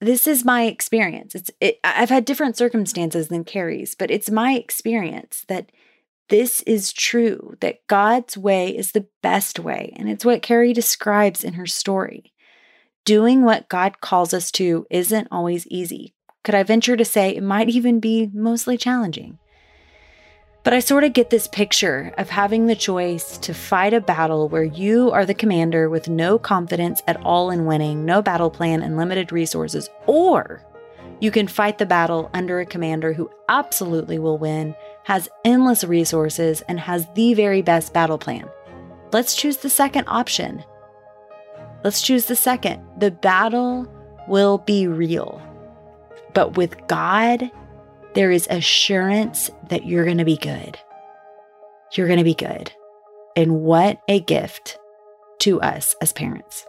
This 0.00 0.26
is 0.26 0.44
my 0.44 0.64
experience. 0.64 1.34
It's 1.34 1.50
it, 1.60 1.78
I've 1.82 2.10
had 2.10 2.24
different 2.24 2.56
circumstances 2.56 3.28
than 3.28 3.44
Carrie's, 3.44 3.94
but 3.94 4.10
it's 4.10 4.30
my 4.30 4.54
experience 4.54 5.44
that 5.48 5.70
this 6.28 6.62
is 6.62 6.92
true, 6.92 7.56
that 7.60 7.86
God's 7.86 8.36
way 8.36 8.76
is 8.76 8.92
the 8.92 9.06
best 9.22 9.58
way. 9.58 9.92
And 9.96 10.08
it's 10.08 10.24
what 10.24 10.42
Carrie 10.42 10.72
describes 10.72 11.42
in 11.42 11.54
her 11.54 11.66
story. 11.66 12.32
Doing 13.04 13.42
what 13.42 13.68
God 13.68 14.00
calls 14.00 14.34
us 14.34 14.50
to 14.52 14.86
isn't 14.90 15.28
always 15.30 15.66
easy. 15.68 16.14
Could 16.48 16.54
I 16.54 16.62
venture 16.62 16.96
to 16.96 17.04
say 17.04 17.36
it 17.36 17.42
might 17.42 17.68
even 17.68 18.00
be 18.00 18.30
mostly 18.32 18.78
challenging? 18.78 19.38
But 20.64 20.72
I 20.72 20.80
sort 20.80 21.04
of 21.04 21.12
get 21.12 21.28
this 21.28 21.46
picture 21.46 22.14
of 22.16 22.30
having 22.30 22.64
the 22.64 22.74
choice 22.74 23.36
to 23.36 23.52
fight 23.52 23.92
a 23.92 24.00
battle 24.00 24.48
where 24.48 24.64
you 24.64 25.10
are 25.10 25.26
the 25.26 25.34
commander 25.34 25.90
with 25.90 26.08
no 26.08 26.38
confidence 26.38 27.02
at 27.06 27.22
all 27.22 27.50
in 27.50 27.66
winning, 27.66 28.06
no 28.06 28.22
battle 28.22 28.48
plan, 28.48 28.82
and 28.82 28.96
limited 28.96 29.30
resources, 29.30 29.90
or 30.06 30.64
you 31.20 31.30
can 31.30 31.48
fight 31.48 31.76
the 31.76 31.84
battle 31.84 32.30
under 32.32 32.60
a 32.60 32.64
commander 32.64 33.12
who 33.12 33.30
absolutely 33.50 34.18
will 34.18 34.38
win, 34.38 34.74
has 35.04 35.28
endless 35.44 35.84
resources, 35.84 36.62
and 36.62 36.80
has 36.80 37.06
the 37.14 37.34
very 37.34 37.60
best 37.60 37.92
battle 37.92 38.16
plan. 38.16 38.48
Let's 39.12 39.36
choose 39.36 39.58
the 39.58 39.68
second 39.68 40.06
option. 40.08 40.64
Let's 41.84 42.00
choose 42.00 42.24
the 42.24 42.36
second. 42.36 42.82
The 42.96 43.10
battle 43.10 43.86
will 44.26 44.56
be 44.56 44.86
real. 44.86 45.42
But 46.34 46.56
with 46.56 46.86
God, 46.86 47.50
there 48.14 48.30
is 48.30 48.46
assurance 48.50 49.50
that 49.68 49.86
you're 49.86 50.04
going 50.04 50.18
to 50.18 50.24
be 50.24 50.36
good. 50.36 50.78
You're 51.92 52.06
going 52.06 52.18
to 52.18 52.24
be 52.24 52.34
good. 52.34 52.72
And 53.36 53.60
what 53.60 54.00
a 54.08 54.20
gift 54.20 54.78
to 55.40 55.60
us 55.60 55.94
as 56.02 56.12
parents. 56.12 56.66